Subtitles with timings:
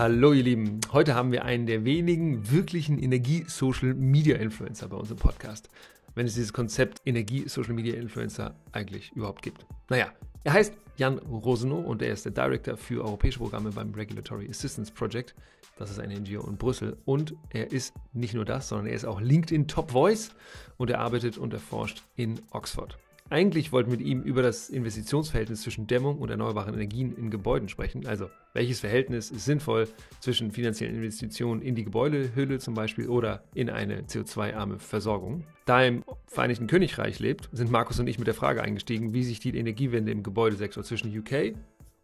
[0.00, 5.68] Hallo ihr Lieben, heute haben wir einen der wenigen wirklichen Energie-Social-Media-Influencer bei uns im Podcast,
[6.14, 9.66] wenn es dieses Konzept Energie-Social-Media-Influencer eigentlich überhaupt gibt.
[9.90, 10.06] Naja,
[10.42, 14.90] er heißt Jan Rosenow und er ist der Director für europäische Programme beim Regulatory Assistance
[14.90, 15.34] Project.
[15.76, 16.96] Das ist eine NGO in Brüssel.
[17.04, 20.30] Und er ist nicht nur das, sondern er ist auch LinkedIn Top Voice
[20.78, 22.96] und er arbeitet und erforscht in Oxford.
[23.32, 27.68] Eigentlich wollten wir mit ihm über das Investitionsverhältnis zwischen Dämmung und erneuerbaren Energien in Gebäuden
[27.68, 28.04] sprechen.
[28.04, 29.86] Also, welches Verhältnis ist sinnvoll
[30.18, 35.44] zwischen finanziellen Investitionen in die Gebäudehülle zum Beispiel oder in eine CO2-arme Versorgung?
[35.64, 39.22] Da er im Vereinigten Königreich lebt, sind Markus und ich mit der Frage eingestiegen, wie
[39.22, 41.54] sich die Energiewende im Gebäudesektor zwischen UK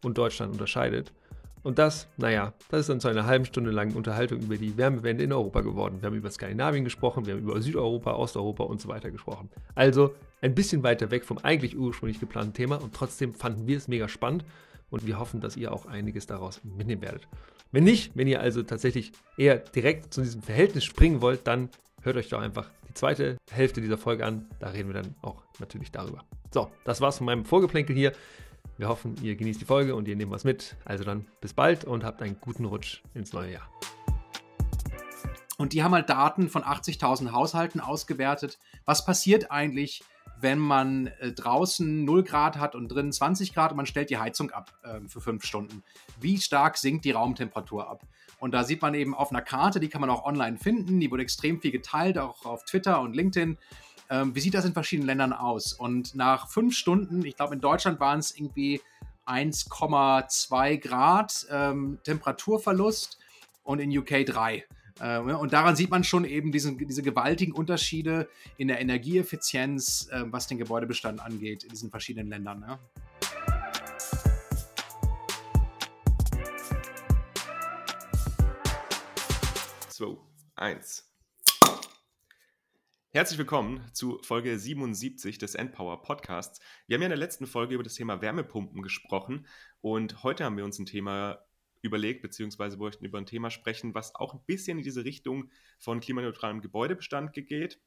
[0.05, 1.13] und Deutschland unterscheidet
[1.67, 5.25] und das, naja, das ist dann zu einer halben Stunde langen Unterhaltung über die Wärmewende
[5.25, 6.01] in Europa geworden.
[6.01, 9.51] Wir haben über Skandinavien gesprochen, wir haben über Südeuropa, Osteuropa und so weiter gesprochen.
[9.75, 13.89] Also ein bisschen weiter weg vom eigentlich ursprünglich geplanten Thema und trotzdem fanden wir es
[13.89, 14.45] mega spannend
[14.91, 17.27] und wir hoffen, dass ihr auch einiges daraus mitnehmen werdet.
[17.73, 21.71] Wenn nicht, wenn ihr also tatsächlich eher direkt zu diesem Verhältnis springen wollt, dann
[22.03, 24.47] hört euch doch einfach die zweite Hälfte dieser Folge an.
[24.61, 26.23] Da reden wir dann auch natürlich darüber.
[26.55, 28.13] So, das war's von meinem Vorgeplänkel hier.
[28.79, 30.77] Wir hoffen, ihr genießt die Folge und ihr nehmt was mit.
[30.85, 33.71] Also dann bis bald und habt einen guten Rutsch ins neue Jahr.
[35.59, 38.59] Und die haben halt Daten von 80.000 Haushalten ausgewertet.
[38.85, 40.03] Was passiert eigentlich,
[40.39, 44.19] wenn man äh, draußen 0 Grad hat und drinnen 20 Grad und man stellt die
[44.19, 45.83] Heizung ab äh, für 5 Stunden?
[46.21, 48.03] Wie stark sinkt die Raumtemperatur ab?
[48.39, 51.01] Und da sieht man eben auf einer Karte, die kann man auch online finden.
[51.01, 53.57] Die wurde extrem viel geteilt, auch auf Twitter und LinkedIn.
[54.09, 55.73] Ähm, wie sieht das in verschiedenen Ländern aus?
[55.73, 58.81] Und nach fünf Stunden, ich glaube in Deutschland waren es irgendwie
[59.27, 63.19] 1,2 Grad ähm, Temperaturverlust
[63.65, 64.65] und in UK 3.
[65.01, 70.23] Ähm, und daran sieht man schon eben diesen, diese gewaltigen Unterschiede in der Energieeffizienz, äh,
[70.27, 72.65] was den Gebäudebestand angeht, in diesen verschiedenen Ländern.
[72.67, 72.79] Ja.
[79.89, 80.17] Zwei,
[80.55, 81.16] eins.
[83.17, 86.61] Herzlich willkommen zu Folge 77 des Endpower Podcasts.
[86.87, 89.47] Wir haben ja in der letzten Folge über das Thema Wärmepumpen gesprochen
[89.81, 91.39] und heute haben wir uns ein Thema
[91.81, 96.01] überlegt, beziehungsweise wollten über ein Thema sprechen, was auch ein bisschen in diese Richtung von
[96.01, 97.81] klimaneutralem Gebäudebestand geht,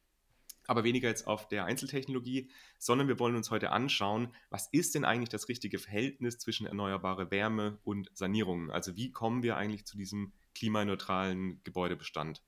[0.66, 2.50] aber weniger jetzt auf der Einzeltechnologie,
[2.80, 7.30] sondern wir wollen uns heute anschauen, was ist denn eigentlich das richtige Verhältnis zwischen erneuerbare
[7.30, 8.72] Wärme und Sanierungen?
[8.72, 12.42] Also wie kommen wir eigentlich zu diesem klimaneutralen Gebäudebestand?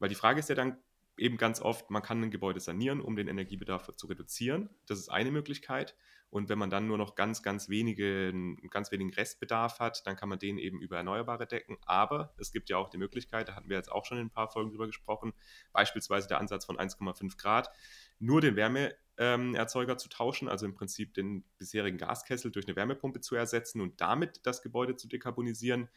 [0.00, 0.78] Weil die Frage ist ja dann,
[1.18, 4.70] eben ganz oft, man kann ein Gebäude sanieren, um den Energiebedarf zu reduzieren.
[4.86, 5.96] Das ist eine Möglichkeit.
[6.30, 8.34] Und wenn man dann nur noch ganz, ganz wenige,
[8.68, 11.78] ganz wenigen Restbedarf hat, dann kann man den eben über Erneuerbare decken.
[11.86, 14.30] Aber es gibt ja auch die Möglichkeit, da hatten wir jetzt auch schon in ein
[14.30, 15.32] paar Folgen drüber gesprochen,
[15.72, 17.70] beispielsweise der Ansatz von 1,5 Grad,
[18.18, 23.34] nur den Wärmeerzeuger zu tauschen, also im Prinzip den bisherigen Gaskessel durch eine Wärmepumpe zu
[23.34, 25.88] ersetzen und damit das Gebäude zu dekarbonisieren.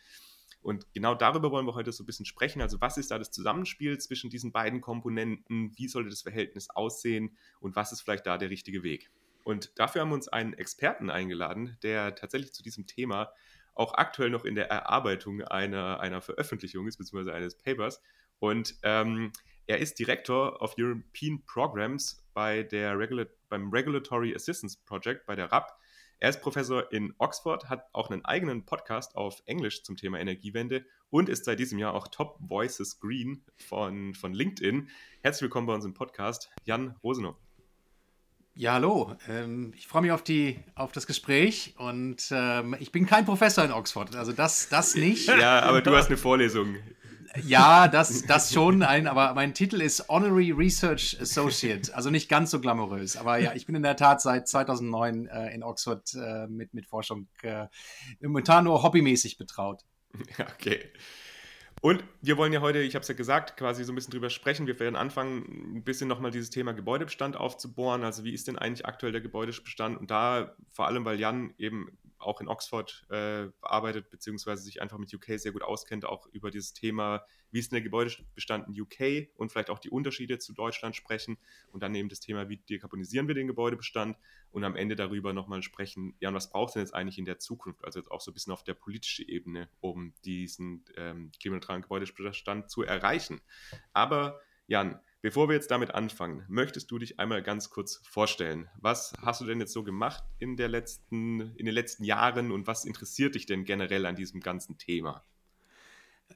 [0.61, 2.61] Und genau darüber wollen wir heute so ein bisschen sprechen.
[2.61, 5.71] Also was ist da das Zusammenspiel zwischen diesen beiden Komponenten?
[5.75, 7.35] Wie sollte das Verhältnis aussehen?
[7.59, 9.09] Und was ist vielleicht da der richtige Weg?
[9.43, 13.31] Und dafür haben wir uns einen Experten eingeladen, der tatsächlich zu diesem Thema
[13.73, 18.01] auch aktuell noch in der Erarbeitung einer, einer Veröffentlichung ist, beziehungsweise eines Papers.
[18.39, 19.31] Und ähm,
[19.67, 25.51] er ist Director of European Programs bei der Regula beim Regulatory Assistance Project, bei der
[25.51, 25.71] RAP.
[26.21, 30.85] Er ist Professor in Oxford, hat auch einen eigenen Podcast auf Englisch zum Thema Energiewende
[31.09, 34.87] und ist seit diesem Jahr auch Top Voices Green von, von LinkedIn.
[35.23, 37.37] Herzlich willkommen bei uns im Podcast, Jan Rosenow.
[38.53, 39.15] Ja, hallo.
[39.27, 43.65] Ähm, ich freue mich auf, die, auf das Gespräch und ähm, ich bin kein Professor
[43.65, 45.27] in Oxford, also das, das nicht.
[45.27, 46.75] Ja, aber du hast eine Vorlesung
[47.43, 52.51] ja, das, das schon, ein, aber mein Titel ist Honorary Research Associate, also nicht ganz
[52.51, 53.17] so glamourös.
[53.17, 56.87] Aber ja, ich bin in der Tat seit 2009 äh, in Oxford äh, mit, mit
[56.87, 57.67] Forschung äh,
[58.21, 59.83] momentan nur hobbymäßig betraut.
[60.55, 60.91] Okay.
[61.81, 64.29] Und wir wollen ja heute, ich habe es ja gesagt, quasi so ein bisschen drüber
[64.29, 64.67] sprechen.
[64.67, 68.03] Wir werden anfangen, ein bisschen nochmal dieses Thema Gebäudebestand aufzubohren.
[68.03, 69.97] Also wie ist denn eigentlich aktuell der Gebäudebestand?
[69.97, 74.97] Und da vor allem, weil Jan eben auch in Oxford äh, arbeitet, beziehungsweise sich einfach
[74.97, 78.81] mit UK sehr gut auskennt, auch über dieses Thema, wie ist denn der Gebäudebestand in
[78.81, 81.37] UK und vielleicht auch die Unterschiede zu Deutschland sprechen
[81.71, 84.17] und dann eben das Thema, wie dekarbonisieren wir den Gebäudebestand
[84.51, 87.25] und am Ende darüber nochmal sprechen, ja, und was braucht es denn jetzt eigentlich in
[87.25, 91.31] der Zukunft, also jetzt auch so ein bisschen auf der politischen Ebene, um diesen ähm,
[91.39, 93.41] klimaneutralen Gebäudebestand zu erreichen.
[93.93, 98.69] Aber Jan, Bevor wir jetzt damit anfangen, möchtest du dich einmal ganz kurz vorstellen.
[98.79, 102.65] Was hast du denn jetzt so gemacht in, der letzten, in den letzten Jahren und
[102.65, 105.23] was interessiert dich denn generell an diesem ganzen Thema?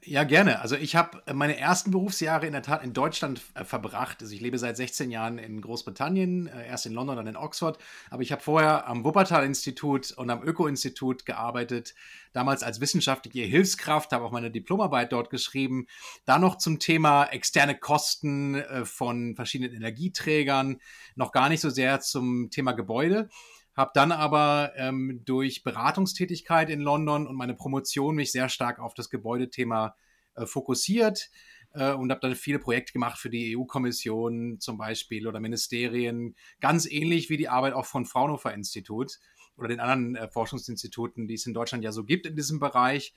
[0.04, 0.60] Ja, gerne.
[0.60, 4.20] Also ich habe meine ersten Berufsjahre in der Tat in Deutschland äh, verbracht.
[4.20, 7.78] Also ich lebe seit 16 Jahren in Großbritannien, äh, erst in London, dann in Oxford.
[8.10, 11.94] Aber ich habe vorher am Wuppertal-Institut und am Öko-Institut gearbeitet,
[12.32, 15.86] damals als wissenschaftliche Hilfskraft, habe auch meine Diplomarbeit dort geschrieben.
[16.24, 20.80] Da noch zum Thema externe Kosten äh, von verschiedenen Energieträgern,
[21.14, 23.28] noch gar nicht so sehr zum Thema Gebäude
[23.76, 28.94] habe dann aber ähm, durch Beratungstätigkeit in London und meine Promotion mich sehr stark auf
[28.94, 29.94] das Gebäudethema
[30.34, 31.30] äh, fokussiert
[31.74, 36.90] äh, und habe dann viele Projekte gemacht für die EU-Kommission zum Beispiel oder Ministerien, ganz
[36.90, 39.18] ähnlich wie die Arbeit auch von Fraunhofer Institut
[39.56, 43.14] oder den anderen äh, Forschungsinstituten, die es in Deutschland ja so gibt in diesem Bereich.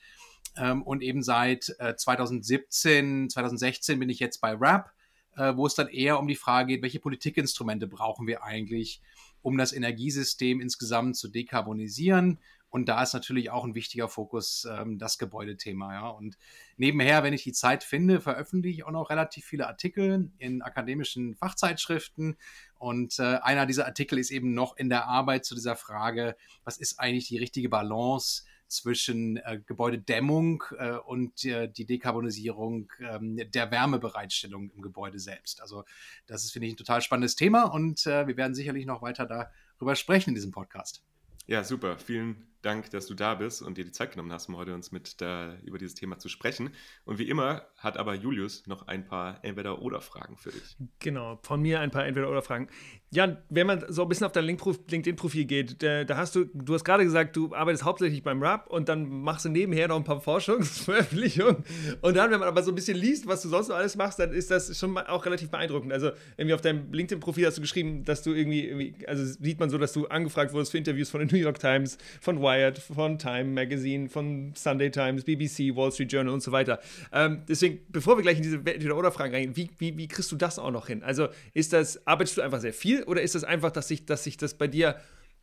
[0.56, 4.90] Ähm, und eben seit äh, 2017, 2016 bin ich jetzt bei RAP,
[5.36, 9.00] äh, wo es dann eher um die Frage geht, welche Politikinstrumente brauchen wir eigentlich,
[9.42, 12.38] um das Energiesystem insgesamt zu dekarbonisieren.
[12.70, 15.92] Und da ist natürlich auch ein wichtiger Fokus ähm, das Gebäudethema.
[15.92, 16.08] Ja.
[16.08, 16.38] Und
[16.76, 21.34] nebenher, wenn ich die Zeit finde, veröffentliche ich auch noch relativ viele Artikel in akademischen
[21.34, 22.36] Fachzeitschriften.
[22.78, 26.78] Und äh, einer dieser Artikel ist eben noch in der Arbeit zu dieser Frage, was
[26.78, 33.70] ist eigentlich die richtige Balance zwischen äh, Gebäudedämmung äh, und äh, die Dekarbonisierung ähm, der
[33.70, 35.60] Wärmebereitstellung im Gebäude selbst.
[35.60, 35.84] Also
[36.26, 39.26] das ist, finde ich, ein total spannendes Thema und äh, wir werden sicherlich noch weiter
[39.26, 41.02] darüber sprechen in diesem Podcast.
[41.46, 41.98] Ja, super.
[41.98, 44.92] Vielen Dank, dass du da bist und dir die Zeit genommen hast, um heute uns
[44.92, 46.70] mit da, über dieses Thema zu sprechen.
[47.04, 50.76] Und wie immer hat aber Julius noch ein paar Entweder-Oder-Fragen für dich.
[50.98, 52.68] Genau, von mir ein paar Entweder-Oder-Fragen.
[53.12, 56.84] Jan, wenn man so ein bisschen auf dein LinkedIn-Profil geht, da, hast du, du hast
[56.84, 60.20] gerade gesagt, du arbeitest hauptsächlich beim Rap und dann machst du nebenher noch ein paar
[60.20, 61.64] Forschungsveröffentlichungen.
[62.02, 64.18] Und dann, wenn man aber so ein bisschen liest, was du sonst noch alles machst,
[64.18, 65.92] dann ist das schon auch relativ beeindruckend.
[65.92, 69.70] Also irgendwie auf deinem LinkedIn-Profil hast du geschrieben, dass du irgendwie, irgendwie, also sieht man
[69.70, 72.49] so, dass du angefragt wurdest für Interviews von der New York Times, von Wired,
[72.94, 76.80] von Time Magazine, von Sunday Times, BBC, Wall Street Journal und so weiter.
[77.12, 80.58] Ähm, deswegen, bevor wir gleich in diese Entweder-Oder-Fragen reingehen, wie, wie, wie kriegst du das
[80.58, 81.02] auch noch hin?
[81.02, 84.24] Also ist das, arbeitest du einfach sehr viel oder ist das einfach, dass sich, dass
[84.24, 84.96] sich das bei dir,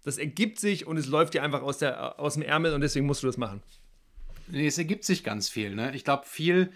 [0.03, 3.05] das ergibt sich und es läuft dir einfach aus, der, aus dem Ärmel und deswegen
[3.05, 3.61] musst du das machen?
[4.47, 5.75] Nee, es ergibt sich ganz viel.
[5.75, 5.93] Ne?
[5.95, 6.71] Ich glaube, viel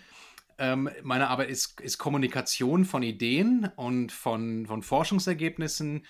[0.62, 6.06] ähm, meine Arbeit ist, ist Kommunikation von Ideen und von, von Forschungsergebnissen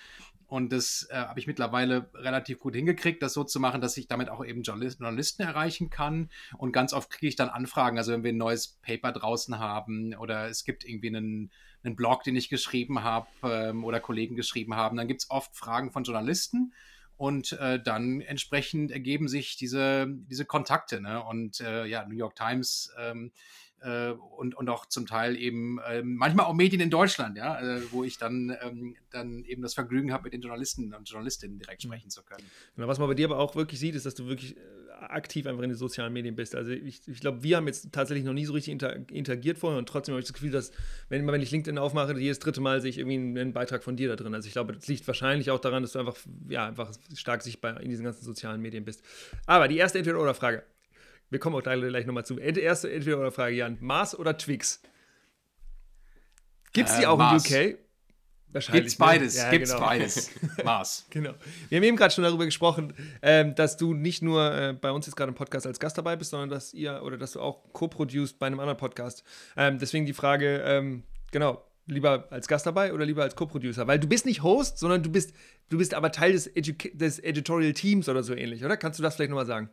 [0.52, 4.06] und das äh, habe ich mittlerweile relativ gut hingekriegt, das so zu machen, dass ich
[4.06, 6.28] damit auch eben Journalisten erreichen kann.
[6.58, 10.14] Und ganz oft kriege ich dann Anfragen, also wenn wir ein neues Paper draußen haben
[10.14, 11.50] oder es gibt irgendwie einen,
[11.82, 15.56] einen Blog, den ich geschrieben habe ähm, oder Kollegen geschrieben haben, dann gibt es oft
[15.56, 16.74] Fragen von Journalisten.
[17.16, 21.00] Und äh, dann entsprechend ergeben sich diese, diese Kontakte.
[21.00, 21.22] Ne?
[21.24, 23.61] Und äh, ja, New York Times ähm, äh,
[24.36, 28.04] und, und auch zum Teil eben äh, manchmal auch Medien in Deutschland, ja, äh, wo
[28.04, 31.88] ich dann, ähm, dann eben das Vergnügen habe, mit den Journalisten und Journalistinnen direkt mhm.
[31.88, 32.44] sprechen zu können.
[32.76, 34.60] Genau, was man bei dir aber auch wirklich sieht, ist, dass du wirklich äh,
[35.08, 36.54] aktiv einfach in den sozialen Medien bist.
[36.54, 39.78] Also ich, ich glaube, wir haben jetzt tatsächlich noch nie so richtig inter interagiert vorher
[39.78, 40.72] und trotzdem habe ich das Gefühl, dass,
[41.08, 44.08] wenn, wenn ich LinkedIn aufmache, jedes dritte Mal sehe ich irgendwie einen Beitrag von dir
[44.08, 44.34] da drin.
[44.34, 46.16] Also ich glaube, das liegt wahrscheinlich auch daran, dass du einfach,
[46.48, 49.02] ja, einfach stark sichtbar in diesen ganzen sozialen Medien bist.
[49.46, 50.64] Aber die erste Entweder-Oder-Frage.
[51.32, 52.38] Wir kommen auch gleich nochmal zu.
[52.38, 53.78] Erste Entweder-Oder-Frage, Jan.
[53.80, 54.82] Mars oder Twix?
[56.74, 57.50] Gibt es die äh, auch Mars.
[57.50, 57.78] in UK?
[58.48, 58.82] Wahrscheinlich.
[58.82, 59.06] Gibt's ne?
[59.06, 59.36] beides.
[59.38, 59.82] Ja, Gibt's genau.
[59.82, 60.30] beides.
[60.64, 61.06] Mars.
[61.08, 61.32] genau.
[61.70, 62.92] Wir haben eben gerade schon darüber gesprochen,
[63.22, 66.16] ähm, dass du nicht nur äh, bei uns jetzt gerade im Podcast als Gast dabei
[66.16, 69.24] bist, sondern dass ihr oder dass du auch co-produced bei einem anderen Podcast.
[69.56, 73.86] Ähm, deswegen die Frage, ähm, genau, lieber als Gast dabei oder lieber als Co-Producer?
[73.86, 75.32] Weil du bist nicht Host, sondern du bist,
[75.70, 78.76] du bist aber Teil des, Edu des Editorial Teams oder so ähnlich, oder?
[78.76, 79.70] Kannst du das vielleicht nochmal sagen?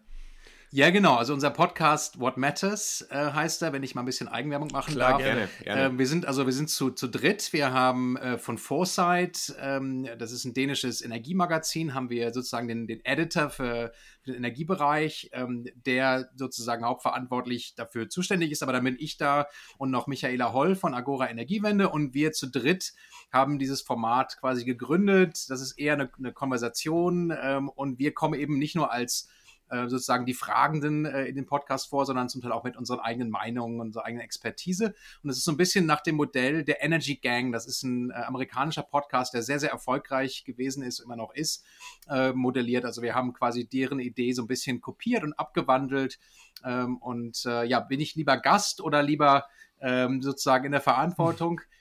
[0.71, 1.15] Ja, genau.
[1.15, 4.93] Also unser Podcast What Matters äh, heißt er, wenn ich mal ein bisschen Eigenwerbung machen
[4.93, 5.21] Klar, darf.
[5.21, 5.95] Gerne, gerne.
[5.95, 7.51] Äh, wir sind also wir sind zu, zu dritt.
[7.53, 12.85] Wir haben äh, von Foresight, ähm, das ist ein dänisches Energiemagazin, haben wir sozusagen den,
[12.85, 18.61] den Editor für, für den Energiebereich, ähm, der sozusagen hauptverantwortlich dafür zuständig ist.
[18.61, 19.47] Aber dann bin ich da
[19.79, 22.93] und noch Michaela Holl von Agora Energiewende und wir zu dritt
[23.31, 25.49] haben dieses Format quasi gegründet.
[25.49, 29.38] Das ist eher eine, eine Konversation ähm, und wir kommen eben nicht nur als äh,
[29.69, 33.29] sozusagen die Fragenden äh, in dem Podcast vor, sondern zum Teil auch mit unseren eigenen
[33.29, 34.95] Meinungen, unserer eigenen Expertise.
[35.23, 37.51] Und es ist so ein bisschen nach dem Modell der Energy Gang.
[37.51, 41.65] Das ist ein äh, amerikanischer Podcast, der sehr, sehr erfolgreich gewesen ist, immer noch ist,
[42.09, 42.85] äh, modelliert.
[42.85, 46.19] Also wir haben quasi deren Idee so ein bisschen kopiert und abgewandelt.
[46.63, 49.45] Ähm, und äh, ja, bin ich lieber Gast oder lieber
[49.81, 51.61] ähm, sozusagen in der Verantwortung?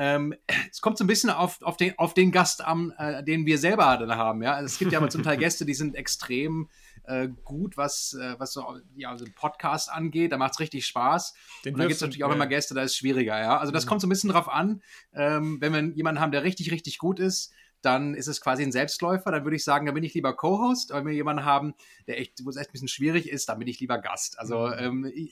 [0.00, 0.32] Ähm,
[0.70, 3.58] es kommt so ein bisschen auf, auf, den, auf den Gast an, äh, den wir
[3.58, 4.42] selber dann haben.
[4.42, 4.52] Ja?
[4.52, 6.68] Also es gibt ja mal zum Teil Gäste, die sind extrem
[7.08, 10.32] äh, gut, was, äh, was so ja, so ein Podcast angeht.
[10.32, 11.34] Da macht es richtig Spaß.
[11.64, 13.40] Den und dann gibt es natürlich auch immer Gäste, da ist es schwieriger.
[13.40, 13.58] Ja?
[13.58, 13.88] Also das mhm.
[13.88, 14.82] kommt so ein bisschen drauf an.
[15.14, 18.72] Ähm, wenn wir jemanden haben, der richtig, richtig gut ist, dann ist es quasi ein
[18.72, 19.30] Selbstläufer.
[19.30, 20.90] Dann würde ich sagen, da bin ich lieber Co-Host.
[20.90, 21.74] Wenn wir jemanden haben,
[22.06, 24.38] der echt, wo es echt ein bisschen schwierig ist, dann bin ich lieber Gast.
[24.38, 24.72] Also 50-50.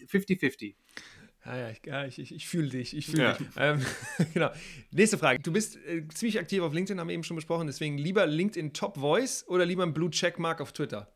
[0.09, 0.69] Mhm.
[0.69, 0.75] Ähm,
[1.49, 3.33] Ah ja, ich, ja, ich, ich, ich fühle dich, ich fühle ja.
[3.35, 3.47] dich.
[3.57, 3.81] Ähm,
[4.35, 4.51] genau.
[4.91, 5.39] Nächste Frage.
[5.39, 8.73] Du bist äh, ziemlich aktiv auf LinkedIn, haben wir eben schon besprochen, deswegen lieber LinkedIn
[8.73, 11.16] Top Voice oder lieber ein Blue Checkmark auf Twitter?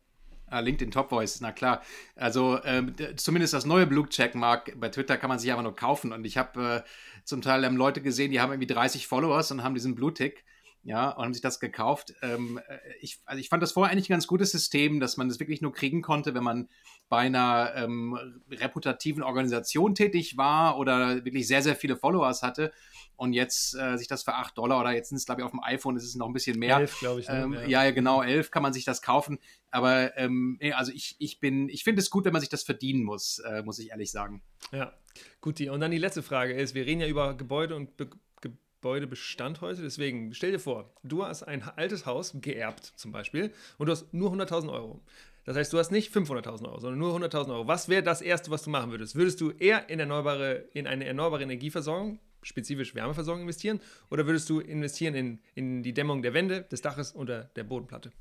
[0.51, 1.81] Ah, LinkedIn Top Voice, na klar.
[2.15, 6.11] Also ähm, zumindest das neue Blue Checkmark bei Twitter kann man sich aber nur kaufen.
[6.11, 6.89] Und ich habe äh,
[7.23, 10.43] zum Teil ähm, Leute gesehen, die haben irgendwie 30 Followers und haben diesen Blue Tick
[10.83, 12.13] ja, und haben sich das gekauft.
[12.21, 15.29] Ähm, äh, ich, also ich fand das vorher eigentlich ein ganz gutes System, dass man
[15.29, 16.69] das wirklich nur kriegen konnte, wenn man
[17.07, 18.17] bei einer ähm,
[18.49, 22.73] reputativen Organisation tätig war oder wirklich sehr, sehr viele Followers hatte.
[23.21, 25.51] Und jetzt äh, sich das für 8 Dollar oder jetzt sind es, glaube ich, auf
[25.51, 26.77] dem iPhone ist es noch ein bisschen mehr.
[26.77, 27.27] 11, glaube ich.
[27.27, 27.43] Ne?
[27.43, 27.83] Ähm, ja.
[27.83, 29.37] ja, genau, 11 kann man sich das kaufen.
[29.69, 33.03] Aber ähm, also ich, ich bin, ich finde es gut, wenn man sich das verdienen
[33.03, 34.41] muss, äh, muss ich ehrlich sagen.
[34.71, 34.91] Ja,
[35.39, 35.61] gut.
[35.61, 38.09] Und dann die letzte Frage ist, wir reden ja über Gebäude und Be
[38.41, 39.83] Gebäudebestand heute.
[39.83, 44.11] Deswegen stell dir vor, du hast ein altes Haus geerbt zum Beispiel und du hast
[44.15, 44.99] nur 100.000 Euro.
[45.45, 47.67] Das heißt, du hast nicht 500.000 Euro, sondern nur 100.000 Euro.
[47.67, 49.13] Was wäre das Erste, was du machen würdest?
[49.13, 53.79] Würdest du eher in, erneuerbare, in eine erneuerbare Energieversorgung, spezifisch Wärmeversorgung investieren,
[54.09, 58.11] oder würdest du investieren in, in die Dämmung der Wände, des Daches oder der Bodenplatte?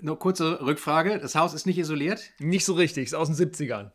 [0.00, 2.22] Nur kurze Rückfrage: Das Haus ist nicht isoliert?
[2.38, 3.92] Nicht so richtig, ist aus den 70ern.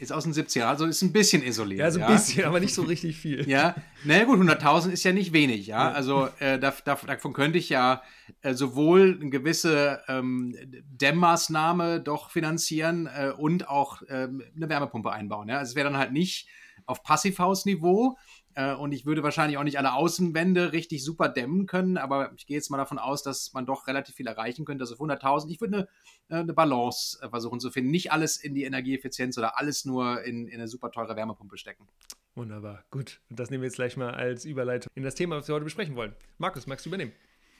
[0.00, 1.80] Ist aus den 70ern, also ist ein bisschen isoliert.
[1.80, 2.12] Ja, so ein ja.
[2.12, 3.48] bisschen, aber nicht so richtig viel.
[3.48, 5.92] Ja, naja gut, 100.000 ist ja nicht wenig, ja.
[5.92, 8.02] Also äh, davon könnte ich ja
[8.40, 15.48] äh, sowohl eine gewisse ähm, Dämmmaßnahme doch finanzieren äh, und auch ähm, eine Wärmepumpe einbauen.
[15.48, 15.58] Ja?
[15.58, 16.48] Also es wäre dann halt nicht
[16.86, 18.16] auf Passivhausniveau,
[18.54, 22.46] äh, und ich würde wahrscheinlich auch nicht alle Außenwände richtig super dämmen können, aber ich
[22.46, 24.82] gehe jetzt mal davon aus, dass man doch relativ viel erreichen könnte.
[24.82, 25.88] Also 100.000, ich würde
[26.28, 27.90] eine, äh, eine Balance äh, versuchen zu finden.
[27.90, 31.88] Nicht alles in die Energieeffizienz oder alles nur in, in eine super teure Wärmepumpe stecken.
[32.34, 33.20] Wunderbar, gut.
[33.30, 35.64] Und das nehmen wir jetzt gleich mal als Überleitung in das Thema, was wir heute
[35.64, 36.14] besprechen wollen.
[36.38, 37.12] Markus, magst du übernehmen?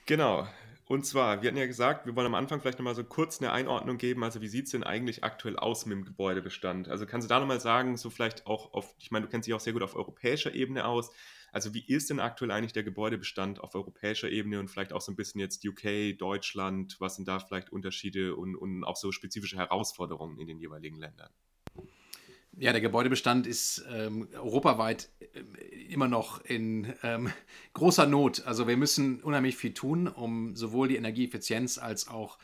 [0.05, 0.47] Genau.
[0.87, 3.51] Und zwar, wir hatten ja gesagt, wir wollen am Anfang vielleicht nochmal so kurz eine
[3.51, 4.23] Einordnung geben.
[4.23, 6.89] Also, wie sieht es denn eigentlich aktuell aus mit dem Gebäudebestand?
[6.89, 9.55] Also, kannst du da nochmal sagen, so vielleicht auch auf, ich meine, du kennst dich
[9.55, 11.09] auch sehr gut auf europäischer Ebene aus.
[11.51, 15.11] Also, wie ist denn aktuell eigentlich der Gebäudebestand auf europäischer Ebene und vielleicht auch so
[15.11, 16.97] ein bisschen jetzt UK, Deutschland?
[16.99, 21.31] Was sind da vielleicht Unterschiede und, und auch so spezifische Herausforderungen in den jeweiligen Ländern?
[22.57, 25.39] Ja, der Gebäudebestand ist ähm, europaweit äh,
[25.91, 27.29] immer noch in ähm,
[27.73, 28.45] großer Not.
[28.45, 32.37] Also wir müssen unheimlich viel tun, um sowohl die Energieeffizienz als auch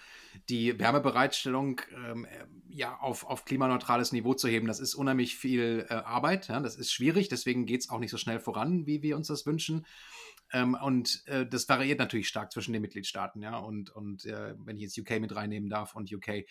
[0.49, 2.27] die Wärmebereitstellung ähm,
[2.67, 4.67] ja, auf, auf klimaneutrales Niveau zu heben.
[4.67, 6.49] Das ist unheimlich viel äh, Arbeit.
[6.49, 6.59] Ja?
[6.59, 9.45] Das ist schwierig, deswegen geht es auch nicht so schnell voran, wie wir uns das
[9.45, 9.85] wünschen.
[10.51, 13.41] Ähm, und äh, das variiert natürlich stark zwischen den Mitgliedstaaten.
[13.41, 13.57] Ja?
[13.57, 16.27] Und, und äh, wenn ich jetzt UK mit reinnehmen darf und UK.
[16.27, 16.45] Äh,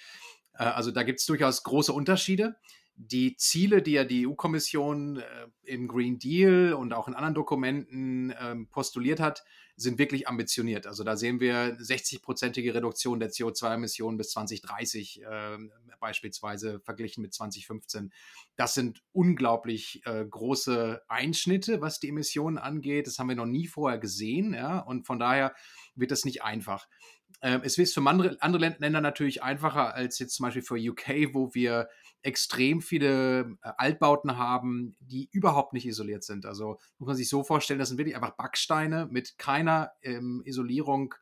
[0.55, 2.57] also da gibt es durchaus große Unterschiede
[3.02, 5.25] die Ziele, die ja die EU-Kommission äh,
[5.64, 9.42] im Green Deal und auch in anderen Dokumenten äh, postuliert hat,
[9.76, 10.87] sind wirklich ambitioniert.
[10.87, 15.59] Also da sehen wir 60-prozentige Reduktion der CO2-Emissionen bis 2030 äh,
[15.99, 18.12] beispielsweise verglichen mit 2015.
[18.57, 23.07] Das sind unglaublich äh, große Einschnitte, was die Emissionen angeht.
[23.07, 24.52] Das haben wir noch nie vorher gesehen.
[24.52, 24.80] Ja?
[24.80, 25.54] Und von daher
[25.95, 26.87] wird das nicht einfach.
[27.40, 31.33] Ähm, es ist für andere, andere Länder natürlich einfacher als jetzt zum Beispiel für UK,
[31.33, 31.88] wo wir
[32.23, 36.47] extrem viele äh, Altbauten haben, die überhaupt nicht isoliert sind.
[36.47, 41.15] Also muss man sich so vorstellen, das sind wirklich einfach Backsteine mit keiner ähm, Isolierung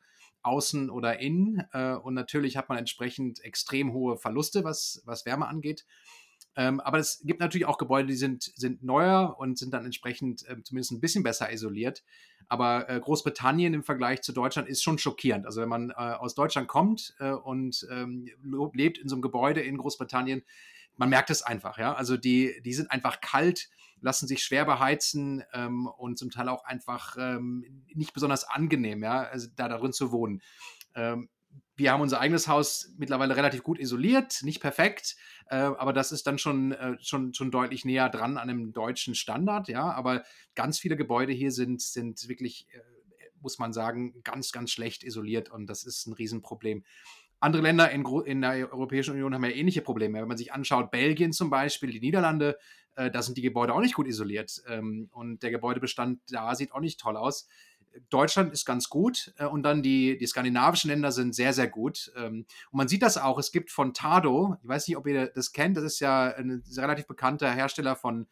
[0.43, 1.63] außen oder innen.
[1.73, 5.85] Äh, und natürlich hat man entsprechend extrem hohe Verluste, was, was Wärme angeht.
[6.57, 10.45] Ähm, aber es gibt natürlich auch Gebäude, die sind, sind neuer und sind dann entsprechend
[10.49, 12.03] äh, zumindest ein bisschen besser isoliert.
[12.49, 15.47] Aber äh, Großbritannien im Vergleich zu Deutschland ist schon schockierend.
[15.47, 18.29] Also wenn man äh, aus Deutschland kommt äh, und ähm,
[18.73, 20.43] lebt in so einem Gebäude in Großbritannien,
[20.99, 21.95] man merkt es einfach, ja.
[21.95, 26.65] Also die, die sind einfach kalt, lassen sich schwer beheizen ähm, und zum Teil auch
[26.65, 30.43] einfach ähm, nicht besonders angenehm, ja, also da darin zu wohnen.
[30.95, 31.31] Ähm,
[31.77, 36.27] wir haben unser eigenes Haus mittlerweile relativ gut isoliert, nicht perfekt, äh, aber das ist
[36.27, 39.93] dann schon, äh, schon, schon deutlich näher dran an einem deutschen Standard, ja.
[39.93, 40.25] Aber
[40.57, 42.81] ganz viele Gebäude hier sind, sind wirklich, äh,
[43.41, 46.85] muss man sagen, ganz, ganz schlecht isoliert und das ist ein Riesenproblem.
[47.41, 50.21] Andere Länder in, in, der Europäischen Union haben ja ähnliche Probleme.
[50.21, 52.59] Wenn man sich anschaut, Belgien zum Beispiel, die Niederlande,
[52.97, 54.63] äh, da sind die Gebäude auch nicht gut isoliert.
[54.67, 57.49] Ähm, und der Gebäudebestand da sieht auch nicht toll aus.
[58.11, 62.13] Deutschland ist ganz gut äh, und dann die, die skandinavischen Länder sind sehr, sehr gut.
[62.17, 63.39] Ähm, und man sieht das auch.
[63.39, 66.63] Es gibt von Tado, ich weiß nicht, ob ihr das kennt, das ist ja ein
[66.77, 68.27] relativ bekannter Hersteller von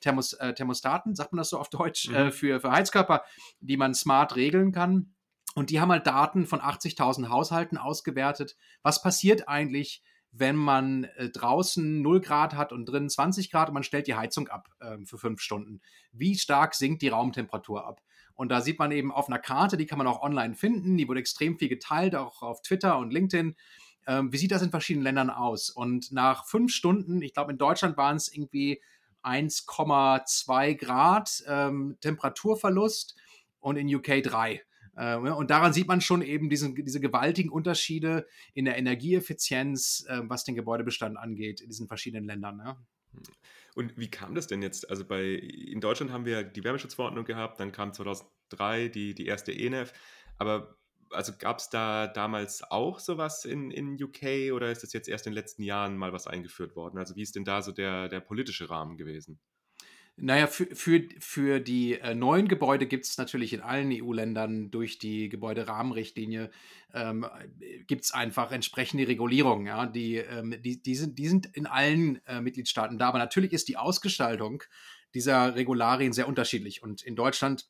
[0.00, 2.14] Thermos, äh, Thermostaten, sagt man das so auf Deutsch, mhm.
[2.14, 3.24] äh, für, für Heizkörper,
[3.60, 5.14] die man smart regeln kann.
[5.58, 8.56] Und die haben halt Daten von 80.000 Haushalten ausgewertet.
[8.84, 13.74] Was passiert eigentlich, wenn man äh, draußen 0 Grad hat und drinnen 20 Grad und
[13.74, 15.80] man stellt die Heizung ab äh, für fünf Stunden?
[16.12, 18.02] Wie stark sinkt die Raumtemperatur ab?
[18.34, 21.08] Und da sieht man eben auf einer Karte, die kann man auch online finden, die
[21.08, 23.56] wurde extrem viel geteilt, auch auf Twitter und LinkedIn.
[24.06, 25.70] Ähm, wie sieht das in verschiedenen Ländern aus?
[25.70, 28.80] Und nach fünf Stunden, ich glaube in Deutschland waren es irgendwie
[29.24, 33.16] 1,2 Grad ähm, Temperaturverlust
[33.58, 34.62] und in UK 3.
[34.98, 40.20] Äh, und daran sieht man schon eben diesen, diese gewaltigen Unterschiede in der Energieeffizienz, äh,
[40.24, 42.76] was den Gebäudebestand angeht, in diesen verschiedenen Ländern.
[43.74, 44.90] Und wie kam das denn jetzt?
[44.90, 49.52] Also bei, in Deutschland haben wir die Wärmeschutzverordnung gehabt, dann kam 2003 die, die erste
[49.52, 49.92] ENEF,
[50.36, 50.76] aber
[51.10, 55.26] also gab es da damals auch sowas in, in UK oder ist das jetzt erst
[55.26, 56.98] in den letzten Jahren mal was eingeführt worden?
[56.98, 59.38] Also wie ist denn da so der, der politische Rahmen gewesen?
[60.20, 64.98] Naja, für, für, für die äh, neuen Gebäude gibt es natürlich in allen EU-Ländern durch
[64.98, 66.50] die Gebäuderahmenrichtlinie
[66.92, 67.24] ähm,
[67.86, 69.66] gibt es einfach entsprechende Regulierungen.
[69.66, 69.86] Ja?
[69.86, 73.68] Die, ähm, die, die, sind, die sind in allen äh, Mitgliedstaaten da, aber natürlich ist
[73.68, 74.64] die Ausgestaltung
[75.14, 76.82] dieser Regularien sehr unterschiedlich.
[76.82, 77.68] Und in Deutschland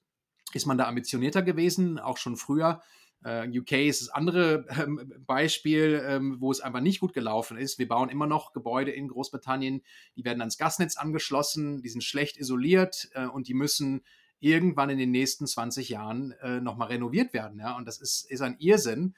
[0.54, 2.80] ist man da ambitionierter gewesen, auch schon früher.
[3.26, 7.76] Uh, UK ist das andere ähm, Beispiel, ähm, wo es einfach nicht gut gelaufen ist.
[7.80, 9.82] Wir bauen immer noch Gebäude in Großbritannien,
[10.14, 14.02] die werden ans Gasnetz angeschlossen, die sind schlecht isoliert äh, und die müssen
[14.40, 17.58] irgendwann in den nächsten 20 Jahren äh, nochmal renoviert werden.
[17.58, 17.76] Ja?
[17.76, 19.14] Und das ist, ist ein Irrsinn.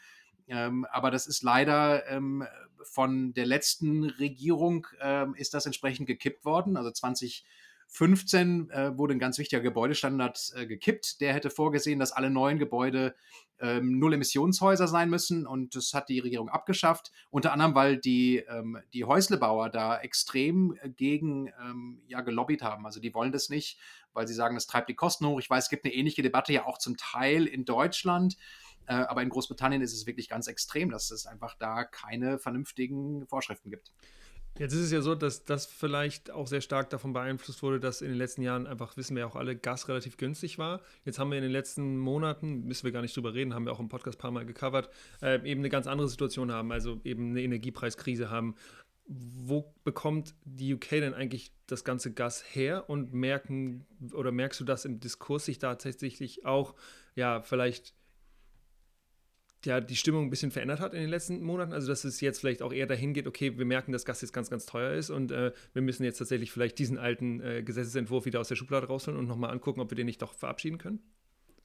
[0.49, 2.45] Ähm, aber das ist leider ähm,
[2.83, 6.76] von der letzten Regierung ähm, ist das entsprechend gekippt worden.
[6.76, 7.45] Also 20
[7.90, 11.20] 15 äh, wurde ein ganz wichtiger Gebäudestandard äh, gekippt.
[11.20, 13.16] Der hätte vorgesehen, dass alle neuen Gebäude
[13.59, 17.11] ähm, Null-Emissionshäuser sein müssen und das hat die Regierung abgeschafft.
[17.30, 22.87] Unter anderem, weil die, ähm, die Häuslebauer da extrem äh, gegen ähm, ja, gelobbyt haben.
[22.87, 23.78] Also die wollen das nicht,
[24.12, 25.40] weil sie sagen, das treibt die Kosten hoch.
[25.40, 28.37] Ich weiß, es gibt eine ähnliche Debatte ja auch zum Teil in Deutschland.
[28.87, 33.26] Äh, aber in Großbritannien ist es wirklich ganz extrem, dass es einfach da keine vernünftigen
[33.26, 33.92] Vorschriften gibt.
[34.59, 38.02] Jetzt ist es ja so, dass das vielleicht auch sehr stark davon beeinflusst wurde, dass
[38.02, 40.80] in den letzten Jahren einfach, wissen wir ja auch alle, Gas relativ günstig war.
[41.04, 43.73] Jetzt haben wir in den letzten Monaten, müssen wir gar nicht drüber reden, haben wir
[43.73, 44.90] auch im Podcast ein paar Mal gecovert,
[45.23, 48.54] äh, eben eine ganz andere Situation haben, also eben eine Energiepreiskrise haben.
[49.07, 54.64] Wo bekommt die UK denn eigentlich das ganze Gas her und merken oder merkst du,
[54.64, 56.75] dass im Diskurs sich da tatsächlich auch
[57.14, 57.95] ja vielleicht
[59.64, 61.72] ja, die Stimmung ein bisschen verändert hat in den letzten Monaten.
[61.72, 64.32] Also, dass es jetzt vielleicht auch eher dahin geht, okay, wir merken, dass Gas jetzt
[64.32, 68.24] ganz, ganz teuer ist und äh, wir müssen jetzt tatsächlich vielleicht diesen alten äh, Gesetzesentwurf
[68.24, 71.00] wieder aus der Schublade rausholen und nochmal angucken, ob wir den nicht doch verabschieden können?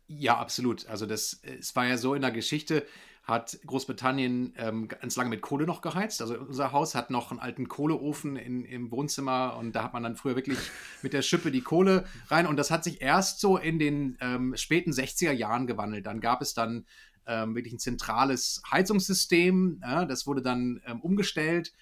[0.08, 0.88] Ja, absolut.
[0.88, 2.86] Also, das, es war ja so in der Geschichte,
[3.25, 6.21] hat Großbritannien ähm, ganz lange mit Kohle noch geheizt.
[6.21, 10.03] Also unser Haus hat noch einen alten Kohleofen in, im Wohnzimmer und da hat man
[10.03, 10.59] dann früher wirklich
[11.01, 12.45] mit der Schippe die Kohle rein.
[12.45, 16.05] Und das hat sich erst so in den ähm, späten 60er Jahren gewandelt.
[16.05, 16.85] Dann gab es dann
[17.25, 19.81] ähm, wirklich ein zentrales Heizungssystem.
[19.81, 21.73] Ja, das wurde dann ähm, umgestellt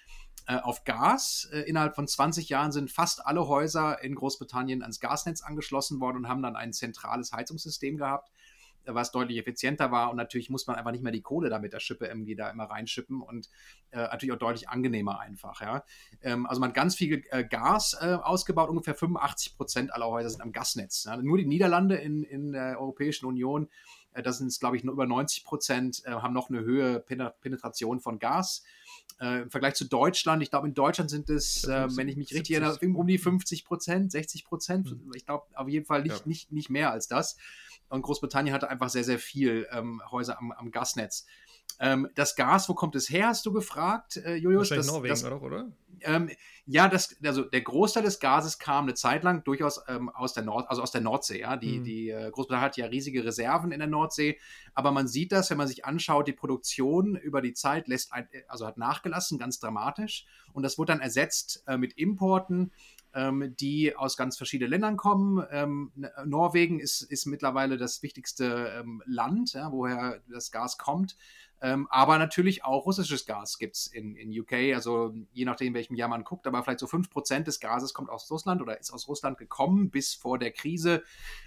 [0.46, 1.46] äh, auf Gas.
[1.52, 6.18] Äh, innerhalb von 20 Jahren sind fast alle Häuser in Großbritannien ans Gasnetz angeschlossen worden
[6.18, 8.30] und haben dann ein zentrales Heizungssystem gehabt
[8.86, 11.72] was deutlich effizienter war und natürlich muss man einfach nicht mehr die Kohle da mit
[11.72, 13.48] der Schippe irgendwie da immer reinschippen und
[13.90, 15.84] äh, natürlich auch deutlich angenehmer einfach, ja.
[16.22, 20.30] Ähm, also man hat ganz viel äh, Gas äh, ausgebaut, ungefähr 85 Prozent aller Häuser
[20.30, 21.04] sind am Gasnetz.
[21.04, 21.16] Ja.
[21.16, 23.68] Nur die Niederlande in, in der Europäischen Union
[24.14, 28.00] äh, das sind, glaube ich, nur über 90 Prozent, äh, haben noch eine höhere Penetration
[28.00, 28.62] von Gas.
[29.20, 32.56] Äh, Im Vergleich zu Deutschland, ich glaube, in Deutschland sind es, wenn ich mich richtig
[32.56, 34.90] erinnere, um die 50 Prozent, 60 Prozent.
[34.90, 35.12] Mhm.
[35.14, 36.22] Ich glaube, auf jeden Fall nicht, ja.
[36.26, 37.36] nicht, nicht mehr als das.
[37.88, 41.26] Und Großbritannien hatte einfach sehr, sehr viel ähm, Häuser am, am Gasnetz.
[41.80, 44.70] Ähm, das Gas, wo kommt es her, hast du gefragt, äh, Julius?
[44.70, 45.72] Wahrscheinlich das, Norwegen, das, oder?
[46.00, 46.30] Ähm,
[46.66, 50.44] ja, das, also der Großteil des Gases kam eine Zeit lang durchaus ähm, aus der
[50.44, 51.40] Nord, also aus der Nordsee.
[51.40, 51.84] Ja, die, mhm.
[51.84, 54.38] die äh, Großbritannien hat ja riesige Reserven in der Nordsee,
[54.74, 58.28] aber man sieht das, wenn man sich anschaut, die Produktion über die Zeit lässt, ein,
[58.48, 62.72] also hat nachgelassen, ganz dramatisch, und das wurde dann ersetzt äh, mit Importen
[63.14, 65.44] ähm, die aus ganz verschiedenen Ländern kommen.
[65.50, 65.92] Ähm,
[66.24, 71.16] Norwegen ist, ist mittlerweile das wichtigste ähm, Land, ja, woher das Gas kommt.
[71.64, 74.74] Ähm, aber natürlich auch russisches Gas gibt es in, in UK.
[74.74, 78.30] Also je nachdem, welchem Jahr man guckt, aber vielleicht so 5% des Gases kommt aus
[78.30, 81.02] Russland oder ist aus Russland gekommen bis vor der Krise.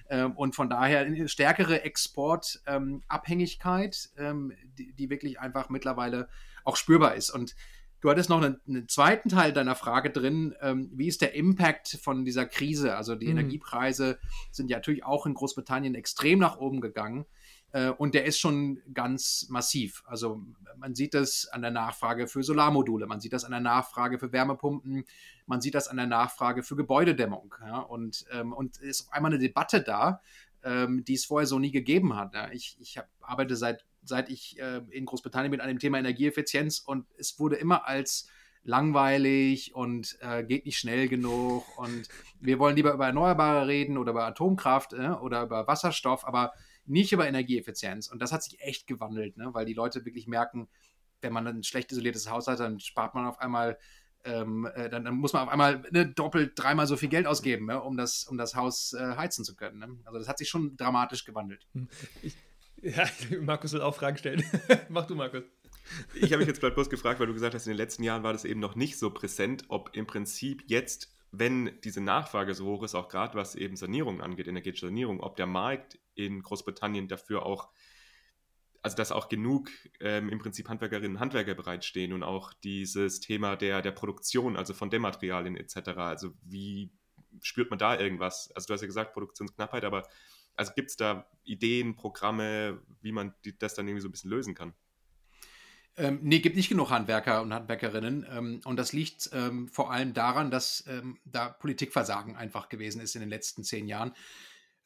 [0.09, 6.29] Ähm, und von daher eine stärkere Exportabhängigkeit, ähm, die, die wirklich einfach mittlerweile
[6.63, 7.29] auch spürbar ist.
[7.29, 7.55] Und
[7.99, 10.55] Du hattest noch einen, einen, zweiten Teil deiner Frage drin.
[10.61, 12.95] Ähm, wie ist der Impact von dieser Krise?
[12.95, 13.39] Also die mhm.
[13.39, 14.19] Energiepreise
[14.51, 17.25] sind ja natürlich auch in Großbritannien extrem nach oben gegangen.
[17.71, 20.03] Äh, und der ist schon ganz massiv.
[20.05, 20.43] Also
[20.77, 24.31] man sieht das an der Nachfrage für Solarmodule, man sieht das an der Nachfrage für
[24.31, 25.03] Wärmepumpen,
[25.47, 27.55] man sieht das an der Nachfrage für Gebäudedämmung.
[27.61, 27.79] Ja?
[27.79, 30.21] Und, ähm, und ist auf einmal eine Debatte da,
[30.63, 32.35] ähm, die es vorher so nie gegeben hat.
[32.35, 32.51] Ja?
[32.51, 36.79] Ich, ich hab, arbeite seit seit ich äh, in Großbritannien bin an dem Thema Energieeffizienz
[36.79, 38.29] und es wurde immer als
[38.63, 42.07] langweilig und äh, geht nicht schnell genug und
[42.41, 46.51] wir wollen lieber über Erneuerbare reden oder über Atomkraft äh, oder über Wasserstoff, aber
[46.85, 48.09] nicht über Energieeffizienz.
[48.09, 49.53] Und das hat sich echt gewandelt, ne?
[49.53, 50.67] weil die Leute wirklich merken,
[51.21, 53.77] wenn man ein schlecht isoliertes Haus hat, dann spart man auf einmal
[54.25, 57.67] ähm, äh, dann, dann, muss man auf einmal ne, doppelt, dreimal so viel Geld ausgeben,
[57.67, 59.79] ne, um, das, um das Haus äh, heizen zu können.
[59.79, 59.97] Ne?
[60.05, 61.65] Also das hat sich schon dramatisch gewandelt.
[61.73, 61.87] Hm.
[62.21, 62.35] Ich,
[62.95, 63.07] ja,
[63.41, 64.43] Markus will auch Fragen stellen.
[64.89, 65.43] Mach du, Markus.
[66.15, 68.23] Ich habe mich jetzt gerade bloß gefragt, weil du gesagt hast, in den letzten Jahren
[68.23, 72.65] war das eben noch nicht so präsent, ob im Prinzip jetzt, wenn diese Nachfrage so
[72.65, 77.07] hoch ist, auch gerade was eben Sanierung angeht, energetische Sanierung, ob der Markt in Großbritannien
[77.07, 77.69] dafür auch
[78.81, 79.69] also dass auch genug
[79.99, 84.73] ähm, im Prinzip Handwerkerinnen und Handwerker bereitstehen und auch dieses Thema der, der Produktion, also
[84.73, 85.89] von Dämmaterialien etc.
[85.97, 86.91] Also wie
[87.41, 88.49] spürt man da irgendwas?
[88.55, 90.07] Also du hast ja gesagt, Produktionsknappheit, aber
[90.57, 94.31] also gibt es da Ideen, Programme, wie man die, das dann irgendwie so ein bisschen
[94.31, 94.73] lösen kann?
[95.95, 98.25] Ähm, nee, gibt nicht genug Handwerker und Handwerkerinnen.
[98.29, 103.15] Ähm, und das liegt ähm, vor allem daran, dass ähm, da Politikversagen einfach gewesen ist
[103.15, 104.13] in den letzten zehn Jahren.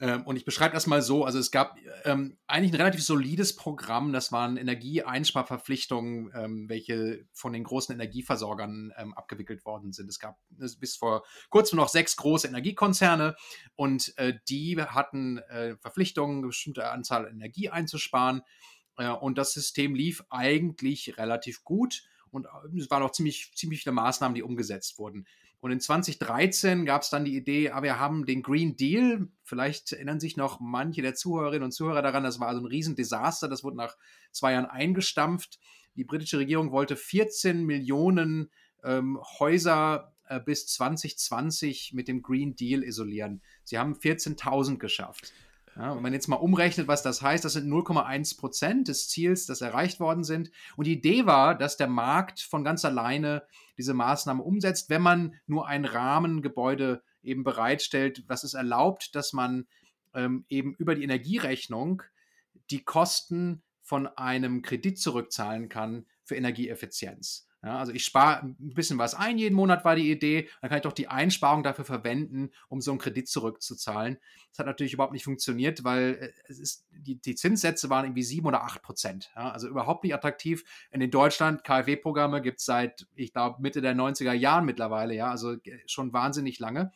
[0.01, 3.55] Ähm, und ich beschreibe das mal so: Also, es gab ähm, eigentlich ein relativ solides
[3.55, 4.11] Programm.
[4.11, 10.09] Das waren Energieeinsparverpflichtungen, ähm, welche von den großen Energieversorgern ähm, abgewickelt worden sind.
[10.09, 13.35] Es gab bis vor kurzem noch sechs große Energiekonzerne
[13.75, 18.41] und äh, die hatten äh, Verpflichtungen, eine bestimmte Anzahl Energie einzusparen.
[18.97, 22.01] Äh, und das System lief eigentlich relativ gut.
[22.31, 25.27] Und äh, es waren auch ziemlich, ziemlich viele Maßnahmen, die umgesetzt wurden.
[25.61, 29.27] Und in 2013 gab es dann die Idee, ah, wir haben den Green Deal.
[29.43, 33.47] Vielleicht erinnern sich noch manche der Zuhörerinnen und Zuhörer daran, das war also ein Riesendesaster.
[33.47, 33.95] Das wurde nach
[34.31, 35.59] zwei Jahren eingestampft.
[35.95, 38.49] Die britische Regierung wollte 14 Millionen
[38.83, 43.43] ähm, Häuser äh, bis 2020 mit dem Green Deal isolieren.
[43.63, 45.31] Sie haben 14.000 geschafft.
[45.75, 49.45] Ja, wenn man jetzt mal umrechnet, was das heißt, das sind 0,1 Prozent des Ziels,
[49.45, 50.51] das erreicht worden sind.
[50.75, 53.43] Und die Idee war, dass der Markt von ganz alleine
[53.77, 59.65] diese Maßnahme umsetzt, wenn man nur ein Rahmengebäude eben bereitstellt, was es erlaubt, dass man
[60.13, 62.03] ähm, eben über die Energierechnung
[62.69, 67.47] die Kosten von einem Kredit zurückzahlen kann für Energieeffizienz.
[67.63, 70.49] Ja, also ich spare ein bisschen was ein jeden Monat, war die Idee.
[70.61, 74.17] Dann kann ich doch die Einsparung dafür verwenden, um so einen Kredit zurückzuzahlen.
[74.49, 78.23] Das hat natürlich überhaupt nicht funktioniert, weil äh, es ist, die, die Zinssätze waren irgendwie
[78.23, 79.31] sieben oder acht Prozent.
[79.35, 80.63] Ja, also überhaupt nicht attraktiv.
[80.89, 85.29] In den Deutschland KfW-Programme gibt es seit, ich glaube, Mitte der 90er Jahren mittlerweile, ja,
[85.29, 86.91] also äh, schon wahnsinnig lange.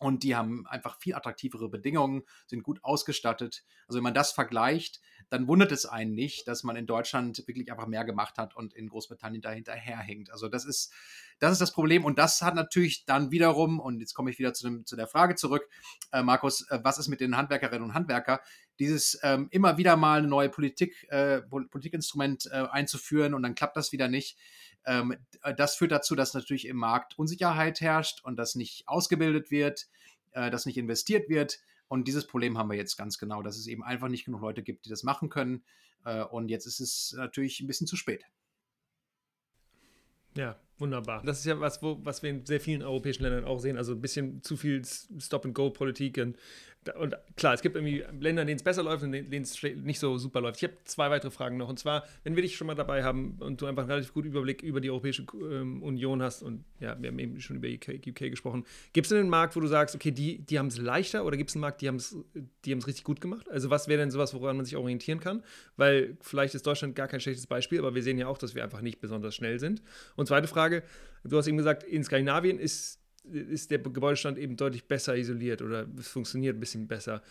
[0.00, 3.64] Und die haben einfach viel attraktivere Bedingungen, sind gut ausgestattet.
[3.86, 7.70] Also wenn man das vergleicht, dann wundert es einen nicht, dass man in Deutschland wirklich
[7.70, 10.30] einfach mehr gemacht hat und in Großbritannien dahinter herhängt.
[10.30, 10.92] Also das ist,
[11.38, 12.04] das ist das Problem.
[12.04, 15.06] Und das hat natürlich dann wiederum, und jetzt komme ich wieder zu, dem, zu der
[15.06, 15.68] Frage zurück,
[16.12, 18.40] äh, Markus, äh, was ist mit den Handwerkerinnen und Handwerkern?
[18.80, 23.76] Dieses ähm, immer wieder mal eine neue Politik, äh, Politikinstrument äh, einzuführen und dann klappt
[23.76, 24.36] das wieder nicht.
[24.84, 29.52] Ähm, äh, das führt dazu, dass natürlich im Markt Unsicherheit herrscht und dass nicht ausgebildet
[29.52, 29.86] wird,
[30.32, 31.60] äh, dass nicht investiert wird.
[31.90, 34.62] Und dieses Problem haben wir jetzt ganz genau, dass es eben einfach nicht genug Leute
[34.62, 35.64] gibt, die das machen können.
[36.04, 38.24] Äh, und jetzt ist es natürlich ein bisschen zu spät.
[40.36, 41.20] Ja, wunderbar.
[41.24, 43.76] Das ist ja was, wo, was wir in sehr vielen europäischen Ländern auch sehen.
[43.76, 46.38] Also ein bisschen zu viel Stop-and-Go-Politik und
[46.98, 49.62] und klar, es gibt irgendwie Länder, in denen es besser läuft und in denen es
[49.62, 50.56] nicht so super läuft.
[50.56, 51.68] Ich habe zwei weitere Fragen noch.
[51.68, 54.28] Und zwar, wenn wir dich schon mal dabei haben und du einfach einen relativ guten
[54.28, 58.00] Überblick über die Europäische ähm, Union hast und ja, wir haben eben schon über UK,
[58.06, 58.64] UK gesprochen,
[58.94, 61.36] gibt es denn einen Markt, wo du sagst, okay, die, die haben es leichter oder
[61.36, 62.16] gibt es einen Markt, die haben es
[62.64, 63.50] die richtig gut gemacht?
[63.50, 65.42] Also was wäre denn sowas, woran man sich orientieren kann?
[65.76, 68.64] Weil vielleicht ist Deutschland gar kein schlechtes Beispiel, aber wir sehen ja auch, dass wir
[68.64, 69.82] einfach nicht besonders schnell sind.
[70.16, 70.82] Und zweite Frage,
[71.24, 75.86] du hast eben gesagt, in Skandinavien ist ist der Gebäudestand eben deutlich besser isoliert oder
[75.98, 77.22] es funktioniert ein bisschen besser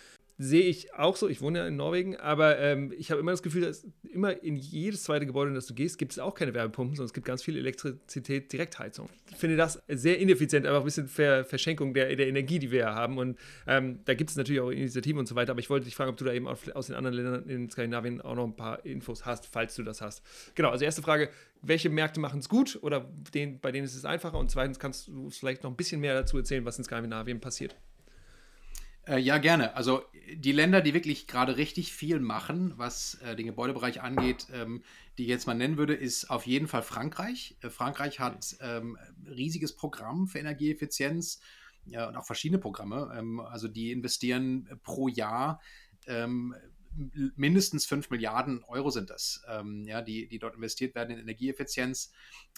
[0.41, 1.27] sehe ich auch so.
[1.27, 4.55] Ich wohne ja in Norwegen, aber ähm, ich habe immer das Gefühl, dass immer in
[4.55, 7.27] jedes zweite Gebäude, in das du gehst, gibt es auch keine Wärmepumpen, sondern es gibt
[7.27, 9.09] ganz viel Elektrizität, Direktheizung.
[9.29, 12.79] Ich finde das sehr ineffizient, einfach ein bisschen Ver Verschenkung der, der Energie, die wir
[12.79, 13.17] ja haben.
[13.17, 15.95] Und ähm, da gibt es natürlich auch Initiativen und so weiter, aber ich wollte dich
[15.95, 18.85] fragen, ob du da eben aus den anderen Ländern in Skandinavien auch noch ein paar
[18.85, 20.23] Infos hast, falls du das hast.
[20.55, 21.29] Genau, also erste Frage,
[21.61, 24.37] welche Märkte machen es gut oder den, bei denen ist es einfacher?
[24.37, 27.75] Und zweitens kannst du vielleicht noch ein bisschen mehr dazu erzählen, was in Skandinavien passiert.
[29.09, 29.75] Äh, ja, gerne.
[29.75, 34.83] Also die Länder, die wirklich gerade richtig viel machen, was äh, den Gebäudebereich angeht, ähm,
[35.17, 37.57] die ich jetzt mal nennen würde, ist auf jeden Fall Frankreich.
[37.61, 41.39] Äh, Frankreich hat ähm, riesiges Programm für Energieeffizienz
[41.85, 43.11] ja, und auch verschiedene Programme.
[43.17, 45.59] Ähm, also die investieren pro Jahr
[46.05, 46.53] ähm,
[47.35, 52.11] mindestens 5 Milliarden Euro sind das, ähm, ja, die, die dort investiert werden in Energieeffizienz.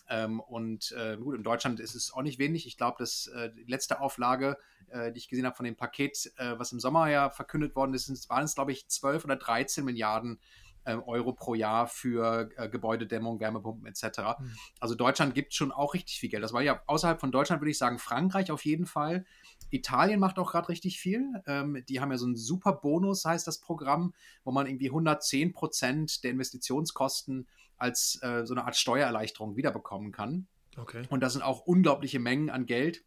[0.10, 2.65] Ähm, und äh, gut, in Deutschland ist es auch nicht wenig.
[2.65, 4.58] Ich glaube, dass äh, die letzte Auflage,
[4.89, 7.94] äh, die ich gesehen habe von dem Paket, äh, was im Sommer ja verkündet worden
[7.94, 10.39] ist, waren es, glaube ich, 12 oder 13 Milliarden
[10.84, 14.39] äh, Euro pro Jahr für äh, Gebäudedämmung, Wärmepumpen etc.
[14.39, 14.52] Mhm.
[14.80, 16.44] Also Deutschland gibt schon auch richtig viel Geld.
[16.44, 19.26] Das war ja außerhalb von Deutschland, würde ich sagen, Frankreich auf jeden Fall.
[19.71, 21.41] Italien macht auch gerade richtig viel.
[21.47, 25.53] Ähm, die haben ja so einen super Bonus, heißt das Programm, wo man irgendwie 110
[25.53, 30.47] Prozent der Investitionskosten als äh, so eine Art Steuererleichterung wiederbekommen kann.
[30.77, 31.03] Okay.
[31.10, 33.03] Und das sind auch unglaubliche Mengen an Geld.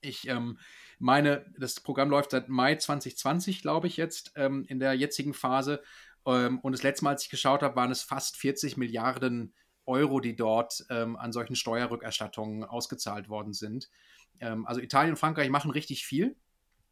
[0.00, 0.58] Ich ähm,
[0.98, 5.82] meine, das Programm läuft seit Mai 2020, glaube ich, jetzt ähm, in der jetzigen Phase.
[6.26, 9.54] Ähm, und das letzte Mal, als ich geschaut habe, waren es fast 40 Milliarden
[9.86, 13.88] Euro, die dort ähm, an solchen Steuerrückerstattungen ausgezahlt worden sind.
[14.40, 16.36] Ähm, also Italien und Frankreich machen richtig viel.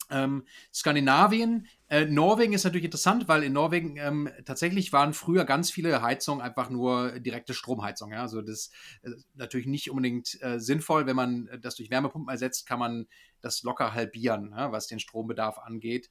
[0.08, 5.70] Ähm, Skandinavien, äh, Norwegen ist natürlich interessant, weil in Norwegen ähm, tatsächlich waren früher ganz
[5.70, 8.12] viele Heizungen einfach nur direkte Stromheizung.
[8.12, 8.22] Ja?
[8.22, 11.06] Also das ist äh, natürlich nicht unbedingt äh, sinnvoll.
[11.06, 13.06] Wenn man das durch Wärmepumpen ersetzt, kann man
[13.40, 16.10] das locker halbieren, ja, was den Strombedarf angeht.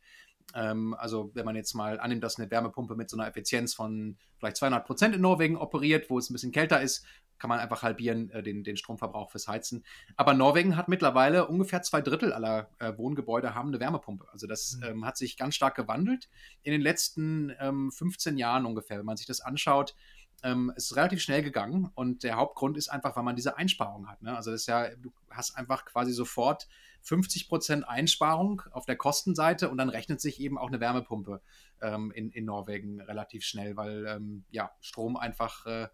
[0.54, 4.18] Ähm, also wenn man jetzt mal annimmt, dass eine Wärmepumpe mit so einer Effizienz von
[4.38, 7.06] vielleicht 200 Prozent in Norwegen operiert, wo es ein bisschen kälter ist,
[7.38, 9.84] kann man einfach halbieren äh, den, den Stromverbrauch fürs Heizen.
[10.16, 14.28] Aber Norwegen hat mittlerweile ungefähr zwei Drittel aller äh, Wohngebäude haben eine Wärmepumpe.
[14.32, 14.84] Also das mhm.
[14.84, 16.30] ähm, hat sich ganz stark gewandelt
[16.64, 18.98] in den letzten ähm, 15 Jahren ungefähr.
[19.00, 19.96] Wenn man sich das anschaut,
[20.44, 24.22] ähm, ist relativ schnell gegangen und der Hauptgrund ist einfach, weil man diese Einsparung hat.
[24.22, 24.36] Ne?
[24.36, 26.68] Also das ist ja, du hast einfach quasi sofort
[27.06, 31.40] 50 Prozent Einsparung auf der Kostenseite und dann rechnet sich eben auch eine Wärmepumpe
[31.82, 35.88] ähm, in, in Norwegen relativ schnell, weil ähm, ja, Strom einfach äh,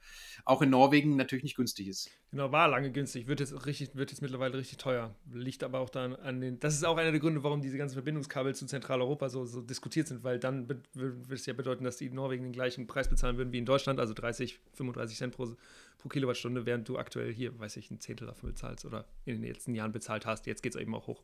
[0.45, 2.09] auch in Norwegen natürlich nicht günstig ist.
[2.31, 5.13] Genau, war lange günstig, wird jetzt richtig, wird jetzt mittlerweile richtig teuer.
[5.33, 6.59] Liegt aber auch dann an den.
[6.61, 10.07] Das ist auch einer der Gründe, warum diese ganzen Verbindungskabel zu Zentraleuropa so, so diskutiert
[10.07, 13.35] sind, weil dann würde es ja bedeuten, dass die in Norwegen den gleichen Preis bezahlen
[13.35, 15.55] würden wie in Deutschland, also 30, 35 Cent pro,
[15.97, 19.51] pro Kilowattstunde, während du aktuell hier, weiß ich, ein Zehntel davon bezahlst oder in den
[19.51, 20.45] letzten Jahren bezahlt hast.
[20.45, 21.23] Jetzt geht es eben auch hoch.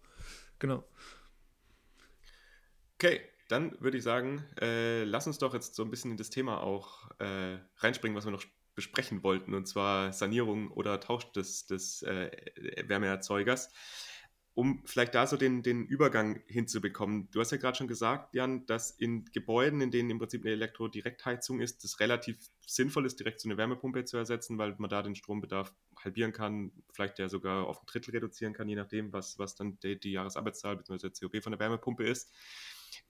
[0.59, 0.83] Genau.
[2.95, 6.29] Okay, dann würde ich sagen, äh, lass uns doch jetzt so ein bisschen in das
[6.29, 8.43] Thema auch äh, reinspringen, was wir noch
[8.75, 12.29] besprechen wollten, und zwar Sanierung oder Tausch des, des äh,
[12.85, 13.71] Wärmeerzeugers.
[14.53, 17.29] Um vielleicht da so den, den Übergang hinzubekommen.
[17.31, 20.53] Du hast ja gerade schon gesagt, Jan, dass in Gebäuden, in denen im Prinzip eine
[20.53, 25.03] Elektrodirektheizung ist, es relativ sinnvoll ist, direkt so eine Wärmepumpe zu ersetzen, weil man da
[25.03, 29.37] den Strombedarf halbieren kann, vielleicht ja sogar auf ein Drittel reduzieren kann, je nachdem, was,
[29.37, 31.09] was dann die, die Jahresarbeitszahl bzw.
[31.09, 32.31] COP von der Wärmepumpe ist.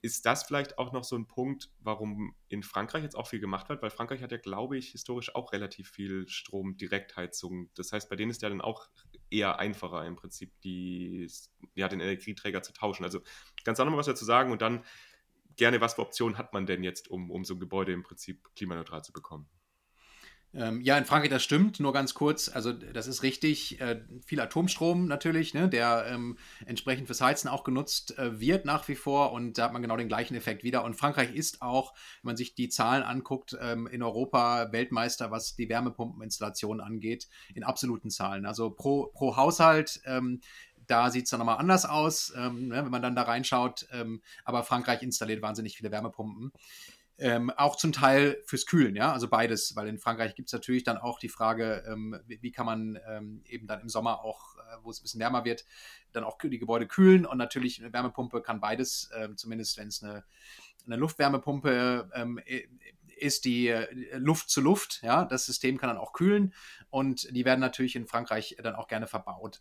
[0.00, 3.68] Ist das vielleicht auch noch so ein Punkt, warum in Frankreich jetzt auch viel gemacht
[3.68, 3.82] wird?
[3.82, 7.70] Weil Frankreich hat ja, glaube ich, historisch auch relativ viel Strom-Direktheizung.
[7.74, 8.88] Das heißt, bei denen ist ja dann auch
[9.30, 11.30] eher einfacher im Prinzip, die,
[11.74, 13.04] ja, den Energieträger zu tauschen.
[13.04, 13.20] Also
[13.64, 14.84] ganz noch was dazu sagen und dann
[15.56, 18.48] gerne, was für Optionen hat man denn jetzt, um, um so ein Gebäude im Prinzip
[18.54, 19.48] klimaneutral zu bekommen?
[20.54, 22.48] Ähm, ja, in Frankreich, das stimmt, nur ganz kurz.
[22.48, 23.80] Also, das ist richtig.
[23.80, 28.88] Äh, viel Atomstrom natürlich, ne, der ähm, entsprechend fürs Heizen auch genutzt äh, wird nach
[28.88, 29.32] wie vor.
[29.32, 30.84] Und da hat man genau den gleichen Effekt wieder.
[30.84, 35.54] Und Frankreich ist auch, wenn man sich die Zahlen anguckt, ähm, in Europa Weltmeister, was
[35.54, 38.46] die Wärmepumpeninstallation angeht, in absoluten Zahlen.
[38.46, 40.00] Also pro, pro Haushalt.
[40.06, 40.40] Ähm,
[40.86, 43.86] da sieht es dann nochmal anders aus, ähm, ne, wenn man dann da reinschaut.
[43.92, 46.52] Ähm, aber Frankreich installiert wahnsinnig viele Wärmepumpen.
[47.20, 50.84] Ähm, auch zum Teil fürs Kühlen, ja, also beides, weil in Frankreich gibt es natürlich
[50.84, 54.54] dann auch die Frage, ähm, wie, wie, kann man ähm, eben dann im Sommer auch,
[54.56, 55.64] äh, wo es ein bisschen wärmer wird,
[56.12, 60.00] dann auch die Gebäude kühlen und natürlich eine Wärmepumpe kann beides, äh, zumindest wenn es
[60.00, 60.24] eine,
[60.86, 62.40] eine Luftwärmepumpe ähm,
[63.16, 66.54] ist, die äh, Luft zu Luft, ja, das System kann dann auch kühlen
[66.88, 69.60] und die werden natürlich in Frankreich dann auch gerne verbaut.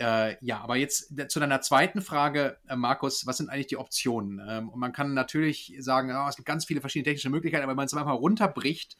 [0.00, 4.40] Äh, ja, aber jetzt zu deiner zweiten Frage, äh, Markus, was sind eigentlich die Optionen?
[4.48, 7.72] Ähm, und man kann natürlich sagen, oh, es gibt ganz viele verschiedene technische Möglichkeiten, aber
[7.72, 8.96] wenn man es einfach runterbricht,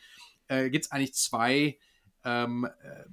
[0.49, 1.79] äh, gibt es eigentlich zwei
[2.23, 3.05] ähm, äh,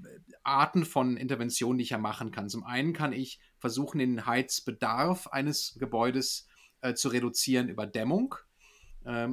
[0.43, 2.49] Arten von Interventionen, die ich ja machen kann.
[2.49, 6.49] Zum einen kann ich versuchen, den Heizbedarf eines Gebäudes
[6.81, 8.35] äh, zu reduzieren über Dämmung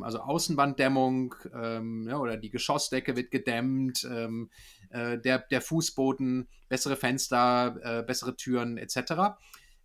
[0.02, 4.50] also Außenwanddämmung ähm, ja, oder die Geschossdecke wird gedämmt, ähm,
[4.90, 9.36] äh, der, der Fußboden, bessere Fenster, äh, bessere Türen etc.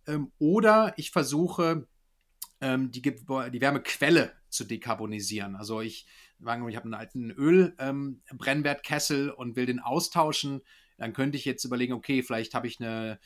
[0.06, 1.86] Ähm, oder ich versuche,
[2.60, 5.56] ähm, die, die Wärmequelle zu dekarbonisieren.
[5.56, 6.06] Also ich,
[6.38, 10.62] ich habe einen alten Ölbrennwertkessel ähm, und will den austauschen.
[10.98, 13.18] Dann könnte ich jetzt überlegen, okay, vielleicht habe ich eine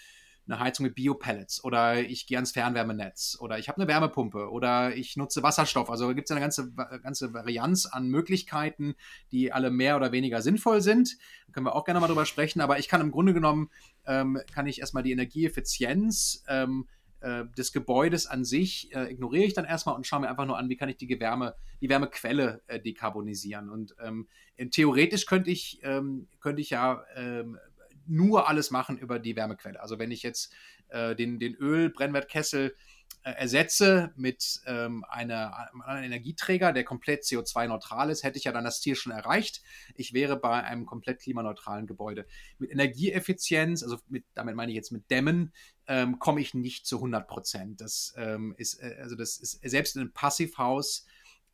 [0.47, 4.95] eine Heizung mit Biopellets oder ich gehe ans Fernwärmenetz oder ich habe eine Wärmepumpe oder
[4.95, 5.91] ich nutze Wasserstoff.
[5.91, 8.95] Also gibt es eine ganze, ganze Varianz an Möglichkeiten,
[9.33, 11.17] die alle mehr oder weniger sinnvoll sind.
[11.47, 13.71] Da können wir auch gerne mal drüber sprechen, aber ich kann im Grunde genommen,
[14.07, 16.87] ähm, kann ich erstmal die Energieeffizienz ähm,
[17.25, 20.59] äh, des Gebäudes an sich äh, ignoriere ich dann erstmal und schaue mir einfach nur
[20.59, 23.71] an, wie kann ich die Wärme, die Wärmequelle äh, dekarbonisieren.
[23.71, 24.29] Und ähm,
[24.71, 27.59] theoretisch könnte ich, ähm, könnte ich ja ähm,
[28.07, 29.81] nur alles machen über die Wärmequelle.
[29.81, 30.53] Also wenn ich jetzt
[30.89, 32.75] äh, den, den Ölbrennwertkessel
[33.25, 38.65] äh, ersetze mit ähm, einer, einem Energieträger, der komplett CO2-neutral ist, hätte ich ja dann
[38.65, 39.63] das Ziel schon erreicht.
[39.95, 42.27] Ich wäre bei einem komplett klimaneutralen Gebäude.
[42.59, 45.55] Mit Energieeffizienz, also mit, damit meine ich jetzt mit Dämmen,
[45.87, 47.81] ähm, komme ich nicht zu 100 Prozent.
[47.81, 51.07] Das ähm, ist, äh, also das ist, selbst in einem Passivhaus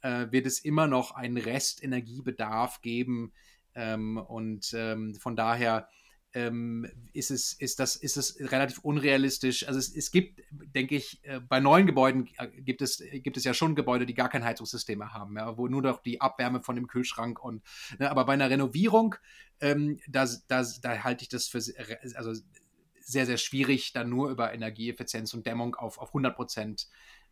[0.02, 3.32] äh, wird es immer noch einen Restenergiebedarf geben.
[3.76, 5.88] Ähm, und ähm, von daher
[6.32, 9.66] ähm, ist, es, ist, das, ist es relativ unrealistisch.
[9.66, 13.44] Also es, es gibt, denke ich, äh, bei neuen Gebäuden äh, gibt es, gibt es
[13.44, 16.60] ja schon Gebäude, die gar kein Heizungssystem mehr haben, ja, wo nur noch die Abwärme
[16.60, 17.62] von dem Kühlschrank und,
[17.98, 19.16] ne, aber bei einer Renovierung,
[19.60, 21.58] ähm, da, da, da halte ich das für
[22.14, 22.32] also
[23.00, 26.88] sehr, sehr schwierig, dann nur über Energieeffizienz und Dämmung auf, auf 100 Prozent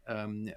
[0.08, 0.54] ähm, äh,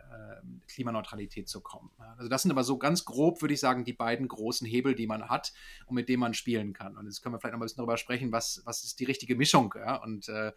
[0.67, 1.91] Klimaneutralität zu kommen.
[2.17, 5.07] Also das sind aber so ganz grob, würde ich sagen, die beiden großen Hebel, die
[5.07, 5.53] man hat
[5.85, 6.97] und mit denen man spielen kann.
[6.97, 9.35] Und jetzt können wir vielleicht noch ein bisschen darüber sprechen, was, was ist die richtige
[9.35, 9.97] Mischung ja?
[9.97, 10.53] und äh,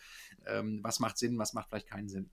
[0.46, 2.30] ähm, was macht Sinn, was macht vielleicht keinen Sinn.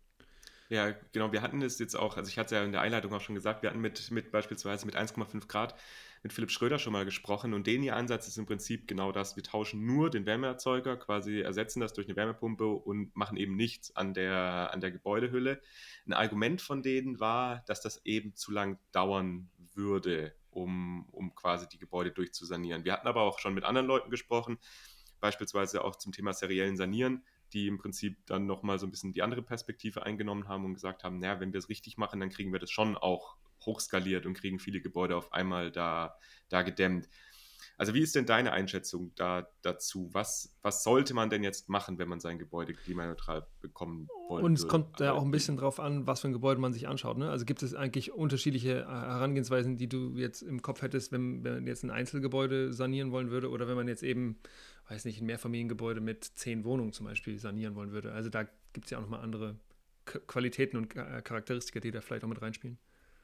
[0.70, 1.34] Ja, genau.
[1.34, 3.36] Wir hatten es jetzt auch, also ich hatte es ja in der Einleitung auch schon
[3.36, 5.76] gesagt, wir hatten mit, mit beispielsweise mit 1,5 Grad
[6.24, 9.36] mit Philipp Schröder schon mal gesprochen und den ihr Ansatz ist im Prinzip genau das.
[9.36, 13.96] Wir tauschen nur den Wärmeerzeuger, quasi ersetzen das durch eine Wärmepumpe und machen eben nichts
[13.96, 15.62] an der, an der Gebäudehülle.
[16.06, 21.68] Ein Argument von denen war, dass das eben zu lang dauern würde, um, um quasi
[21.68, 22.86] die Gebäude durchzusanieren.
[22.86, 24.60] Wir hatten aber auch schon mit anderen Leuten gesprochen,
[25.20, 29.24] beispielsweise auch zum Thema seriellen Sanieren, die im Prinzip dann nochmal so ein bisschen die
[29.24, 32.52] andere Perspektive eingenommen haben und gesagt haben, naja, wenn wir es richtig machen, dann kriegen
[32.54, 36.18] wir das schon auch hochskaliert und kriegen viele Gebäude auf einmal da,
[36.50, 37.08] da gedämmt.
[37.78, 40.10] Also wie ist denn deine Einschätzung da, dazu?
[40.12, 44.46] Was, was sollte man denn jetzt machen, wenn man sein Gebäude klimaneutral bekommen wollte?
[44.46, 46.88] Und es kommt ja auch ein bisschen drauf an, was für ein Gebäude man sich
[46.88, 47.18] anschaut.
[47.18, 47.32] Ne?
[47.32, 51.56] Also gibt es eigentlich unterschiedliche äh, Herangehensweisen, die du jetzt im Kopf hättest, wenn, wenn
[51.56, 54.38] man jetzt ein Einzelgebäude sanieren wollen würde oder wenn man jetzt eben,
[54.90, 58.12] weiß nicht, ein Mehrfamiliengebäude mit zehn Wohnungen zum Beispiel sanieren wollen würde.
[58.12, 58.44] Also da
[58.74, 59.56] gibt es ja auch nochmal andere
[60.06, 62.78] Qualitäten und Charakteristika, die da vielleicht auch mit reinspielen.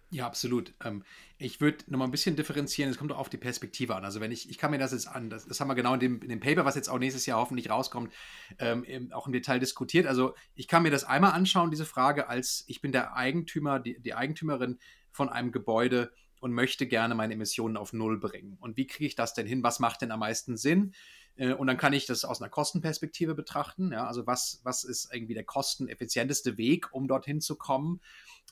[0.09, 0.73] Ja, absolut.
[0.85, 1.03] Ähm,
[1.37, 2.89] ich würde noch mal ein bisschen differenzieren.
[2.89, 4.05] Es kommt auch auf die Perspektive an.
[4.05, 5.99] Also wenn ich, ich kann mir das jetzt an, das, das haben wir genau in
[5.99, 8.13] dem, in dem Paper, was jetzt auch nächstes Jahr hoffentlich rauskommt,
[8.59, 10.07] ähm, auch im Detail diskutiert.
[10.07, 13.99] Also ich kann mir das einmal anschauen, diese Frage, als ich bin der Eigentümer, die,
[13.99, 14.79] die Eigentümerin
[15.11, 18.57] von einem Gebäude und möchte gerne meine Emissionen auf Null bringen.
[18.61, 19.63] Und wie kriege ich das denn hin?
[19.63, 20.93] Was macht denn am meisten Sinn?
[21.37, 23.91] Äh, und dann kann ich das aus einer Kostenperspektive betrachten.
[23.91, 28.01] Ja, also was, was ist irgendwie der kosteneffizienteste Weg, um dorthin zu kommen?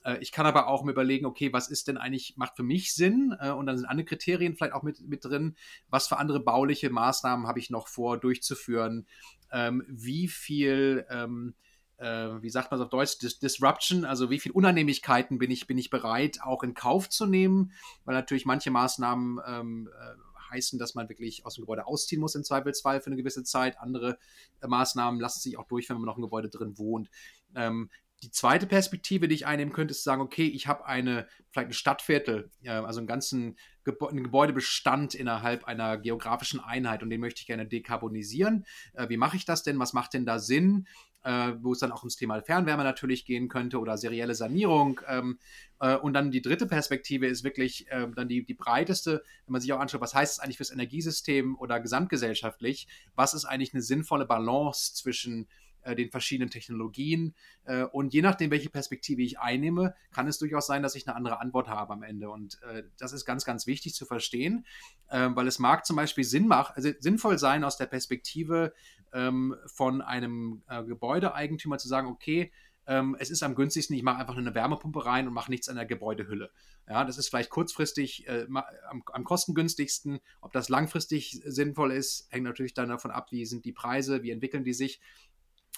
[0.03, 2.93] Äh, ich kann aber auch mir überlegen, okay, was ist denn eigentlich, macht für mich
[2.93, 3.35] Sinn?
[3.39, 5.55] Äh, und dann sind andere Kriterien vielleicht auch mit, mit drin.
[5.89, 9.07] Was für andere bauliche Maßnahmen habe ich noch vor durchzuführen?
[9.51, 11.55] Ähm, wie viel, ähm,
[11.97, 15.67] äh, wie sagt man es auf Deutsch, Dis Disruption, also wie viel Unannehmlichkeiten bin ich,
[15.67, 17.71] bin ich bereit, auch in Kauf zu nehmen?
[18.03, 20.15] Weil natürlich manche Maßnahmen ähm, äh,
[20.49, 23.79] heißen, dass man wirklich aus dem Gebäude ausziehen muss im Zweifelsfall für eine gewisse Zeit.
[23.79, 24.17] Andere
[24.61, 27.09] äh, Maßnahmen lassen sich auch durch, wenn man noch im Gebäude drin wohnt.
[27.55, 27.89] Ähm,
[28.23, 31.69] die zweite Perspektive, die ich einnehmen könnte, ist zu sagen, okay, ich habe eine, vielleicht
[31.69, 37.41] ein Stadtviertel, also einen ganzen Gebo einen Gebäudebestand innerhalb einer geografischen Einheit und den möchte
[37.41, 38.65] ich gerne dekarbonisieren.
[38.93, 39.77] Äh, wie mache ich das denn?
[39.79, 40.87] Was macht denn da Sinn?
[41.25, 45.01] Äh, wo es dann auch ums Thema Fernwärme natürlich gehen könnte oder serielle Sanierung.
[45.07, 45.39] Ähm,
[45.79, 49.59] äh, und dann die dritte Perspektive ist wirklich äh, dann die, die breiteste, wenn man
[49.59, 52.87] sich auch anschaut, was heißt es eigentlich fürs Energiesystem oder gesamtgesellschaftlich?
[53.15, 55.47] Was ist eigentlich eine sinnvolle Balance zwischen
[55.85, 57.35] äh, den verschiedenen Technologien.
[57.63, 61.15] Äh, und je nachdem, welche Perspektive ich einnehme, kann es durchaus sein, dass ich eine
[61.15, 62.31] andere Antwort habe am Ende.
[62.31, 64.65] Und äh, das ist ganz, ganz wichtig zu verstehen,
[65.11, 68.73] ähm, weil es mag zum Beispiel Sinn macht, also sinnvoll sein aus der Perspektive
[69.15, 72.51] ähm, von einem äh, Gebäudeeigentümer zu sagen, okay,
[72.85, 75.75] ähm, es ist am günstigsten, ich mache einfach eine Wärmepumpe rein und mache nichts an
[75.75, 76.51] der Gebäudehülle.
[76.87, 78.45] Ja, das ist vielleicht kurzfristig äh,
[78.89, 80.19] am, am, kostengünstigsten.
[80.41, 84.29] Ob das langfristig sinnvoll ist, hängt natürlich dann davon ab, wie sind die Preise, wie
[84.29, 85.01] entwickeln die sich.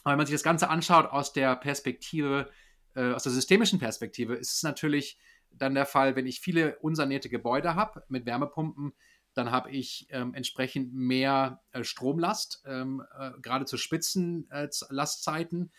[0.03, 2.49] Aber wenn man sich das Ganze anschaut aus der Perspektive,
[2.95, 5.17] äh, aus der systemischen Perspektive, ist es natürlich
[5.51, 8.93] dann der Fall, wenn ich viele unsanierte Gebäude habe mit Wärmepumpen,
[9.37, 15.63] dann habe ich ähm, entsprechend mehr äh, Stromlast, ähm, äh, gerade zu Spitzenlastzeiten.
[15.63, 15.69] Äh,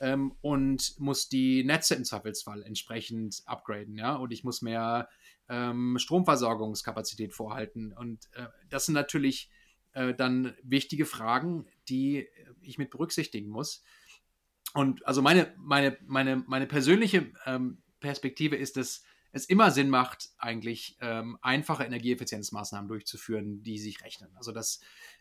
[0.00, 5.08] ähm, und muss die Netze im Zweifelsfall entsprechend upgraden, ja, und ich muss mehr
[5.48, 7.92] ähm, Stromversorgungskapazität vorhalten.
[7.92, 9.50] Und äh, das sind natürlich
[9.92, 12.28] äh, dann wichtige Fragen, die
[12.60, 13.82] ich mit berücksichtigen muss.
[14.74, 20.30] Und also meine, meine, meine, meine persönliche ähm, Perspektive ist, dass es immer Sinn macht,
[20.38, 24.30] eigentlich ähm, einfache Energieeffizienzmaßnahmen durchzuführen, die sich rechnen.
[24.36, 24.80] Also das,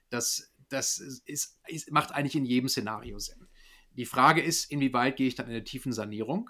[0.10, 3.48] das, das ist, ist, macht eigentlich in jedem Szenario Sinn.
[3.96, 6.50] Die Frage ist, inwieweit gehe ich dann in eine tiefen Sanierung?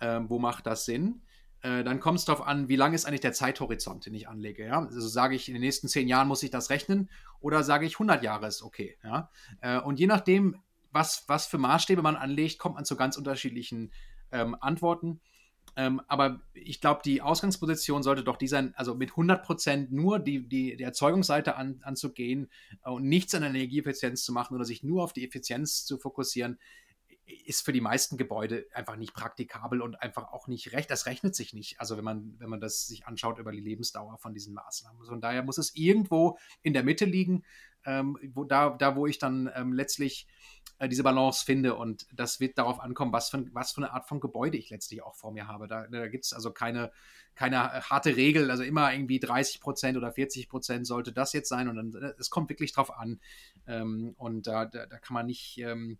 [0.00, 1.22] Ähm, wo macht das Sinn?
[1.62, 4.66] Äh, dann kommt es darauf an, wie lang ist eigentlich der Zeithorizont, den ich anlege.
[4.66, 4.80] Ja?
[4.80, 7.08] Also sage ich, in den nächsten zehn Jahren muss ich das rechnen
[7.40, 8.98] oder sage ich, 100 Jahre ist okay.
[9.02, 9.30] Ja?
[9.62, 10.56] Äh, und je nachdem,
[10.92, 13.92] was, was für Maßstäbe man anlegt, kommt man zu ganz unterschiedlichen
[14.30, 15.20] ähm, Antworten.
[15.76, 20.48] Ähm, aber ich glaube, die Ausgangsposition sollte doch die sein, also mit 100% nur die,
[20.48, 22.48] die, die Erzeugungsseite an, anzugehen
[22.82, 26.58] und nichts an Energieeffizienz zu machen oder sich nur auf die Effizienz zu fokussieren,
[27.46, 30.90] ist für die meisten Gebäude einfach nicht praktikabel und einfach auch nicht recht.
[30.90, 31.80] Das rechnet sich nicht.
[31.80, 35.04] Also wenn man, wenn man das sich anschaut über die Lebensdauer von diesen Maßnahmen.
[35.04, 37.44] Von daher muss es irgendwo in der Mitte liegen.
[37.84, 40.26] Ähm, wo, da, da, wo ich dann ähm, letztlich
[40.78, 41.74] äh, diese Balance finde.
[41.74, 45.02] Und das wird darauf ankommen, was für, was für eine Art von Gebäude ich letztlich
[45.02, 45.68] auch vor mir habe.
[45.68, 46.90] Da, da gibt es also keine,
[47.34, 51.68] keine harte Regel, also immer irgendwie 30 Prozent oder 40 Prozent sollte das jetzt sein.
[51.68, 53.20] Und äh, es kommt wirklich drauf an.
[53.66, 55.58] Ähm, und da, da, da, kann man nicht.
[55.58, 55.98] Ähm,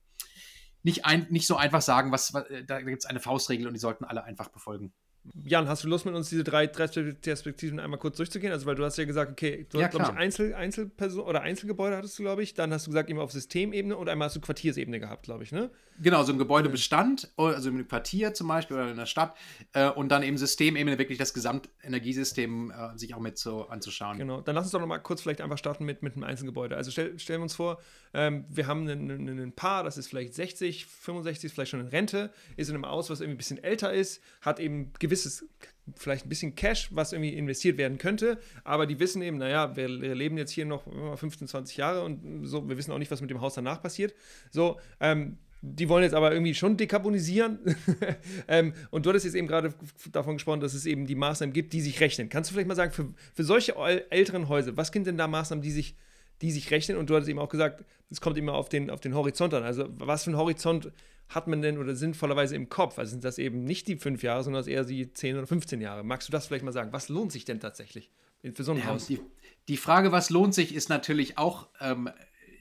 [0.82, 3.72] nicht, ein, nicht so einfach sagen, was, was äh, da gibt es eine Faustregel und
[3.72, 4.92] die sollten alle einfach befolgen.
[5.46, 8.52] Jan, hast du Lust mit uns diese drei, drei Perspektiven einmal kurz durchzugehen?
[8.52, 11.40] Also, weil du hast ja gesagt, okay, du ja, hast, glaube ich, Einzel, Einzelperson oder
[11.40, 12.52] Einzelgebäude hattest du, glaube ich.
[12.52, 15.52] Dann hast du gesagt, immer auf Systemebene und einmal hast du Quartiersebene gehabt, glaube ich,
[15.52, 15.70] ne?
[16.00, 19.36] Genau, so ein Gebäudebestand, also im Quartier zum Beispiel oder in der Stadt
[19.74, 24.18] äh, und dann eben Systemebene, wirklich das Gesamtenergiesystem äh, sich auch mit so anzuschauen.
[24.18, 26.76] Genau, dann lass uns doch noch mal kurz vielleicht einfach starten mit, mit einem Einzelgebäude.
[26.76, 27.80] Also stell, stellen wir uns vor,
[28.12, 32.32] ähm, wir haben ein Paar, das ist vielleicht 60, 65, ist vielleicht schon in Rente,
[32.56, 35.44] ist in einem Haus, was irgendwie ein bisschen älter ist, hat eben gewisses
[35.96, 39.86] vielleicht ein bisschen Cash, was irgendwie investiert werden könnte, aber die wissen eben, naja, wir,
[39.86, 40.84] leben jetzt hier noch
[41.18, 44.14] 15, 20 Jahre und so, wir wissen auch nicht, was mit dem Haus danach passiert.
[44.50, 47.58] So, ähm, die wollen jetzt aber irgendwie schon dekarbonisieren.
[48.48, 49.74] ähm, und du hattest jetzt eben gerade
[50.10, 52.28] davon gesprochen, dass es eben die Maßnahmen gibt, die sich rechnen.
[52.28, 53.74] Kannst du vielleicht mal sagen, für, für solche
[54.10, 55.96] älteren Häuser, was sind denn da Maßnahmen, die sich,
[56.42, 56.96] die sich rechnen?
[56.96, 59.64] Und du hattest eben auch gesagt, es kommt immer auf den, auf den Horizont an.
[59.64, 60.90] Also was für ein Horizont
[61.34, 62.98] hat man denn oder sinnvollerweise im Kopf?
[62.98, 66.04] Also sind das eben nicht die fünf Jahre, sondern eher die zehn oder 15 Jahre.
[66.04, 66.92] Magst du das vielleicht mal sagen?
[66.92, 68.10] Was lohnt sich denn tatsächlich
[68.54, 69.06] für so ein ja, Haus?
[69.06, 69.20] Die,
[69.68, 72.08] die, Frage, was lohnt sich, ist natürlich auch ähm,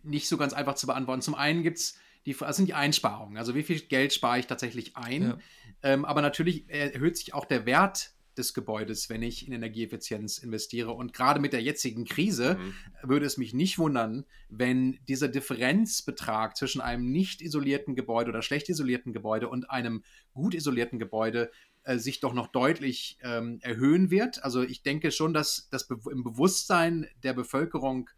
[0.02, 1.22] nicht so ganz einfach zu beantworten.
[1.22, 3.38] Zum einen gibt es die, das sind die Einsparungen.
[3.38, 5.22] Also wie viel Geld spare ich tatsächlich ein?
[5.24, 5.38] Ja.
[5.84, 10.92] Ähm, aber natürlich erhöht sich auch der Wert des Gebäudes, wenn ich in Energieeffizienz investiere.
[10.92, 12.74] Und gerade mit der jetzigen Krise mhm.
[13.10, 18.70] würde es mich nicht wundern, wenn dieser Differenzbetrag zwischen einem nicht isolierten Gebäude oder schlecht
[18.70, 20.04] isolierten Gebäude und einem
[20.34, 21.52] gut isolierten Gebäude
[21.84, 24.44] äh, sich doch noch deutlich ähm, erhöhen wird.
[24.44, 28.10] Also ich denke schon, dass das Be im Bewusstsein der Bevölkerung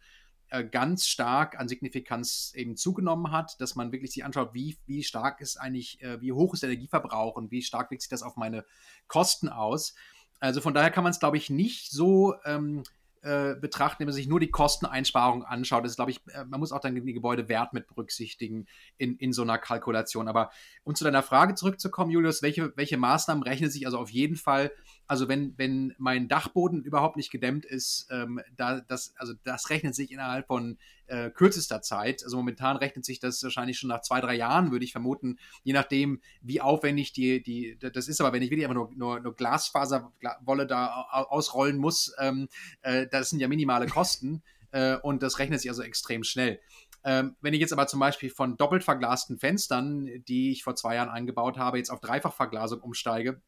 [0.63, 5.41] ganz stark an Signifikanz eben zugenommen hat, dass man wirklich sich anschaut, wie, wie stark
[5.41, 8.35] ist eigentlich, äh, wie hoch ist der Energieverbrauch und wie stark wirkt sich das auf
[8.35, 8.65] meine
[9.07, 9.95] Kosten aus.
[10.39, 12.83] Also von daher kann man es, glaube ich, nicht so ähm,
[13.25, 15.83] äh, betrachten, wenn man sich nur die Kosteneinsparung anschaut.
[15.83, 19.33] Das ist, glaube ich, äh, man muss auch dann den Gebäudewert mit berücksichtigen in, in
[19.33, 20.27] so einer Kalkulation.
[20.27, 20.51] Aber
[20.83, 24.71] um zu deiner Frage zurückzukommen, Julius, welche, welche Maßnahmen rechnen sich also auf jeden Fall
[25.07, 29.95] also wenn, wenn mein Dachboden überhaupt nicht gedämmt ist, ähm, da, das, also das rechnet
[29.95, 30.77] sich innerhalb von
[31.07, 32.23] äh, kürzester Zeit.
[32.23, 35.73] Also momentan rechnet sich das wahrscheinlich schon nach zwei, drei Jahren, würde ich vermuten, je
[35.73, 38.19] nachdem, wie aufwendig die, die, das ist.
[38.21, 40.87] Aber wenn ich wirklich einfach nur, nur, nur Glasfaserwolle da
[41.29, 42.47] ausrollen muss, ähm,
[42.81, 44.41] äh, das sind ja minimale Kosten
[44.71, 46.59] äh, und das rechnet sich also extrem schnell.
[47.03, 50.95] Ähm, wenn ich jetzt aber zum Beispiel von doppelt verglasten Fenstern, die ich vor zwei
[50.95, 53.41] Jahren eingebaut habe, jetzt auf Dreifachverglasung umsteige,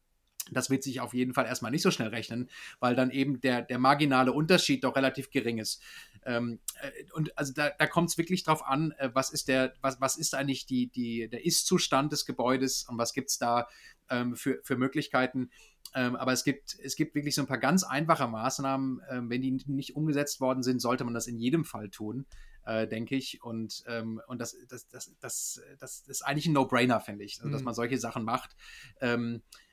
[0.50, 2.48] das wird sich auf jeden Fall erstmal nicht so schnell rechnen,
[2.80, 5.82] weil dann eben der, der marginale Unterschied doch relativ gering ist.
[6.24, 9.74] Ähm, äh, und also da, da kommt es wirklich drauf an, äh, was ist der,
[9.80, 13.68] was, was ist eigentlich die, die, der Ist-Zustand des Gebäudes und was gibt es da
[14.10, 15.50] ähm, für, für Möglichkeiten.
[15.94, 19.00] Ähm, aber es gibt, es gibt wirklich so ein paar ganz einfache Maßnahmen.
[19.10, 22.26] Ähm, wenn die nicht umgesetzt worden sind, sollte man das in jedem Fall tun,
[22.66, 23.42] äh, denke ich.
[23.42, 27.50] Und, ähm, und das, das, das, das, das ist eigentlich ein No-Brainer, finde ich, also,
[27.50, 27.66] dass mhm.
[27.66, 28.54] man solche Sachen macht.
[29.00, 29.67] Ähm, äh,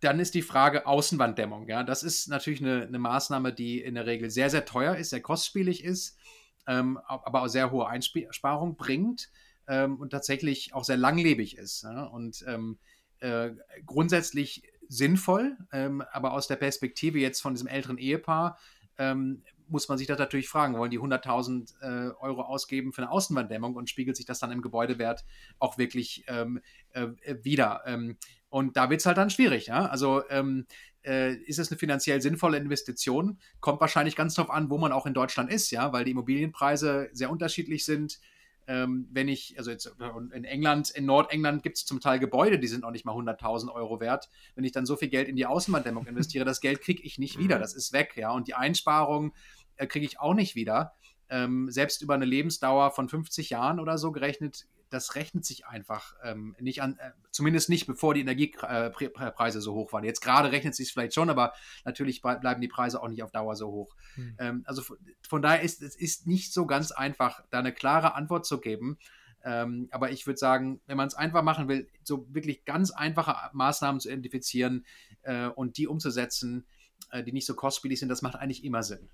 [0.00, 1.68] dann ist die Frage Außenwanddämmung.
[1.68, 5.10] Ja, das ist natürlich eine, eine, Maßnahme, die in der Regel sehr, sehr teuer ist,
[5.10, 6.18] sehr kostspielig ist,
[6.66, 9.30] ähm, aber auch sehr hohe Einsparung bringt
[9.68, 11.84] ähm, und tatsächlich auch sehr langlebig ist.
[11.84, 12.04] Ja?
[12.04, 12.78] Und ähm,
[13.20, 13.52] äh,
[13.86, 18.58] grundsätzlich sinnvoll, ähm, aber aus der Perspektive jetzt von diesem älteren Ehepaar
[18.98, 23.10] ähm, muss man sich das natürlich fragen, wollen die 100.000 äh, Euro ausgeben für eine
[23.10, 25.24] Außenwanddämmung und spiegelt sich das dann im Gebäudewert
[25.58, 27.08] auch wirklich ähm, äh,
[27.42, 27.82] wieder?
[27.86, 28.18] Ähm,
[28.54, 29.66] und da wird es halt dann schwierig.
[29.66, 29.86] Ja?
[29.86, 30.66] Also ähm,
[31.04, 33.40] äh, ist es eine finanziell sinnvolle Investition?
[33.58, 37.08] Kommt wahrscheinlich ganz darauf an, wo man auch in Deutschland ist, ja, weil die Immobilienpreise
[37.10, 38.20] sehr unterschiedlich sind.
[38.68, 39.92] Ähm, wenn ich, also jetzt
[40.32, 43.72] in England, in Nordengland gibt es zum Teil Gebäude, die sind noch nicht mal 100.000
[43.72, 44.30] Euro wert.
[44.54, 47.40] Wenn ich dann so viel Geld in die Außenwanddämmung investiere, das Geld kriege ich nicht
[47.40, 47.60] wieder, mhm.
[47.60, 48.30] das ist weg, ja.
[48.30, 49.34] Und die Einsparung
[49.78, 50.94] äh, kriege ich auch nicht wieder.
[51.28, 56.14] Ähm, selbst über eine Lebensdauer von 50 Jahren oder so gerechnet, das rechnet sich einfach
[56.22, 60.04] ähm, nicht an, äh, zumindest nicht bevor die Energiepreise so hoch waren.
[60.04, 61.52] Jetzt gerade rechnet es sich vielleicht schon, aber
[61.84, 63.96] natürlich bleiben die Preise auch nicht auf Dauer so hoch.
[64.14, 64.36] Hm.
[64.38, 68.14] Ähm, also von, von, daher ist es ist nicht so ganz einfach, da eine klare
[68.14, 68.98] Antwort zu geben.
[69.44, 73.36] Ähm, aber ich würde sagen, wenn man es einfach machen will, so wirklich ganz einfache
[73.52, 74.86] Maßnahmen zu identifizieren
[75.22, 76.66] äh, und die umzusetzen,
[77.10, 79.10] äh, die nicht so kostspielig sind, das macht eigentlich immer Sinn.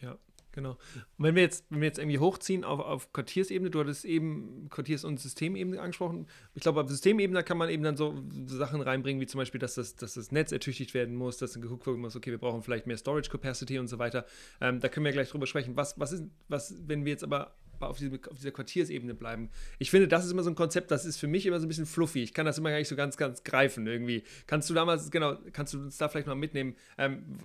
[0.00, 0.18] Ja,
[0.52, 0.70] Genau.
[0.70, 0.78] Und
[1.24, 5.04] wenn wir jetzt, wenn wir jetzt irgendwie hochziehen auf, auf Quartiersebene, du hattest eben Quartiers-
[5.04, 6.26] und Systemebene angesprochen.
[6.54, 9.74] Ich glaube, auf Systemebene kann man eben dann so Sachen reinbringen, wie zum Beispiel, dass
[9.74, 12.62] das, dass das Netz ertüchtigt werden muss, dass dann geguckt werden muss, okay, wir brauchen
[12.62, 14.24] vielleicht mehr Storage Capacity und so weiter.
[14.60, 15.76] Ähm, da können wir gleich drüber sprechen.
[15.76, 19.50] Was, was ist, was, wenn wir jetzt aber auf, diese, auf dieser Quartiersebene bleiben.
[19.78, 21.68] Ich finde, das ist immer so ein Konzept, das ist für mich immer so ein
[21.68, 22.22] bisschen fluffy.
[22.22, 24.22] Ich kann das immer gar nicht so ganz, ganz greifen irgendwie.
[24.46, 26.74] Kannst du damals, genau, kannst du uns da vielleicht mal mitnehmen?
[26.96, 27.38] Ähm,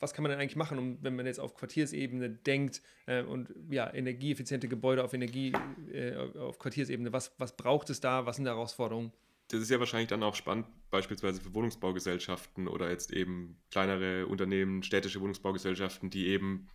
[0.00, 3.54] was kann man denn eigentlich machen, um, wenn man jetzt auf Quartiersebene denkt äh, und
[3.70, 5.52] ja, energieeffiziente Gebäude auf Energie,
[5.92, 8.26] äh, auf Quartiersebene, was, was braucht es da?
[8.26, 9.12] Was sind Herausforderungen?
[9.48, 14.82] Das ist ja wahrscheinlich dann auch spannend, beispielsweise für Wohnungsbaugesellschaften oder jetzt eben kleinere Unternehmen,
[14.82, 16.68] städtische Wohnungsbaugesellschaften, die eben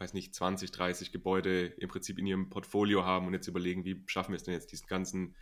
[0.00, 4.02] weiß nicht, 20, 30 Gebäude im Prinzip in ihrem Portfolio haben und jetzt überlegen, wie
[4.06, 5.36] schaffen wir es denn jetzt, diesen ganzen,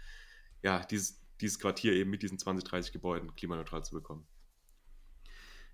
[0.62, 4.26] ja, dieses, dieses Quartier eben mit diesen 20, 30 Gebäuden klimaneutral zu bekommen.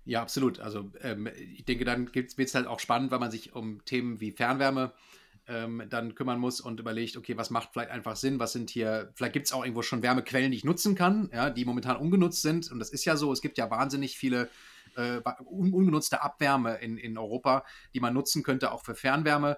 [0.05, 0.59] Ja, absolut.
[0.59, 4.21] Also ähm, ich denke, dann wird es halt auch spannend, weil man sich um Themen
[4.21, 4.93] wie Fernwärme
[5.47, 9.11] ähm, dann kümmern muss und überlegt, okay, was macht vielleicht einfach Sinn, was sind hier,
[9.15, 12.43] vielleicht gibt es auch irgendwo schon Wärmequellen, die ich nutzen kann, ja, die momentan ungenutzt
[12.43, 12.71] sind.
[12.71, 14.49] Und das ist ja so, es gibt ja wahnsinnig viele
[14.95, 19.57] äh, un ungenutzte Abwärme in, in Europa, die man nutzen könnte, auch für Fernwärme.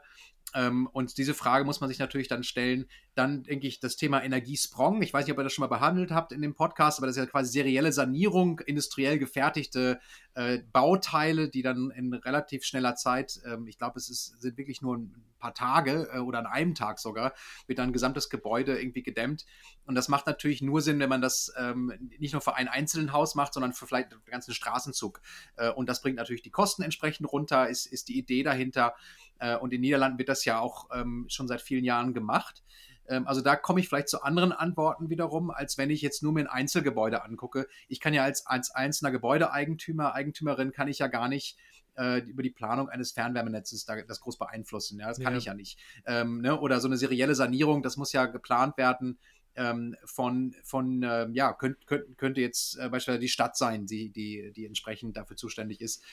[0.57, 2.87] Ähm, und diese Frage muss man sich natürlich dann stellen.
[3.13, 5.03] Dann denke ich, das Thema Energiesprong.
[5.03, 7.15] Ich weiß nicht, ob ihr das schon mal behandelt habt in dem Podcast, aber das
[7.15, 9.99] ist ja quasi serielle Sanierung, industriell gefertigte
[10.33, 14.81] äh, Bauteile, die dann in relativ schneller Zeit, ähm, ich glaube, es ist, sind wirklich
[14.81, 17.33] nur ein paar Tage äh, oder an einem Tag sogar,
[17.67, 19.45] wird dann ein gesamtes Gebäude irgendwie gedämmt.
[19.85, 23.13] Und das macht natürlich nur Sinn, wenn man das ähm, nicht nur für ein einzelnen
[23.13, 25.21] Haus macht, sondern für vielleicht den ganzen Straßenzug.
[25.55, 28.95] Äh, und das bringt natürlich die Kosten entsprechend runter, ist, ist die Idee dahinter.
[29.39, 32.63] Äh, und in Niederlanden wird das ja auch ähm, schon seit vielen Jahren gemacht.
[33.07, 36.33] Ähm, also da komme ich vielleicht zu anderen Antworten wiederum, als wenn ich jetzt nur
[36.33, 37.67] mir ein Einzelgebäude angucke.
[37.87, 41.57] Ich kann ja als, als einzelner Gebäudeeigentümer, Eigentümerin, kann ich ja gar nicht
[41.97, 44.99] äh, über die Planung eines Fernwärmenetzes da, das groß beeinflussen.
[44.99, 45.39] Ja, das kann ja.
[45.39, 45.79] ich ja nicht.
[46.05, 46.59] Ähm, ne?
[46.59, 49.17] Oder so eine serielle Sanierung, das muss ja geplant werden
[49.57, 54.09] ähm, von, von äh, ja, könnt, könnt, könnte jetzt äh, beispielsweise die Stadt sein, die,
[54.09, 56.03] die, die entsprechend dafür zuständig ist.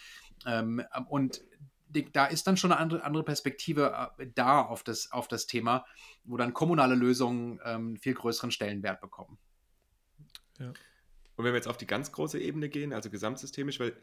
[0.46, 1.44] Ähm, und
[2.12, 5.86] da ist dann schon eine andere, andere Perspektive äh, da auf das, auf das Thema,
[6.24, 9.38] wo dann kommunale Lösungen ähm, viel größeren Stellenwert bekommen.
[10.58, 10.68] Ja.
[11.36, 13.96] Und wenn wir jetzt auf die ganz große Ebene gehen, also gesamtsystemisch, weil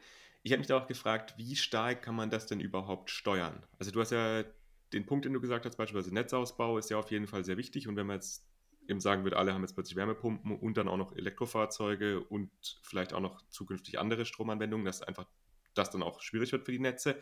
[0.44, 3.64] ich habe mich da auch gefragt, wie stark kann man das denn überhaupt steuern?
[3.80, 4.44] Also du hast ja
[4.92, 7.88] den Punkt, den du gesagt hast, beispielsweise Netzausbau ist ja auf jeden Fall sehr wichtig.
[7.88, 8.46] Und wenn man jetzt
[8.88, 13.14] eben sagen würde, alle haben jetzt plötzlich Wärmepumpen und dann auch noch Elektrofahrzeuge und vielleicht
[13.14, 15.28] auch noch zukünftig andere Stromanwendungen, dass einfach
[15.74, 17.18] das dann auch schwierig wird für die Netze.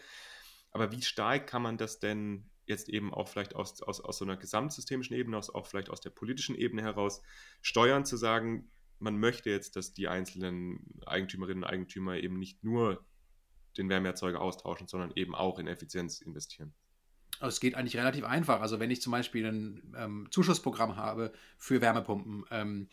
[0.72, 4.26] Aber wie stark kann man das denn jetzt eben auch vielleicht aus, aus, aus so
[4.26, 7.22] einer gesamtsystemischen Ebene, aus, auch vielleicht aus der politischen Ebene heraus
[7.62, 13.06] steuern, zu sagen, man möchte jetzt, dass die einzelnen Eigentümerinnen und Eigentümer eben nicht nur
[13.78, 16.74] den Wärmeerzeuger austauschen, sondern eben auch in Effizienz investieren?
[17.40, 18.62] Also es geht eigentlich relativ einfach.
[18.62, 22.90] Also wenn ich zum Beispiel ein ähm, Zuschussprogramm habe für Wärmepumpen, ähm,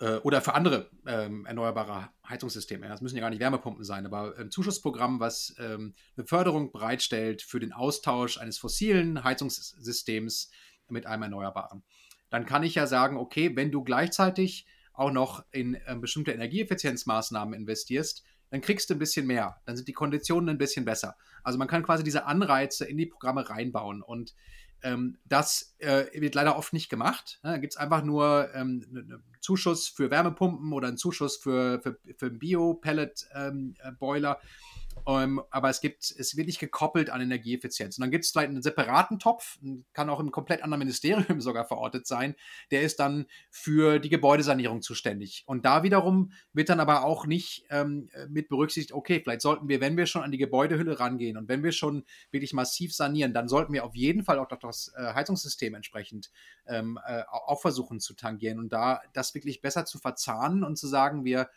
[0.00, 2.88] äh, oder für andere ähm, erneuerbare Heizungssysteme.
[2.88, 7.42] Das müssen ja gar nicht Wärmepumpen sein, aber ein Zuschussprogramm, was ähm, eine Förderung bereitstellt
[7.42, 10.50] für den Austausch eines fossilen Heizungssystems
[10.88, 11.82] mit einem erneuerbaren.
[12.30, 17.54] Dann kann ich ja sagen, okay, wenn du gleichzeitig auch noch in äh, bestimmte Energieeffizienzmaßnahmen
[17.54, 19.60] investierst, dann kriegst du ein bisschen mehr.
[19.66, 21.16] Dann sind die Konditionen ein bisschen besser.
[21.44, 24.02] Also man kann quasi diese Anreize in die Programme reinbauen.
[24.02, 24.34] Und
[24.82, 27.38] ähm, das äh, wird leider oft nicht gemacht.
[27.42, 31.80] Da gibt es einfach nur ähm, einen ne Zuschuss für Wärmepumpen oder einen Zuschuss für,
[31.80, 34.40] für, für Bio-Pellet-Boiler.
[35.06, 37.98] Ähm, aber es gibt, es wird nicht gekoppelt an Energieeffizienz.
[37.98, 39.58] Und dann gibt es vielleicht einen separaten Topf,
[39.92, 42.34] kann auch im komplett anderen Ministerium sogar verortet sein,
[42.70, 45.44] der ist dann für die Gebäudesanierung zuständig.
[45.46, 49.80] Und da wiederum wird dann aber auch nicht ähm, mit berücksichtigt, okay, vielleicht sollten wir,
[49.80, 53.48] wenn wir schon an die Gebäudehülle rangehen und wenn wir schon wirklich massiv sanieren, dann
[53.48, 56.30] sollten wir auf jeden Fall auch das äh, Heizungssystem entsprechend
[56.66, 60.86] ähm, äh, auch versuchen zu tangieren und da das wirklich besser zu verzahnen und zu
[60.86, 61.48] sagen, wir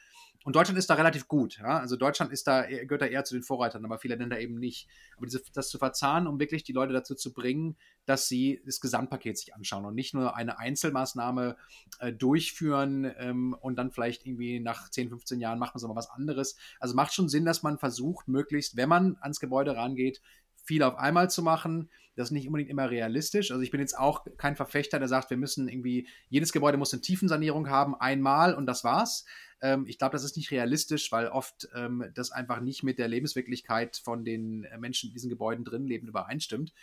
[0.44, 1.60] und Deutschland ist da relativ gut.
[1.60, 1.80] Ja?
[1.80, 4.88] Also Deutschland ist da, gehört da eher zu den Vorreitern, aber viele Länder eben nicht.
[5.18, 8.82] Aber diese, das zu verzahnen, um wirklich die Leute dazu zu bringen, dass sie das
[8.82, 11.58] Gesamtpaket sich anschauen und nicht nur eine Einzelmaßnahme
[12.00, 16.10] äh, durchführen ähm, und dann vielleicht irgendwie nach 10, 15 Jahren machen sie mal was
[16.10, 16.58] anderes.
[16.80, 20.22] Also macht schon Sinn, dass man versucht, möglichst, wenn man ans Gebäude rangeht,
[20.64, 21.90] viel auf einmal zu machen.
[22.16, 23.52] Das ist nicht unbedingt immer realistisch.
[23.52, 26.94] Also ich bin jetzt auch kein Verfechter, der sagt, wir müssen irgendwie, jedes Gebäude muss
[26.94, 29.26] eine Tiefensanierung haben, einmal und das war's.
[29.62, 33.08] Ähm, ich glaube, das ist nicht realistisch, weil oft ähm, das einfach nicht mit der
[33.08, 36.74] Lebenswirklichkeit von den Menschen in diesen Gebäuden drin leben übereinstimmt.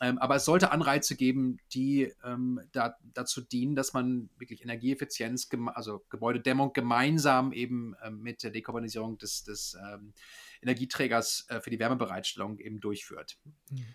[0.00, 5.48] Ähm, aber es sollte Anreize geben, die ähm, da, dazu dienen, dass man wirklich Energieeffizienz,
[5.74, 10.12] also Gebäudedämmung gemeinsam eben ähm, mit der Dekarbonisierung des, des ähm,
[10.60, 13.38] Energieträgers äh, für die Wärmebereitstellung eben durchführt.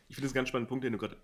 [0.07, 1.17] Ich finde das ein ganz spannender Punkt, den du gerade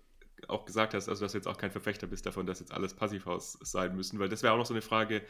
[0.46, 2.94] auch gesagt hast, also dass du jetzt auch kein Verfechter bist davon, dass jetzt alles
[2.94, 5.24] Passivhaus sein müssen, weil das wäre auch noch so eine Frage,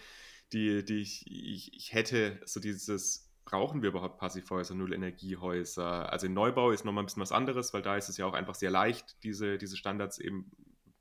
[0.53, 6.13] die, die ich, ich, ich hätte, so dieses brauchen wir überhaupt Passivhäuser, Null-Energiehäuser?
[6.13, 8.35] Also in Neubau ist nochmal ein bisschen was anderes, weil da ist es ja auch
[8.35, 10.51] einfach sehr leicht, diese, diese Standards eben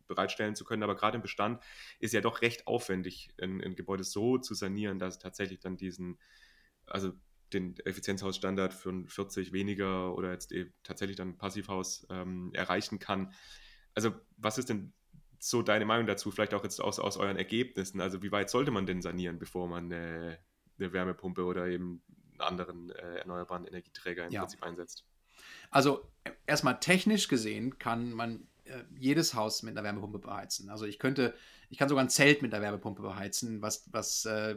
[0.08, 0.84] bereitstellen zu können.
[0.84, 1.62] Aber gerade im Bestand
[2.00, 5.76] ist ja doch recht aufwendig, ein, ein Gebäude so zu sanieren, dass es tatsächlich dann
[5.76, 6.20] diesen,
[6.86, 7.12] also
[7.52, 13.34] den Effizienzhausstandard für 40 weniger oder jetzt eben tatsächlich dann Passivhaus ähm, erreichen kann.
[13.94, 14.94] Also was ist denn
[15.40, 18.02] so deine Meinung dazu, vielleicht auch jetzt aus, aus euren Ergebnissen?
[18.02, 20.40] Also wie weit sollte man denn sanieren, bevor man eine,
[20.80, 22.02] eine Wärmepumpe oder eben
[22.38, 24.42] anderen äh, erneuerbaren Energieträger im ja.
[24.42, 25.06] Prinzip einsetzt.
[25.70, 26.10] Also
[26.46, 30.70] erstmal technisch gesehen kann man äh, jedes Haus mit einer Wärmepumpe beheizen.
[30.70, 31.34] Also ich könnte,
[31.70, 34.52] ich kann sogar ein Zelt mit einer Wärmepumpe beheizen, was, was äh,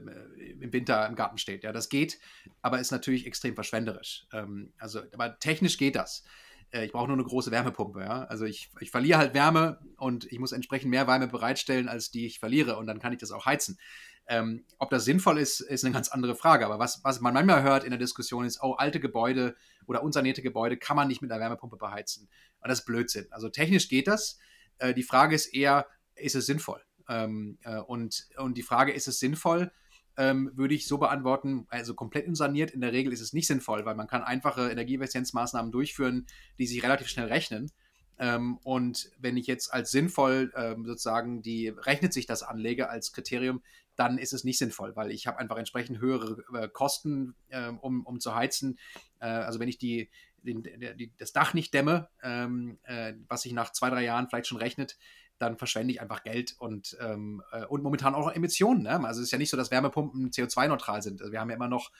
[0.60, 1.64] im Winter im Garten steht.
[1.64, 2.18] Ja, das geht,
[2.62, 4.26] aber ist natürlich extrem verschwenderisch.
[4.32, 6.24] Ähm, also, aber technisch geht das.
[6.70, 8.00] Äh, ich brauche nur eine große Wärmepumpe.
[8.00, 8.24] Ja?
[8.24, 12.26] Also ich, ich verliere halt Wärme und ich muss entsprechend mehr Wärme bereitstellen, als die
[12.26, 13.78] ich verliere und dann kann ich das auch heizen.
[14.26, 16.64] Ähm, ob das sinnvoll ist, ist eine ganz andere Frage.
[16.64, 19.56] Aber was, was man manchmal hört in der Diskussion ist, oh, alte Gebäude
[19.86, 22.28] oder unsanierte Gebäude kann man nicht mit einer Wärmepumpe beheizen.
[22.60, 23.26] Und das ist Blödsinn.
[23.30, 24.38] Also technisch geht das.
[24.78, 26.80] Äh, die Frage ist eher, ist es sinnvoll?
[27.08, 29.72] Ähm, äh, und, und die Frage, ist es sinnvoll,
[30.16, 32.70] ähm, würde ich so beantworten, also komplett unsaniert.
[32.70, 36.26] In der Regel ist es nicht sinnvoll, weil man kann einfache Energieeffizienzmaßnahmen durchführen,
[36.58, 37.70] die sich relativ schnell rechnen.
[38.18, 43.12] Ähm, und wenn ich jetzt als sinnvoll ähm, sozusagen die rechnet sich das anlege als
[43.12, 43.62] Kriterium,
[43.96, 48.04] dann ist es nicht sinnvoll, weil ich habe einfach entsprechend höhere äh, Kosten, äh, um,
[48.04, 48.78] um zu heizen.
[49.20, 50.10] Äh, also wenn ich die,
[50.42, 54.46] den, die, das Dach nicht dämme, ähm, äh, was sich nach zwei, drei Jahren vielleicht
[54.46, 54.98] schon rechnet,
[55.40, 58.82] dann verschwende ich einfach Geld und, ähm, äh, und momentan auch Emissionen.
[58.82, 59.04] Ne?
[59.04, 61.20] Also es ist ja nicht so, dass Wärmepumpen CO2-neutral sind.
[61.22, 61.90] Also wir haben ja immer noch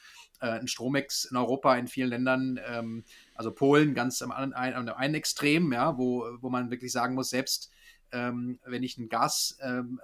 [0.41, 4.89] äh, einen Strommix in Europa in vielen Ländern, ähm, also Polen ganz am, am, am
[4.91, 7.71] einen Extrem, ja, wo, wo man wirklich sagen muss, selbst
[8.13, 10.01] ähm, wenn ich einen Gasboiler ähm,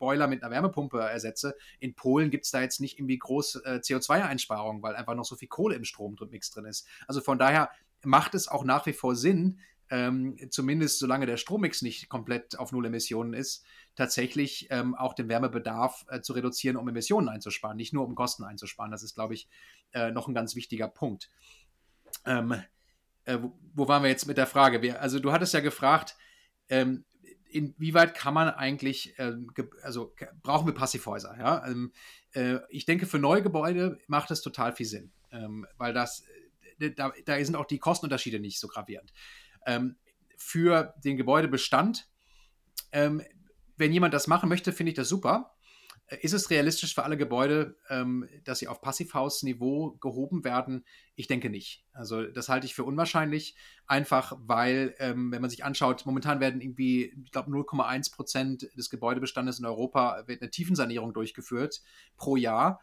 [0.00, 3.80] ähm, mit einer Wärmepumpe ersetze, in Polen gibt es da jetzt nicht irgendwie groß äh,
[3.82, 6.86] CO2-Einsparungen, weil einfach noch so viel Kohle im Strommix drin ist.
[7.06, 7.70] Also von daher
[8.04, 9.60] macht es auch nach wie vor Sinn,
[9.92, 13.62] ähm, zumindest solange der Strommix nicht komplett auf Null Emissionen ist,
[13.94, 18.42] tatsächlich ähm, auch den Wärmebedarf äh, zu reduzieren, um Emissionen einzusparen, nicht nur um Kosten
[18.42, 18.90] einzusparen.
[18.90, 19.50] Das ist, glaube ich,
[19.92, 21.28] äh, noch ein ganz wichtiger Punkt.
[22.24, 22.54] Ähm,
[23.26, 23.38] äh,
[23.74, 24.80] wo, waren wir jetzt mit der Frage?
[24.80, 26.16] Wir, also du hattest ja gefragt,
[26.70, 27.04] ähm,
[27.50, 29.34] inwieweit kann man eigentlich, äh,
[29.82, 31.36] also brauchen wir Passivhäuser?
[31.38, 31.66] Ja?
[31.66, 31.92] Ähm,
[32.32, 36.24] äh, ich denke, für neue Gebäude macht es total viel Sinn, ähm, weil das,
[36.78, 39.12] äh, da, da, sind auch die Kostenunterschiede nicht so gravierend.
[39.66, 39.96] Ähm,
[40.36, 42.08] für den Gebäudebestand,
[42.90, 43.22] ähm,
[43.76, 45.54] wenn jemand das machen möchte, finde ich das super.
[46.20, 50.84] Ist es realistisch für alle Gebäude, ähm, dass sie auf Passivhausniveau gehoben werden?
[51.14, 51.86] Ich denke nicht.
[51.92, 53.56] Also das halte ich für unwahrscheinlich,
[53.86, 58.90] einfach weil, ähm, wenn man sich anschaut, momentan werden irgendwie, ich glaube, 0,1 Prozent des
[58.90, 61.80] Gebäudebestandes in Europa wird eine Tiefensanierung durchgeführt
[62.16, 62.80] pro Jahr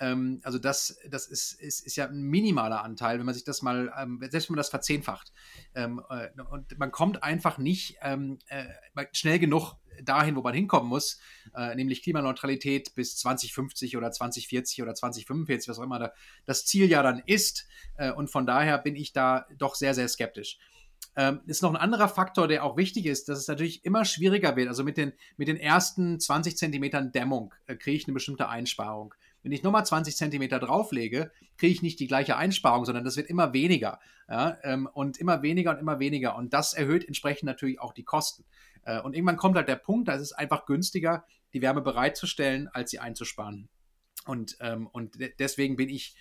[0.00, 3.62] ähm, also das, das ist, ist, ist ja ein minimaler Anteil, wenn man sich das
[3.62, 5.32] mal, ähm, selbst wenn man das verzehnfacht.
[5.74, 8.64] Ähm, äh, und man kommt einfach nicht ähm, äh,
[9.12, 11.20] schnell genug dahin, wo man hinkommen muss,
[11.54, 16.12] äh, nämlich Klimaneutralität bis 2050 oder 2040 oder 2045, was auch immer da
[16.46, 17.66] das Ziel ja dann ist.
[17.96, 20.58] Äh, und von daher bin ich da doch sehr, sehr skeptisch.
[21.16, 24.54] Ähm, ist noch ein anderer Faktor, der auch wichtig ist, dass es natürlich immer schwieriger
[24.56, 24.68] wird.
[24.68, 29.14] Also mit den, mit den ersten 20 Zentimetern Dämmung äh, kriege ich eine bestimmte Einsparung.
[29.42, 33.28] Wenn ich nochmal 20 Zentimeter drauflege, kriege ich nicht die gleiche Einsparung, sondern das wird
[33.28, 34.00] immer weniger.
[34.28, 36.36] Ja, ähm, und immer weniger und immer weniger.
[36.36, 38.44] Und das erhöht entsprechend natürlich auch die Kosten.
[38.84, 42.68] Äh, und irgendwann kommt halt der Punkt, da ist es einfach günstiger, die Wärme bereitzustellen,
[42.68, 43.68] als sie einzusparen.
[44.26, 46.14] Und, ähm, und deswegen bin ich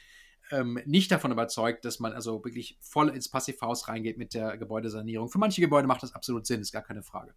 [0.51, 5.29] ähm, nicht davon überzeugt, dass man also wirklich voll ins Passivhaus reingeht mit der Gebäudesanierung.
[5.29, 7.33] Für manche Gebäude macht das absolut Sinn, ist gar keine Frage.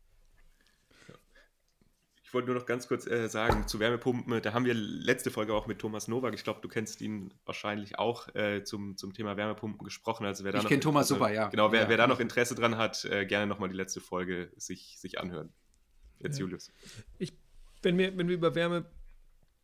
[2.33, 4.41] Ich wollte nur noch ganz kurz äh, sagen zu Wärmepumpen.
[4.41, 7.99] Da haben wir letzte Folge auch mit Thomas Nowak, ich glaube, du kennst ihn wahrscheinlich
[7.99, 10.25] auch, äh, zum, zum Thema Wärmepumpen gesprochen.
[10.25, 11.49] Also wer ich kenne Thomas super, ja.
[11.49, 11.89] Genau, wer, ja.
[11.91, 15.53] wer da noch Interesse dran hat, äh, gerne nochmal die letzte Folge sich, sich anhören.
[16.21, 16.47] Jetzt ja.
[16.47, 16.73] Julius.
[17.19, 17.35] Ich,
[17.83, 18.87] wenn, wir, wenn wir über Wärme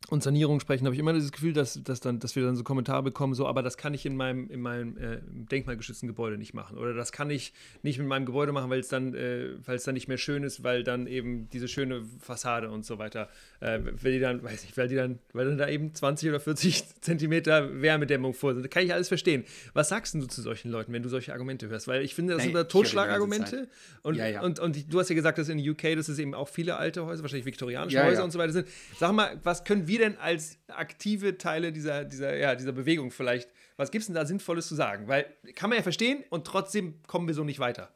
[0.09, 2.63] und Sanierung sprechen, habe ich immer dieses Gefühl, dass, dass, dann, dass wir dann so
[2.63, 6.53] Kommentare bekommen, so, aber das kann ich in meinem, in meinem äh, denkmalgeschützten Gebäude nicht
[6.53, 6.77] machen.
[6.77, 7.53] Oder das kann ich
[7.83, 10.43] nicht mit meinem Gebäude machen, weil es dann, äh, weil es dann nicht mehr schön
[10.43, 13.29] ist, weil dann eben diese schöne Fassade und so weiter,
[13.59, 16.39] äh, weil die dann, weiß nicht, weil die dann, weil dann da eben 20 oder
[16.39, 18.69] 40 Zentimeter Wärmedämmung vor sind.
[18.71, 19.43] Kann ich alles verstehen.
[19.73, 21.87] Was sagst du zu solchen Leuten, wenn du solche Argumente hörst?
[21.87, 23.67] Weil ich finde, das Nein, sind Totschlagargumente.
[24.01, 24.41] Und, ja, ja.
[24.41, 27.05] Und, und du hast ja gesagt, dass in UK, dass es eben auch viele alte
[27.05, 28.67] Häuser, wahrscheinlich viktorianische ja, Häuser und so weiter sind.
[28.97, 33.49] Sag mal, was können wir denn als aktive Teile dieser, dieser, ja, dieser Bewegung vielleicht,
[33.77, 35.07] was gibt es denn da Sinnvolles zu sagen?
[35.07, 35.25] Weil
[35.55, 37.93] kann man ja verstehen und trotzdem kommen wir so nicht weiter.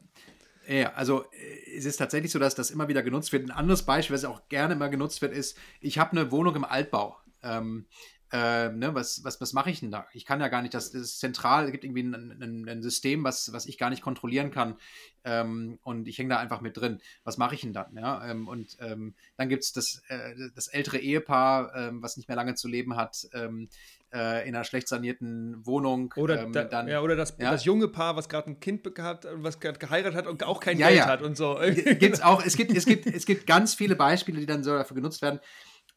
[0.66, 3.44] Ja, also äh, es ist tatsächlich so, dass das immer wieder genutzt wird.
[3.44, 6.64] Ein anderes Beispiel, was auch gerne immer genutzt wird, ist, ich habe eine Wohnung im
[6.64, 7.18] Altbau.
[7.42, 7.86] Ähm,
[8.34, 10.08] äh, ne, was, was, was mache ich denn da?
[10.12, 12.82] Ich kann ja gar nicht, das, das ist zentral, es gibt irgendwie ein, ein, ein,
[12.82, 14.74] System, was, was ich gar nicht kontrollieren kann
[15.22, 17.00] ähm, und ich hänge da einfach mit drin.
[17.22, 17.96] Was mache ich denn dann?
[17.96, 18.28] Ja?
[18.28, 22.34] Ähm, und ähm, dann gibt es das, äh, das ältere Ehepaar, ähm, was nicht mehr
[22.34, 23.68] lange zu leben hat, ähm,
[24.12, 26.12] äh, in einer schlecht sanierten Wohnung.
[26.16, 27.52] Oder, ähm, da, dann, ja, oder das, ja?
[27.52, 30.78] das junge Paar, was gerade ein Kind hat, was gerade geheiratet hat und auch kein
[30.78, 31.56] ja, Geld hat und so.
[32.00, 34.96] Gibt's auch, es, gibt, es, gibt, es gibt ganz viele Beispiele, die dann so dafür
[34.96, 35.38] genutzt werden.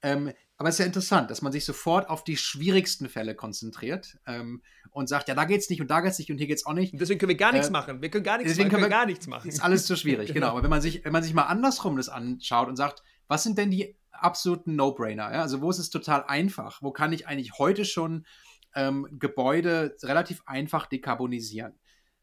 [0.04, 4.18] Ähm, aber es ist ja interessant, dass man sich sofort auf die schwierigsten Fälle konzentriert
[4.26, 6.74] ähm, und sagt, ja, da geht's nicht und da geht's nicht und hier geht's auch
[6.74, 6.94] nicht.
[6.94, 8.02] Und deswegen können wir gar nichts äh, machen.
[8.02, 8.82] Wir können gar nichts deswegen machen.
[8.82, 9.48] Können wir gar nichts machen.
[9.48, 10.34] Ist alles zu schwierig, genau.
[10.48, 10.52] genau.
[10.54, 13.60] Aber wenn man sich, wenn man sich mal andersrum das anschaut und sagt, was sind
[13.60, 15.32] denn die absoluten No-Brainer?
[15.32, 15.42] Ja?
[15.44, 16.82] Also wo ist es total einfach?
[16.82, 18.26] Wo kann ich eigentlich heute schon
[18.74, 21.74] ähm, Gebäude relativ einfach dekarbonisieren?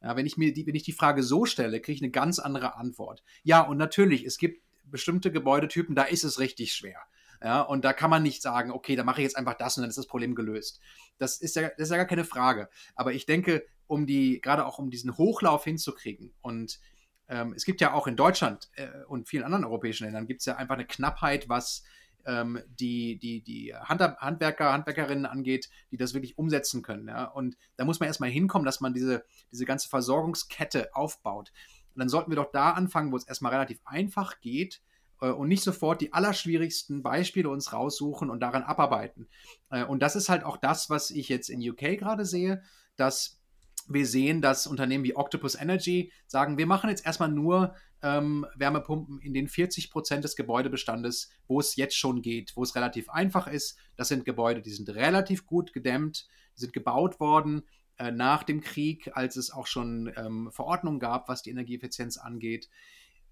[0.03, 2.41] Ja, wenn ich mir die, wenn ich die Frage so stelle, kriege ich eine ganz
[2.41, 3.23] andere Antwort.
[3.45, 6.99] Ja, und natürlich, es gibt bestimmte Gebäudetypen, da ist es richtig schwer.
[7.45, 9.83] Ja, und da kann man nicht sagen, okay, da mache ich jetzt einfach das und
[9.83, 10.81] dann ist das Problem gelöst.
[11.19, 12.71] Das ist ja, das ist ja gar keine Frage.
[12.95, 16.81] Aber ich denke, um die, gerade auch um diesen Hochlauf hinzukriegen und
[17.29, 20.47] ähm, es gibt ja auch in Deutschland äh, und vielen anderen europäischen Ländern gibt es
[20.47, 21.85] ja einfach eine Knappheit, was
[22.25, 27.09] ähm, die, die, die Hand, Handwerker, Handwerkerinnen angeht, die das wirklich umsetzen können.
[27.09, 27.25] Ja?
[27.25, 31.53] Und da muss man erstmal hinkommen, dass man diese, diese ganze Versorgungskette aufbaut.
[31.95, 34.83] Und dann sollten wir doch da anfangen, wo es erstmal relativ einfach geht,
[35.31, 39.29] und nicht sofort die allerschwierigsten Beispiele uns raussuchen und daran abarbeiten.
[39.71, 42.63] Äh, und das ist halt auch das, was ich jetzt in UK gerade sehe,
[42.97, 43.41] dass
[43.87, 49.21] wir sehen, dass Unternehmen wie Octopus Energy sagen, wir machen jetzt erstmal nur ähm, Wärmepumpen
[49.21, 53.47] in den 40 Prozent des Gebäudebestandes, wo es jetzt schon geht, wo es relativ einfach
[53.47, 53.79] ist.
[53.97, 57.63] Das sind Gebäude, die sind relativ gut gedämmt, sind gebaut worden
[57.99, 62.69] äh, nach dem Krieg, als es auch schon ähm, Verordnungen gab, was die Energieeffizienz angeht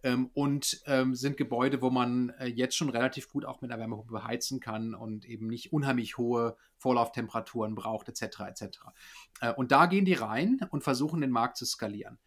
[0.03, 3.81] ähm, und ähm, sind Gebäude, wo man äh, jetzt schon relativ gut auch mit einer
[3.81, 8.41] Wärmepumpe beheizen kann und eben nicht unheimlich hohe Vorlauftemperaturen braucht, etc.
[8.41, 8.79] etc.
[9.41, 12.19] Äh, und da gehen die rein und versuchen den Markt zu skalieren.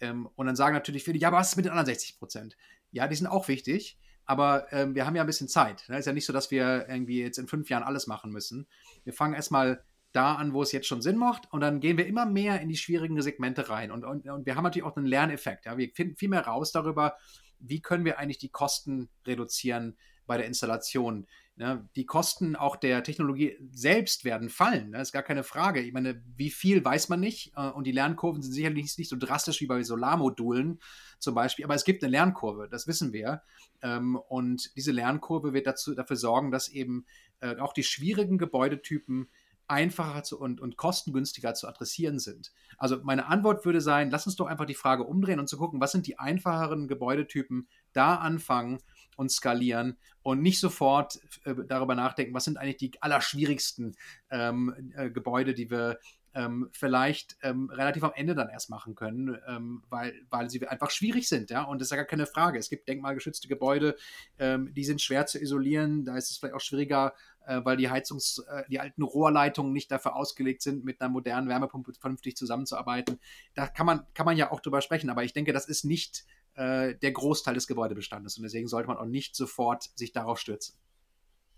[0.00, 2.56] Ähm, und dann sagen natürlich viele, ja, aber was ist mit den anderen 60 Prozent?
[2.90, 5.84] Ja, die sind auch wichtig, aber ähm, wir haben ja ein bisschen Zeit.
[5.88, 5.98] Ne?
[5.98, 8.66] ist ja nicht so, dass wir irgendwie jetzt in fünf Jahren alles machen müssen.
[9.04, 11.52] Wir fangen erstmal da an, wo es jetzt schon Sinn macht.
[11.52, 13.90] Und dann gehen wir immer mehr in die schwierigen Segmente rein.
[13.92, 15.66] Und, und, und wir haben natürlich auch einen Lerneffekt.
[15.66, 15.76] Ja?
[15.76, 17.16] Wir finden viel mehr raus darüber,
[17.58, 19.96] wie können wir eigentlich die Kosten reduzieren
[20.26, 21.26] bei der Installation.
[21.56, 24.92] Ja, die Kosten auch der Technologie selbst werden fallen.
[24.92, 25.80] Das ist gar keine Frage.
[25.80, 27.52] Ich meine, wie viel weiß man nicht.
[27.56, 30.80] Äh, und die Lernkurven sind sicherlich nicht so drastisch wie bei Solarmodulen
[31.18, 31.64] zum Beispiel.
[31.64, 33.42] Aber es gibt eine Lernkurve, das wissen wir.
[33.82, 37.04] Ähm, und diese Lernkurve wird dazu, dafür sorgen, dass eben
[37.40, 39.28] äh, auch die schwierigen Gebäudetypen
[39.70, 42.52] einfacher zu, und, und kostengünstiger zu adressieren sind.
[42.76, 45.80] Also meine Antwort würde sein, lass uns doch einfach die Frage umdrehen und zu gucken,
[45.80, 48.80] was sind die einfacheren Gebäudetypen, da anfangen
[49.16, 53.96] und skalieren und nicht sofort äh, darüber nachdenken, was sind eigentlich die allerschwierigsten
[54.30, 55.98] ähm, äh, Gebäude, die wir
[56.34, 60.90] ähm, vielleicht ähm, relativ am Ende dann erst machen können, ähm, weil, weil sie einfach
[60.90, 61.64] schwierig sind, ja.
[61.64, 62.58] Und das ist ja gar keine Frage.
[62.58, 63.96] Es gibt denkmalgeschützte Gebäude,
[64.38, 67.14] ähm, die sind schwer zu isolieren, da ist es vielleicht auch schwieriger,
[67.46, 71.48] äh, weil die Heizungs-, äh, die alten Rohrleitungen nicht dafür ausgelegt sind, mit einer modernen
[71.48, 73.18] Wärmepumpe vernünftig zusammenzuarbeiten.
[73.54, 76.24] Da kann man, kann man ja auch drüber sprechen, aber ich denke, das ist nicht
[76.54, 80.74] äh, der Großteil des Gebäudebestandes und deswegen sollte man auch nicht sofort sich darauf stürzen.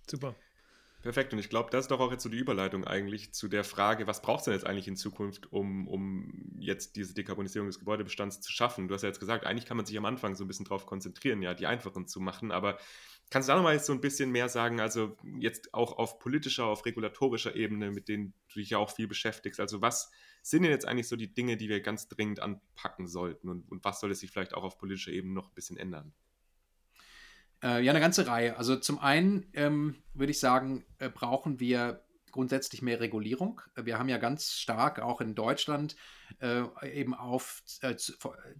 [0.08, 0.34] Super.
[1.02, 1.32] Perfekt.
[1.32, 4.06] Und ich glaube, das ist doch auch jetzt so die Überleitung eigentlich zu der Frage,
[4.06, 8.40] was braucht es denn jetzt eigentlich in Zukunft, um, um jetzt diese Dekarbonisierung des Gebäudebestands
[8.40, 8.86] zu schaffen?
[8.86, 10.86] Du hast ja jetzt gesagt, eigentlich kann man sich am Anfang so ein bisschen darauf
[10.86, 12.52] konzentrieren, ja, die einfachen zu machen.
[12.52, 12.78] Aber
[13.32, 16.84] kannst du da nochmal so ein bisschen mehr sagen, also jetzt auch auf politischer, auf
[16.84, 19.58] regulatorischer Ebene, mit denen du dich ja auch viel beschäftigst?
[19.58, 20.10] Also was
[20.42, 23.48] sind denn jetzt eigentlich so die Dinge, die wir ganz dringend anpacken sollten?
[23.48, 26.12] Und, und was soll es sich vielleicht auch auf politischer Ebene noch ein bisschen ändern?
[27.62, 28.58] Äh, ja, eine ganze Reihe.
[28.58, 33.62] Also zum einen ähm, würde ich sagen, äh, brauchen wir grundsätzlich mehr Regulierung.
[33.76, 35.96] Wir haben ja ganz stark auch in Deutschland
[36.40, 36.62] äh,
[36.92, 37.94] eben auf äh,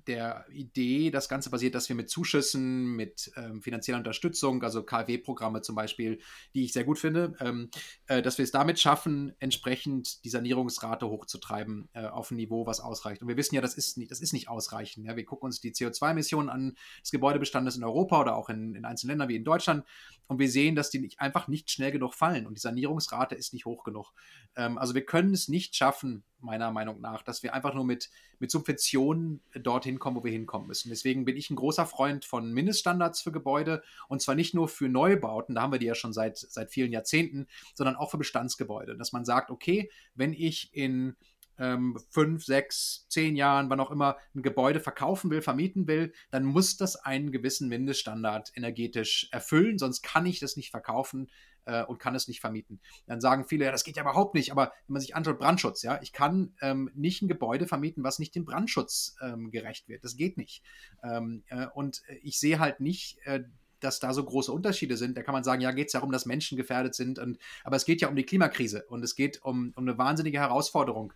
[0.07, 5.63] der Idee, das Ganze basiert, dass wir mit Zuschüssen, mit ähm, finanzieller Unterstützung, also KfW-Programme
[5.63, 6.21] zum Beispiel,
[6.55, 7.71] die ich sehr gut finde, ähm,
[8.07, 12.81] äh, dass wir es damit schaffen, entsprechend die Sanierungsrate hochzutreiben äh, auf ein Niveau, was
[12.81, 13.23] ausreicht.
[13.23, 15.07] Und wir wissen ja, das ist nicht, das ist nicht ausreichend.
[15.07, 15.17] Ja?
[15.17, 19.13] Wir gucken uns die CO2-Emissionen an des Gebäudebestandes in Europa oder auch in, in einzelnen
[19.13, 19.85] Ländern wie in Deutschland
[20.27, 23.53] und wir sehen, dass die nicht, einfach nicht schnell genug fallen und die Sanierungsrate ist
[23.53, 24.13] nicht hoch genug.
[24.57, 28.11] Ähm, also wir können es nicht schaffen, meiner Meinung nach, dass wir einfach nur mit,
[28.39, 30.91] mit Subventionen dorthin kommen, wo wir hinkommen müssen.
[30.91, 34.89] Deswegen bin ich ein großer Freund von Mindeststandards für Gebäude und zwar nicht nur für
[34.89, 38.97] Neubauten, da haben wir die ja schon seit, seit vielen Jahrzehnten, sondern auch für Bestandsgebäude.
[38.97, 41.17] Dass man sagt, okay, wenn ich in
[41.59, 46.45] ähm, fünf, sechs, zehn Jahren, wann auch immer, ein Gebäude verkaufen will, vermieten will, dann
[46.45, 51.31] muss das einen gewissen Mindeststandard energetisch erfüllen, sonst kann ich das nicht verkaufen
[51.65, 52.81] äh, und kann es nicht vermieten.
[53.07, 55.83] Dann sagen viele, ja, das geht ja überhaupt nicht, aber wenn man sich anschaut, Brandschutz,
[55.83, 60.05] ja, ich kann ähm, nicht ein Gebäude vermieten, was nicht dem Brandschutz ähm, gerecht wird.
[60.05, 60.63] Das geht nicht.
[61.03, 63.45] Ähm, äh, und ich sehe halt nicht, äh,
[63.83, 65.17] dass da so große Unterschiede sind.
[65.17, 67.19] Da kann man sagen, ja, geht es darum, dass Menschen gefährdet sind.
[67.19, 70.39] Und, aber es geht ja um die Klimakrise und es geht um, um eine wahnsinnige
[70.39, 71.13] Herausforderung.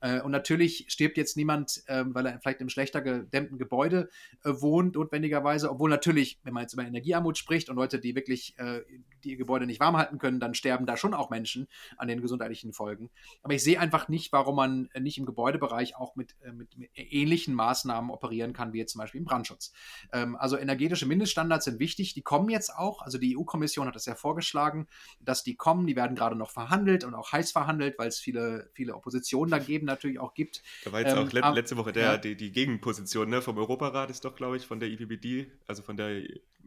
[0.00, 4.08] Äh, und natürlich stirbt jetzt niemand, ähm, weil er vielleicht im schlechter gedämmten Gebäude
[4.44, 5.70] äh, wohnt, notwendigerweise.
[5.70, 8.82] Obwohl natürlich, wenn man jetzt über Energiearmut spricht und Leute, die wirklich äh,
[9.24, 12.72] die Gebäude nicht warm halten können, dann sterben da schon auch Menschen an den gesundheitlichen
[12.72, 13.10] Folgen.
[13.42, 17.54] Aber ich sehe einfach nicht, warum man nicht im Gebäudebereich auch mit, mit, mit ähnlichen
[17.54, 19.72] Maßnahmen operieren kann, wie jetzt zum Beispiel im Brandschutz.
[20.12, 22.14] Ähm, also energetische Mindeststandards sind wichtig.
[22.14, 23.02] Die kommen jetzt auch.
[23.02, 24.88] Also die EU-Kommission hat das ja vorgeschlagen,
[25.20, 25.86] dass die kommen.
[25.86, 29.58] Die werden gerade noch verhandelt und auch heiß verhandelt, weil es viele, viele Oppositionen da
[29.58, 30.62] geben natürlich auch gibt.
[30.84, 32.16] Da war jetzt ähm, auch let letzte Woche der, ja.
[32.18, 35.96] die, die, Gegenposition ne, vom Europarat ist doch, glaube ich, von der EPBD, also von
[35.96, 36.22] der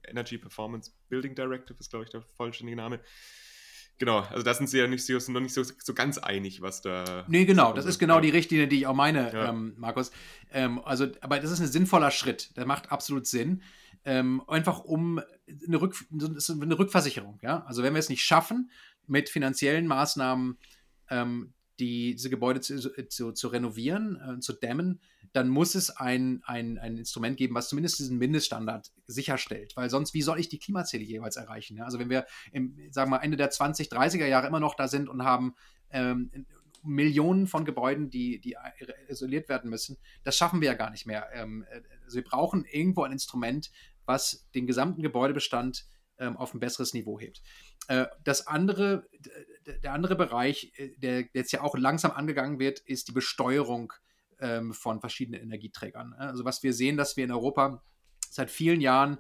[0.08, 3.00] Energy Performance Building Directive ist, glaube ich, der vollständige Name.
[4.00, 6.82] Genau, also da sind sie ja nicht, so, noch nicht so, so ganz einig, was
[6.82, 7.26] da.
[7.28, 9.50] Nee, genau, das ist genau die Richtlinie, die ich auch meine, ja.
[9.50, 10.12] ähm, Markus.
[10.52, 13.62] Ähm, also, aber das ist ein sinnvoller Schritt, der macht absolut Sinn.
[14.04, 15.22] Ähm, einfach um
[15.68, 17.64] eine, Rück, eine Rückversicherung, ja.
[17.66, 18.72] Also wenn wir es nicht schaffen,
[19.08, 20.58] mit finanziellen Maßnahmen
[21.10, 21.54] ähm,
[21.84, 22.80] die, diese Gebäude zu,
[23.10, 25.02] zu, zu renovieren, äh, zu dämmen,
[25.34, 29.76] dann muss es ein, ein, ein Instrument geben, was zumindest diesen Mindeststandard sicherstellt.
[29.76, 31.76] Weil sonst, wie soll ich die Klimaziele jeweils erreichen?
[31.76, 31.84] Ja?
[31.84, 35.10] Also wenn wir im, sagen wir, Ende der 20, 30er Jahre immer noch da sind
[35.10, 35.56] und haben
[35.90, 36.32] ähm,
[36.84, 38.56] Millionen von Gebäuden, die, die
[39.10, 41.28] isoliert werden müssen, das schaffen wir ja gar nicht mehr.
[41.34, 41.66] Ähm,
[42.06, 43.72] also wir brauchen irgendwo ein Instrument,
[44.06, 45.86] was den gesamten Gebäudebestand
[46.18, 47.42] ähm, auf ein besseres Niveau hebt.
[47.88, 49.08] Äh, das andere,
[49.66, 53.94] der andere Bereich, äh, der jetzt ja auch langsam angegangen wird, ist die Besteuerung
[54.40, 56.14] ähm, von verschiedenen Energieträgern.
[56.14, 57.84] Also was wir sehen, dass wir in Europa
[58.30, 59.20] seit vielen Jahren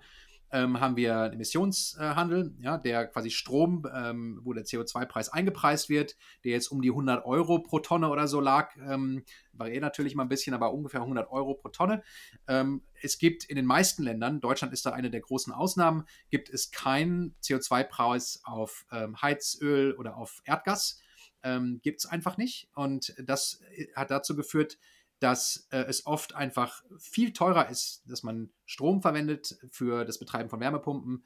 [0.54, 6.16] ähm, haben wir einen Emissionshandel, ja, der quasi Strom, ähm, wo der CO2-Preis eingepreist wird,
[6.44, 10.24] der jetzt um die 100 Euro pro Tonne oder so lag, ähm, variiert natürlich mal
[10.24, 12.04] ein bisschen, aber ungefähr 100 Euro pro Tonne.
[12.48, 16.52] Ähm, es gibt in den meisten Ländern, Deutschland ist da eine der großen Ausnahmen, gibt
[16.52, 21.02] es keinen CO2-Preis auf ähm, Heizöl oder auf Erdgas.
[21.42, 22.70] Ähm, gibt es einfach nicht.
[22.74, 24.78] Und das äh, hat dazu geführt,
[25.24, 30.50] dass äh, es oft einfach viel teurer ist, dass man Strom verwendet für das Betreiben
[30.50, 31.24] von Wärmepumpen,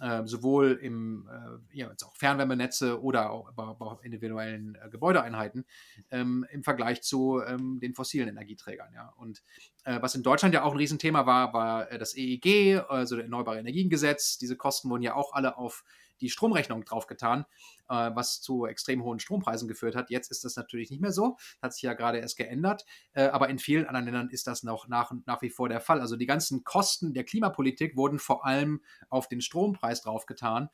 [0.00, 5.64] äh, sowohl im äh, ja, jetzt auch Fernwärmenetze oder auch, aber auch individuellen äh, Gebäudeeinheiten
[6.12, 8.94] ähm, im Vergleich zu ähm, den fossilen Energieträgern.
[8.94, 9.12] Ja.
[9.16, 9.42] Und
[9.82, 13.24] äh, was in Deutschland ja auch ein Riesenthema war, war äh, das EEG, also das
[13.24, 14.38] Erneuerbare Energiengesetz.
[14.38, 15.82] Diese Kosten wurden ja auch alle auf
[16.20, 17.44] die Stromrechnung draufgetan,
[17.88, 20.10] äh, was zu extrem hohen Strompreisen geführt hat.
[20.10, 23.48] Jetzt ist das natürlich nicht mehr so, hat sich ja gerade erst geändert, äh, aber
[23.48, 26.00] in vielen anderen Ländern ist das noch nach, nach wie vor der Fall.
[26.00, 30.70] Also die ganzen Kosten der Klimapolitik wurden vor allem auf den Strompreis draufgetan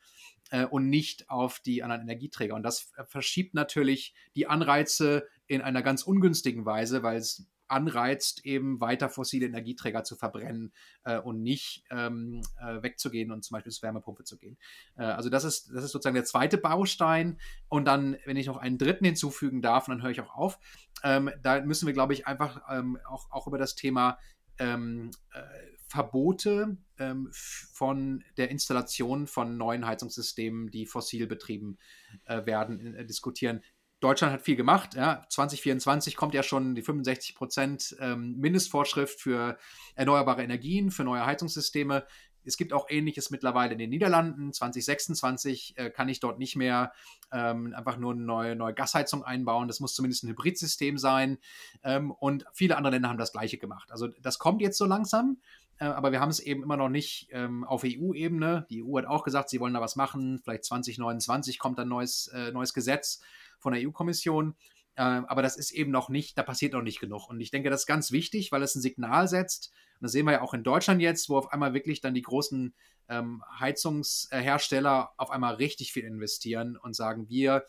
[0.51, 2.55] äh, und nicht auf die anderen Energieträger.
[2.55, 8.79] Und das verschiebt natürlich die Anreize in einer ganz ungünstigen Weise, weil es anreizt, eben
[8.79, 13.83] weiter fossile Energieträger zu verbrennen äh, und nicht ähm, äh, wegzugehen und zum Beispiel zur
[13.83, 14.57] Wärmepumpe zu gehen.
[14.97, 17.39] Äh, also das ist, das ist sozusagen der zweite Baustein.
[17.69, 20.59] Und dann, wenn ich noch einen dritten hinzufügen darf, dann höre ich auch auf,
[21.03, 24.17] ähm, da müssen wir, glaube ich, einfach ähm, auch, auch über das Thema
[24.59, 25.41] ähm, äh,
[25.87, 31.77] Verbote ähm, von der Installation von neuen Heizungssystemen, die fossil betrieben
[32.25, 33.61] äh, werden, äh, diskutieren.
[33.99, 34.93] Deutschland hat viel gemacht.
[34.93, 35.25] Ja.
[35.29, 39.57] 2024 kommt ja schon die 65 Prozent ähm, Mindestvorschrift für
[39.95, 42.05] erneuerbare Energien, für neue Heizungssysteme.
[42.47, 44.53] Es gibt auch Ähnliches mittlerweile in den Niederlanden.
[44.53, 46.93] 2026 äh, kann ich dort nicht mehr
[47.31, 49.67] ähm, einfach nur eine neue, neue Gasheizung einbauen.
[49.67, 51.39] Das muss zumindest ein Hybridsystem sein.
[51.83, 53.91] Ähm, und viele andere Länder haben das Gleiche gemacht.
[53.91, 55.41] Also das kommt jetzt so langsam.
[55.79, 58.65] Äh, aber wir haben es eben immer noch nicht ähm, auf EU-Ebene.
[58.69, 60.39] Die EU hat auch gesagt, sie wollen da was machen.
[60.43, 63.21] Vielleicht 2029 kommt ein neues, äh, neues Gesetz
[63.59, 64.55] von der EU-Kommission.
[64.95, 67.29] Äh, aber das ist eben noch nicht, da passiert noch nicht genug.
[67.29, 69.71] Und ich denke, das ist ganz wichtig, weil es ein Signal setzt.
[69.99, 72.21] Und das sehen wir ja auch in Deutschland jetzt, wo auf einmal wirklich dann die
[72.21, 72.73] großen
[73.09, 77.63] ähm, Heizungshersteller auf einmal richtig viel investieren und sagen, wir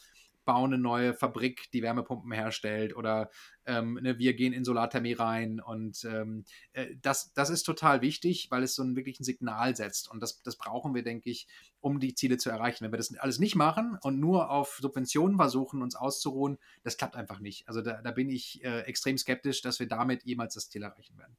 [0.49, 3.29] bauen eine neue Fabrik, die Wärmepumpen herstellt oder
[3.67, 8.47] ähm, ne, wir gehen in Solarthermie rein und ähm, äh, das, das ist total wichtig,
[8.51, 11.49] weil es so ein wirklich ein Signal setzt und das, das brauchen wir, denke ich,
[11.81, 12.83] um die Ziele zu erreichen.
[12.83, 17.15] Wenn wir das alles nicht machen und nur auf Subventionen versuchen, uns auszuruhen, das klappt
[17.15, 17.69] einfach nicht.
[17.69, 21.19] Also da, da bin ich äh, extrem skeptisch, dass wir damit jemals das Ziel erreichen
[21.19, 21.37] werden.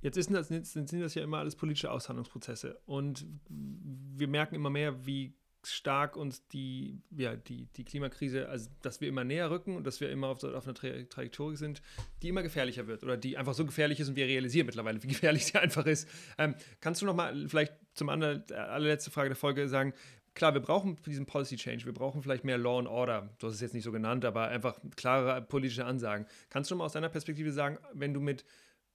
[0.00, 5.34] Jetzt das, sind das ja immer alles politische Aushandlungsprozesse und wir merken immer mehr, wie
[5.72, 10.00] stark uns die, ja, die, die Klimakrise, also dass wir immer näher rücken und dass
[10.00, 11.82] wir immer auf, auf einer Tra Trajektorie sind,
[12.22, 15.08] die immer gefährlicher wird oder die einfach so gefährlich ist und wir realisieren mittlerweile, wie
[15.08, 16.08] gefährlich sie einfach ist.
[16.38, 19.94] Ähm, kannst du noch mal vielleicht zum anderen, allerletzte Frage der Folge sagen,
[20.34, 23.54] klar, wir brauchen diesen Policy Change, wir brauchen vielleicht mehr Law and Order, du hast
[23.54, 26.26] es jetzt nicht so genannt, aber einfach klare politische Ansagen.
[26.50, 28.44] Kannst du mal aus deiner Perspektive sagen, wenn du mit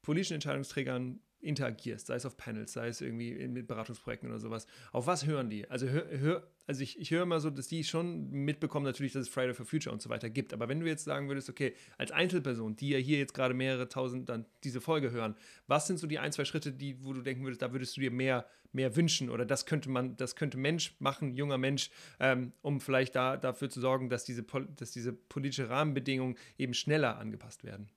[0.02, 4.68] politischen Entscheidungsträgern interagierst, sei es auf Panels, sei es irgendwie mit Beratungsprojekten oder sowas.
[4.92, 5.70] Auf was hören die?
[5.70, 9.24] Also, hör, hör, also ich, ich höre immer so, dass die schon mitbekommen, natürlich, dass
[9.24, 10.54] es Friday for Future und so weiter gibt.
[10.54, 13.90] Aber wenn du jetzt sagen würdest, okay, als Einzelperson, die ja hier jetzt gerade mehrere
[13.90, 15.36] tausend dann diese Folge hören,
[15.68, 18.02] was sind so die ein, zwei Schritte, die, wo du denken würdest, da würdest du
[18.02, 21.90] dir mehr, mehr wünschen oder das könnte man, das könnte Mensch machen, junger Mensch,
[22.20, 24.44] ähm, um vielleicht da, dafür zu sorgen, dass diese,
[24.76, 27.90] dass diese politische Rahmenbedingungen eben schneller angepasst werden?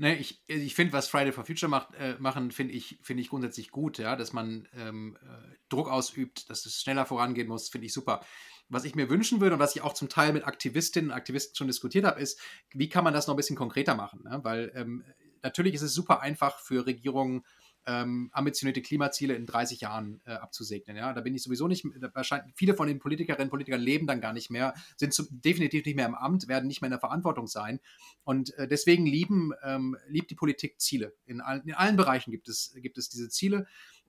[0.00, 3.28] Ne, ich ich finde, was Friday for Future macht, äh, machen, finde ich, find ich
[3.28, 7.86] grundsätzlich gut, ja, dass man ähm, äh, Druck ausübt, dass es schneller vorangehen muss, finde
[7.86, 8.24] ich super.
[8.70, 11.54] Was ich mir wünschen würde und was ich auch zum Teil mit Aktivistinnen und Aktivisten
[11.54, 12.40] schon diskutiert habe, ist,
[12.72, 14.22] wie kann man das noch ein bisschen konkreter machen?
[14.22, 14.40] Ne?
[14.42, 15.04] Weil ähm,
[15.42, 17.44] natürlich ist es super einfach für Regierungen,
[17.90, 20.96] ähm, ambitionierte Klimaziele in 30 Jahren äh, abzusegnen.
[20.96, 21.84] Ja, da bin ich sowieso nicht.
[22.14, 25.84] Wahrscheinlich viele von den Politikerinnen und Politikern leben dann gar nicht mehr, sind zu, definitiv
[25.84, 27.80] nicht mehr im Amt, werden nicht mehr in der Verantwortung sein.
[28.22, 31.14] Und äh, deswegen lieben ähm, liebt die Politik Ziele.
[31.26, 33.66] In, all, in allen Bereichen gibt es gibt es diese Ziele.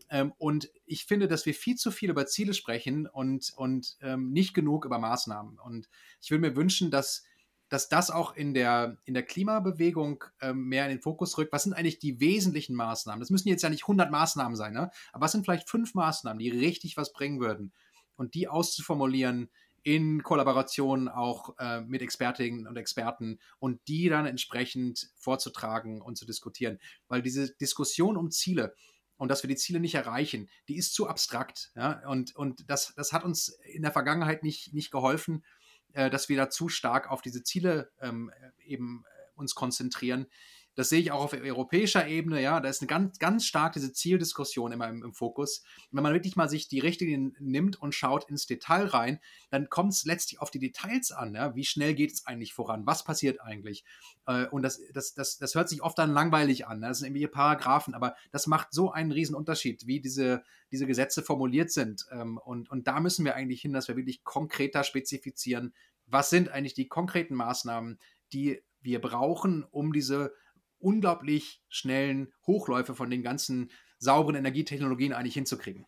[0.10, 4.32] Ähm, und ich finde, dass wir viel zu viel über Ziele sprechen und und ähm,
[4.32, 5.58] nicht genug über Maßnahmen.
[5.58, 5.90] Und
[6.22, 7.24] ich würde mir wünschen, dass
[7.72, 11.53] dass das auch in der, in der Klimabewegung ähm, mehr in den Fokus rückt.
[11.53, 13.22] Was sind eigentlich die wesentlichen Maßnahmen?
[13.22, 14.91] Das müssen jetzt ja nicht 100 Maßnahmen sein, ne?
[15.13, 17.72] aber was sind vielleicht fünf Maßnahmen, die richtig was bringen würden?
[18.17, 19.49] Und die auszuformulieren
[19.84, 26.26] in Kollaboration auch äh, mit Expertinnen und Experten und die dann entsprechend vorzutragen und zu
[26.26, 26.78] diskutieren.
[27.07, 28.76] Weil diese Diskussion um Ziele,
[29.15, 31.72] und dass wir die Ziele nicht erreichen, die ist zu abstrakt.
[31.76, 32.01] Ja?
[32.09, 35.61] Und, und das, das hat uns in der Vergangenheit nicht, nicht geholfen äh,
[35.94, 38.32] dass wir da zu stark auf diese Ziele ähm,
[38.66, 40.28] eben äh, uns konzentrieren.
[40.76, 43.91] Das sehe ich auch auf europäischer Ebene, ja, da ist eine ganz, ganz stark diese
[43.91, 45.63] Zieldiskussion immer im, im Fokus.
[45.91, 49.19] wenn man wirklich mal sich die Richtlinien nimmt und schaut ins Detail rein,
[49.49, 52.86] dann kommt es letztlich auf die Details an, ja, wie schnell geht es eigentlich voran,
[52.86, 53.84] was passiert eigentlich.
[54.26, 56.88] Äh, und das, das, das, das hört sich oft dann langweilig an, ne?
[56.88, 61.22] das sind irgendwie Paragraphen, aber das macht so einen riesen Unterschied, wie diese, diese Gesetze
[61.22, 62.05] formuliert sind.
[62.11, 65.74] Ähm, und, und da müssen wir eigentlich hin, dass wir wirklich konkreter spezifizieren,
[66.05, 67.99] was sind eigentlich die konkreten Maßnahmen,
[68.34, 70.34] die wir brauchen, um diese
[70.82, 75.86] unglaublich schnellen Hochläufe von den ganzen sauberen Energietechnologien eigentlich hinzukriegen.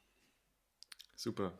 [1.15, 1.57] Super.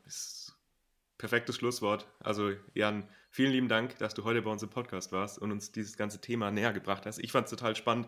[1.17, 2.07] Perfektes Schlusswort.
[2.19, 5.71] Also Jan, vielen lieben Dank, dass du heute bei uns im Podcast warst und uns
[5.71, 7.17] dieses ganze Thema näher gebracht hast.
[7.19, 8.07] Ich fand es total spannend,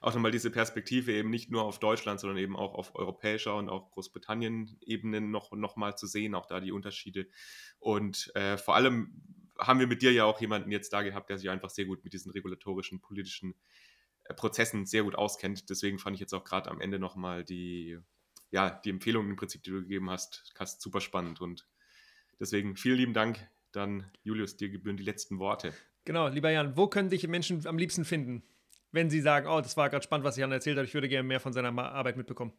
[0.00, 3.68] auch nochmal diese Perspektive eben nicht nur auf Deutschland, sondern eben auch auf europäischer und
[3.68, 7.28] auch Großbritannien-Ebenen noch, noch mal zu sehen, auch da die Unterschiede.
[7.78, 9.22] Und äh, vor allem
[9.58, 12.04] haben wir mit dir ja auch jemanden jetzt da gehabt, der sich einfach sehr gut
[12.04, 13.54] mit diesen regulatorischen, politischen
[14.34, 15.70] Prozessen sehr gut auskennt.
[15.70, 17.98] Deswegen fand ich jetzt auch gerade am Ende nochmal die,
[18.50, 21.40] ja, die Empfehlungen im Prinzip, die du gegeben hast, hast super spannend.
[21.40, 21.66] Und
[22.40, 23.38] deswegen vielen lieben Dank.
[23.72, 25.74] Dann, Julius, dir gebühren die letzten Worte.
[26.04, 28.42] Genau, lieber Jan, wo können dich Menschen am liebsten finden,
[28.92, 31.26] wenn sie sagen, oh, das war gerade spannend, was Jan erzählt hat, ich würde gerne
[31.26, 32.52] mehr von seiner Arbeit mitbekommen?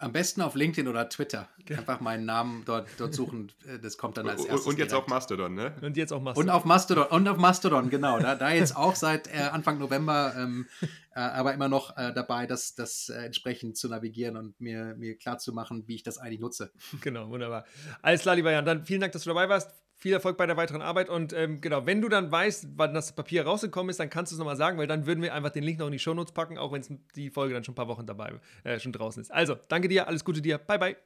[0.00, 1.48] Am besten auf LinkedIn oder Twitter.
[1.70, 3.50] Einfach meinen Namen dort, dort suchen.
[3.66, 4.66] Äh, das kommt dann als erstes.
[4.66, 5.06] Und jetzt direkt.
[5.06, 5.74] auch Mastodon, ne?
[5.80, 6.48] Und jetzt auch Mastodon.
[6.48, 7.06] Und auf Mastodon.
[7.06, 8.20] Und auf Mastodon, genau.
[8.20, 10.66] Da, da jetzt auch seit äh, Anfang November, ähm,
[11.14, 15.16] äh, aber immer noch äh, dabei, das, das äh, entsprechend zu navigieren und mir, mir
[15.16, 16.70] klar zu machen, wie ich das eigentlich nutze.
[17.00, 17.64] Genau, wunderbar.
[18.00, 18.64] Alles klar, lieber Jan.
[18.64, 21.60] Dann vielen Dank, dass du dabei warst viel Erfolg bei der weiteren Arbeit und ähm,
[21.60, 24.56] genau, wenn du dann weißt, wann das Papier rausgekommen ist, dann kannst du es nochmal
[24.56, 26.84] sagen, weil dann würden wir einfach den Link noch in die Shownotes packen, auch wenn
[27.16, 28.32] die Folge dann schon ein paar Wochen dabei
[28.62, 29.32] äh, schon draußen ist.
[29.32, 30.96] Also, danke dir, alles Gute dir, bye bye.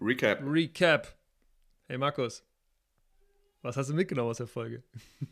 [0.00, 0.40] Recap.
[0.42, 1.14] Recap.
[1.88, 2.42] Hey Markus,
[3.60, 4.82] was hast du mitgenommen aus der Folge?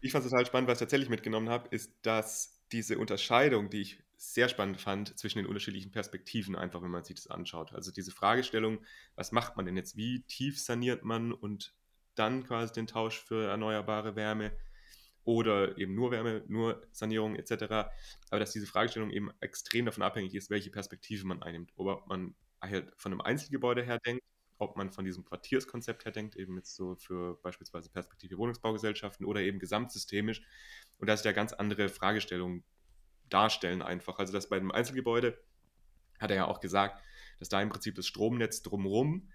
[0.00, 3.82] ich fand es total spannend, was ich tatsächlich mitgenommen habe, ist, dass diese Unterscheidung, die
[3.82, 7.72] ich sehr spannend fand, zwischen den unterschiedlichen Perspektiven, einfach wenn man sich das anschaut.
[7.72, 8.84] Also diese Fragestellung,
[9.16, 9.96] was macht man denn jetzt?
[9.96, 11.74] Wie tief saniert man und
[12.14, 14.52] dann quasi den Tausch für erneuerbare Wärme
[15.24, 17.90] oder eben nur Wärme, nur Sanierung etc.
[18.30, 21.72] Aber dass diese Fragestellung eben extrem davon abhängig ist, welche Perspektive man einnimmt.
[21.76, 24.22] Ob man halt von einem Einzelgebäude her denkt,
[24.58, 29.40] ob man von diesem Quartierskonzept her denkt, eben jetzt so für beispielsweise Perspektive Wohnungsbaugesellschaften oder
[29.40, 30.42] eben gesamtsystemisch.
[31.02, 32.62] Und dass da ganz andere Fragestellungen
[33.28, 34.20] darstellen einfach.
[34.20, 35.36] Also dass bei einem Einzelgebäude,
[36.20, 37.02] hat er ja auch gesagt,
[37.40, 39.28] dass da im Prinzip das Stromnetz drumherum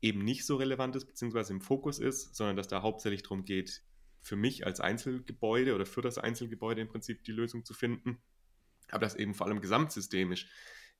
[0.00, 3.84] eben nicht so relevant ist, beziehungsweise im Fokus ist, sondern dass da hauptsächlich darum geht,
[4.20, 8.20] für mich als Einzelgebäude oder für das Einzelgebäude im Prinzip die Lösung zu finden.
[8.90, 10.48] Aber dass eben vor allem gesamtsystemisch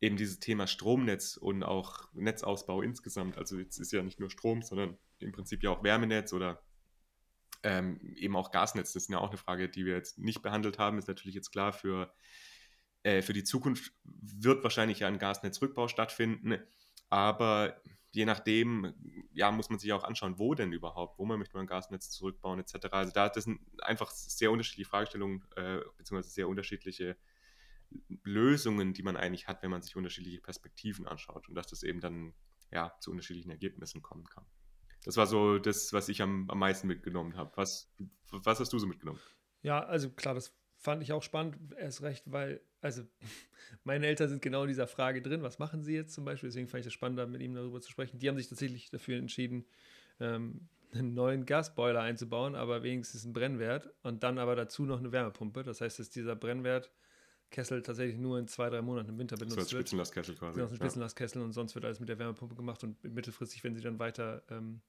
[0.00, 4.62] eben dieses Thema Stromnetz und auch Netzausbau insgesamt, also jetzt ist ja nicht nur Strom,
[4.62, 6.62] sondern im Prinzip ja auch Wärmenetz oder
[7.62, 10.78] ähm, eben auch Gasnetz, das ist ja auch eine Frage, die wir jetzt nicht behandelt
[10.78, 12.12] haben, ist natürlich jetzt klar, für,
[13.02, 16.58] äh, für die Zukunft wird wahrscheinlich ja ein Gasnetzrückbau stattfinden,
[17.08, 17.80] aber
[18.12, 18.94] je nachdem,
[19.32, 22.10] ja, muss man sich auch anschauen, wo denn überhaupt, wo man möchte man ein Gasnetz
[22.10, 22.88] zurückbauen etc.
[22.90, 27.16] Also da das sind einfach sehr unterschiedliche Fragestellungen äh, beziehungsweise sehr unterschiedliche
[28.22, 32.00] Lösungen, die man eigentlich hat, wenn man sich unterschiedliche Perspektiven anschaut und dass das eben
[32.00, 32.34] dann
[32.70, 34.46] ja zu unterschiedlichen Ergebnissen kommen kann.
[35.04, 37.52] Das war so das, was ich am, am meisten mitgenommen habe.
[37.56, 37.92] Was,
[38.30, 39.20] was hast du so mitgenommen?
[39.62, 43.02] Ja, also klar, das fand ich auch spannend, erst recht, weil, also
[43.84, 46.68] meine Eltern sind genau in dieser Frage drin, was machen sie jetzt zum Beispiel, deswegen
[46.68, 48.18] fand ich es spannend, mit ihm darüber zu sprechen.
[48.18, 49.64] Die haben sich tatsächlich dafür entschieden,
[50.20, 55.12] ähm, einen neuen Gasboiler einzubauen, aber wenigstens einen Brennwert und dann aber dazu noch eine
[55.12, 55.62] Wärmepumpe.
[55.62, 56.36] Das heißt, dass dieser
[57.52, 59.82] Brennwertkessel tatsächlich nur in zwei, drei Monaten im Winter benutzt das wird.
[59.82, 60.58] Spitzenlastkessel quasi.
[60.58, 61.44] Genau, ein Spitzenlastkessel ja.
[61.44, 64.80] und sonst wird alles mit der Wärmepumpe gemacht und mittelfristig, wenn sie dann weiter ähm,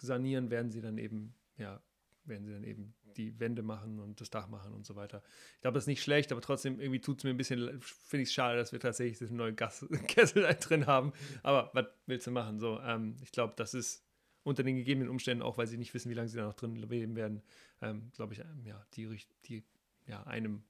[0.00, 1.82] sanieren, werden sie dann eben, ja,
[2.24, 5.22] werden sie dann eben die Wände machen und das Dach machen und so weiter.
[5.56, 8.22] Ich glaube, das ist nicht schlecht, aber trotzdem irgendwie tut es mir ein bisschen, finde
[8.22, 11.12] ich es schade, dass wir tatsächlich diesen neuen Gaskessel da drin haben.
[11.42, 12.60] Aber was willst du machen?
[12.60, 14.04] So, ähm, ich glaube, das ist
[14.44, 16.76] unter den gegebenen Umständen, auch weil sie nicht wissen, wie lange sie da noch drin
[16.76, 17.42] leben werden,
[17.82, 19.64] ähm, glaube ich, ähm, ja, die, die,
[20.06, 20.62] ja, eine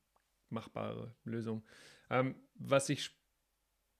[0.50, 1.64] machbare Lösung.
[2.10, 3.18] Ähm, was ich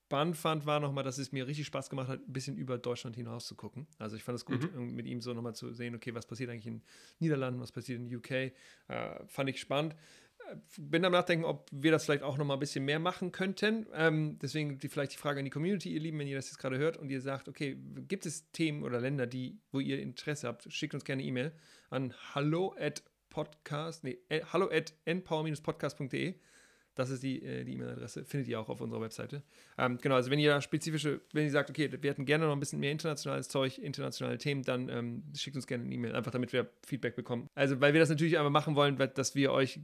[0.08, 3.14] spannend fand, war nochmal, dass es mir richtig Spaß gemacht hat, ein bisschen über Deutschland
[3.14, 3.86] hinaus zu gucken.
[3.98, 4.94] Also ich fand es gut, mhm.
[4.94, 6.82] mit ihm so nochmal zu sehen, okay, was passiert eigentlich in
[7.18, 8.30] Niederlanden, was passiert in UK.
[8.30, 8.52] Äh,
[9.26, 9.94] fand ich spannend.
[10.50, 13.86] Äh, bin am Nachdenken, ob wir das vielleicht auch nochmal ein bisschen mehr machen könnten.
[13.92, 16.58] Ähm, deswegen die, vielleicht die Frage an die Community, ihr Lieben, wenn ihr das jetzt
[16.58, 17.76] gerade hört und ihr sagt, okay,
[18.08, 21.52] gibt es Themen oder Länder, die, wo ihr Interesse habt, schickt uns gerne E-Mail
[21.90, 23.02] an hallo at
[23.38, 26.34] podcast, nee, äh, hallo at npower-podcast.de
[26.96, 29.44] das ist die äh, E-Mail-Adresse, findet ihr auch auf unserer Webseite.
[29.78, 32.52] Ähm, genau, also wenn ihr da spezifische, wenn ihr sagt, okay, wir hätten gerne noch
[32.52, 36.32] ein bisschen mehr internationales Zeug, internationale Themen, dann ähm, schickt uns gerne eine E-Mail, einfach
[36.32, 37.46] damit wir Feedback bekommen.
[37.54, 39.78] Also, weil wir das natürlich einfach machen wollen, dass wir euch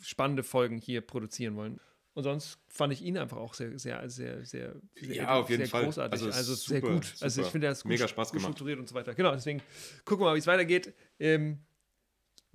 [0.00, 1.80] spannende Folgen hier produzieren wollen.
[2.14, 5.62] Und sonst fand ich ihn einfach auch sehr, sehr, sehr, sehr, sehr, ja, auf jeden
[5.62, 5.84] sehr Fall.
[5.84, 6.12] großartig.
[6.12, 7.04] Also, also super, sehr gut.
[7.06, 7.24] Super.
[7.24, 8.52] Also ich finde, er ist gut, Mega Spaß gut gemacht.
[8.52, 9.14] strukturiert und so weiter.
[9.14, 9.60] Genau, deswegen
[10.04, 10.94] gucken wir mal, wie es weitergeht.
[11.18, 11.65] Ähm,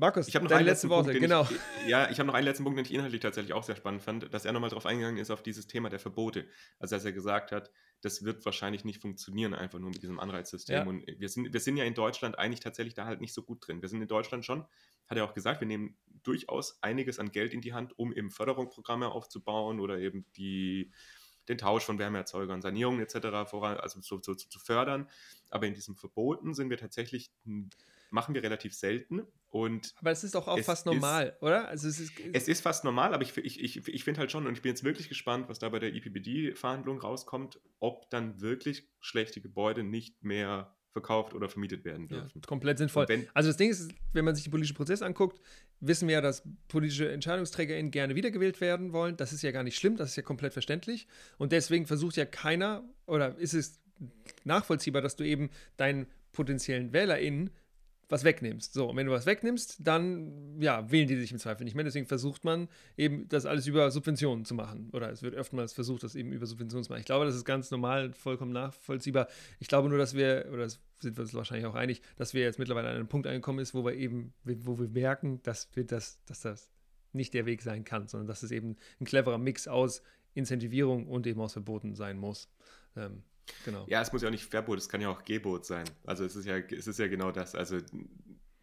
[0.02, 1.44] Markus, ich habe noch deine einen letzten Worte, Punkt, genau.
[1.44, 4.02] Ich, ja, ich habe noch einen letzten Punkt, den ich inhaltlich tatsächlich auch sehr spannend
[4.02, 6.48] fand, dass er nochmal darauf eingegangen ist, auf dieses Thema der Verbote.
[6.80, 7.70] Also, dass er gesagt hat,
[8.02, 10.76] das wird wahrscheinlich nicht funktionieren, einfach nur mit diesem Anreizsystem.
[10.76, 10.84] Ja.
[10.88, 13.68] Und wir sind, wir sind ja in Deutschland eigentlich tatsächlich da halt nicht so gut
[13.68, 13.84] drin.
[13.84, 14.66] Wir sind in Deutschland schon,
[15.06, 18.32] hat er auch gesagt, wir nehmen durchaus einiges an Geld in die Hand, um eben
[18.32, 20.92] Förderungsprogramme aufzubauen oder eben die,
[21.48, 23.48] den Tausch von Wärmeerzeugern, Sanierungen etc.
[23.48, 25.08] voran, also so, so, zu fördern.
[25.52, 27.32] Aber in diesem Verboten sind wir tatsächlich
[28.12, 29.28] machen wir relativ selten.
[29.52, 31.68] Und aber es ist doch auch fast normal, ist, oder?
[31.68, 34.48] Also es ist, es ist fast normal, aber ich, ich, ich, ich finde halt schon,
[34.48, 38.88] und ich bin jetzt wirklich gespannt, was da bei der IPBD-Verhandlung rauskommt, ob dann wirklich
[39.02, 42.42] schlechte Gebäude nicht mehr verkauft oder vermietet werden dürfen.
[42.42, 43.08] Ja, komplett sinnvoll.
[43.10, 45.42] Wenn, also das Ding ist, wenn man sich den politischen Prozess anguckt,
[45.82, 49.18] wissen wir ja, dass politische EntscheidungsträgerInnen gerne wiedergewählt werden wollen.
[49.18, 51.08] Das ist ja gar nicht schlimm, das ist ja komplett verständlich.
[51.38, 53.82] Und deswegen versucht ja keiner, oder ist es
[54.46, 57.52] nachvollziehbar, dass du eben deinen potenziellen WählerInnen
[58.12, 58.74] was wegnimmst.
[58.74, 61.86] So, und wenn du was wegnimmst, dann ja, wählen die sich im Zweifel nicht mehr.
[61.86, 64.90] Deswegen versucht man eben, das alles über Subventionen zu machen.
[64.92, 67.00] Oder es wird oftmals versucht, das eben über Subventionen zu machen.
[67.00, 69.28] Ich glaube, das ist ganz normal, vollkommen nachvollziehbar.
[69.60, 72.42] Ich glaube nur, dass wir, oder das sind wir uns wahrscheinlich auch einig, dass wir
[72.42, 75.86] jetzt mittlerweile an einem Punkt angekommen ist, wo wir eben, wo wir merken, dass wir
[75.86, 76.70] das, dass das
[77.14, 80.04] nicht der Weg sein kann, sondern dass es eben ein cleverer Mix aus
[80.34, 82.50] Incentivierung und eben aus Verboten sein muss.
[82.98, 83.24] Ähm,
[83.66, 83.86] Genau.
[83.88, 85.86] Ja, es muss ja auch nicht Verbot, es kann ja auch Gebot sein.
[86.06, 87.56] Also es ist ja, es ist ja genau das.
[87.56, 87.80] Also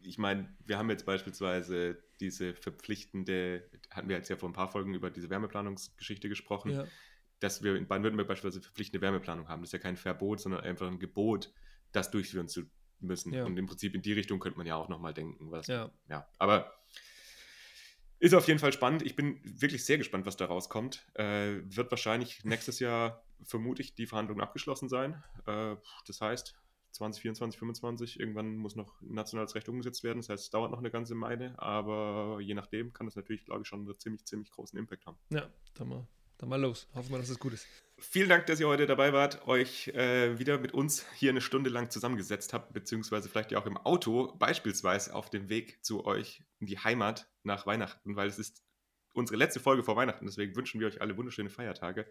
[0.00, 4.70] ich meine, wir haben jetzt beispielsweise diese verpflichtende, hatten wir jetzt ja vor ein paar
[4.70, 6.86] Folgen über diese Wärmeplanungsgeschichte gesprochen, ja.
[7.40, 9.60] dass wir in Baden-Württemberg beispielsweise verpflichtende Wärmeplanung haben.
[9.62, 11.52] Das ist ja kein Verbot, sondern einfach ein Gebot,
[11.92, 12.62] das durchführen zu
[13.00, 13.32] müssen.
[13.32, 13.44] Ja.
[13.44, 15.50] Und im Prinzip in die Richtung könnte man ja auch nochmal denken.
[15.50, 15.90] Was, ja.
[16.08, 16.26] ja.
[16.38, 16.72] Aber
[18.18, 19.02] Ist auf jeden Fall spannend.
[19.02, 21.06] Ich bin wirklich sehr gespannt, was da rauskommt.
[21.14, 25.22] Äh, wird wahrscheinlich nächstes Jahr, vermute ich, die Verhandlungen abgeschlossen sein.
[25.46, 26.54] Äh, das heißt,
[26.92, 30.18] 2024, 2025, irgendwann muss noch nationales Recht umgesetzt werden.
[30.18, 33.62] Das heißt, es dauert noch eine ganze Meile, aber je nachdem kann das natürlich, glaube
[33.62, 35.18] ich, schon einen ziemlich, ziemlich großen Impact haben.
[35.30, 36.06] Ja, dann mal,
[36.38, 36.88] dann mal los.
[36.94, 37.66] Hoffen wir, dass es gut ist.
[37.98, 41.68] Vielen Dank, dass ihr heute dabei wart, euch äh, wieder mit uns hier eine Stunde
[41.68, 46.42] lang zusammengesetzt habt, beziehungsweise vielleicht ja auch im Auto, beispielsweise auf dem Weg zu euch
[46.58, 48.62] in die Heimat nach Weihnachten, weil es ist
[49.12, 50.26] unsere letzte Folge vor Weihnachten.
[50.26, 52.06] Deswegen wünschen wir euch alle wunderschöne Feiertage.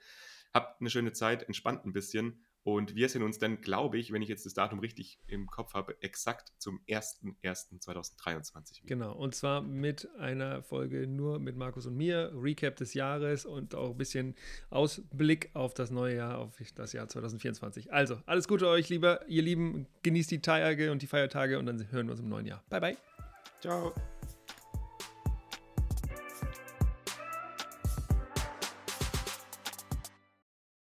[0.54, 4.22] Habt eine schöne Zeit, entspannt ein bisschen und wir sehen uns dann, glaube ich, wenn
[4.22, 8.82] ich jetzt das Datum richtig im Kopf habe, exakt zum 01.01.2023.
[8.84, 13.74] Genau, und zwar mit einer Folge nur mit Markus und mir, Recap des Jahres und
[13.74, 14.36] auch ein bisschen
[14.70, 17.94] Ausblick auf das neue Jahr, auf das Jahr 2024.
[17.94, 21.90] Also, alles Gute euch, lieber, ihr Lieben, genießt die Tage und die Feiertage und dann
[21.90, 22.66] hören wir uns im neuen Jahr.
[22.70, 22.98] Bye, bye.
[23.62, 23.94] Ciao.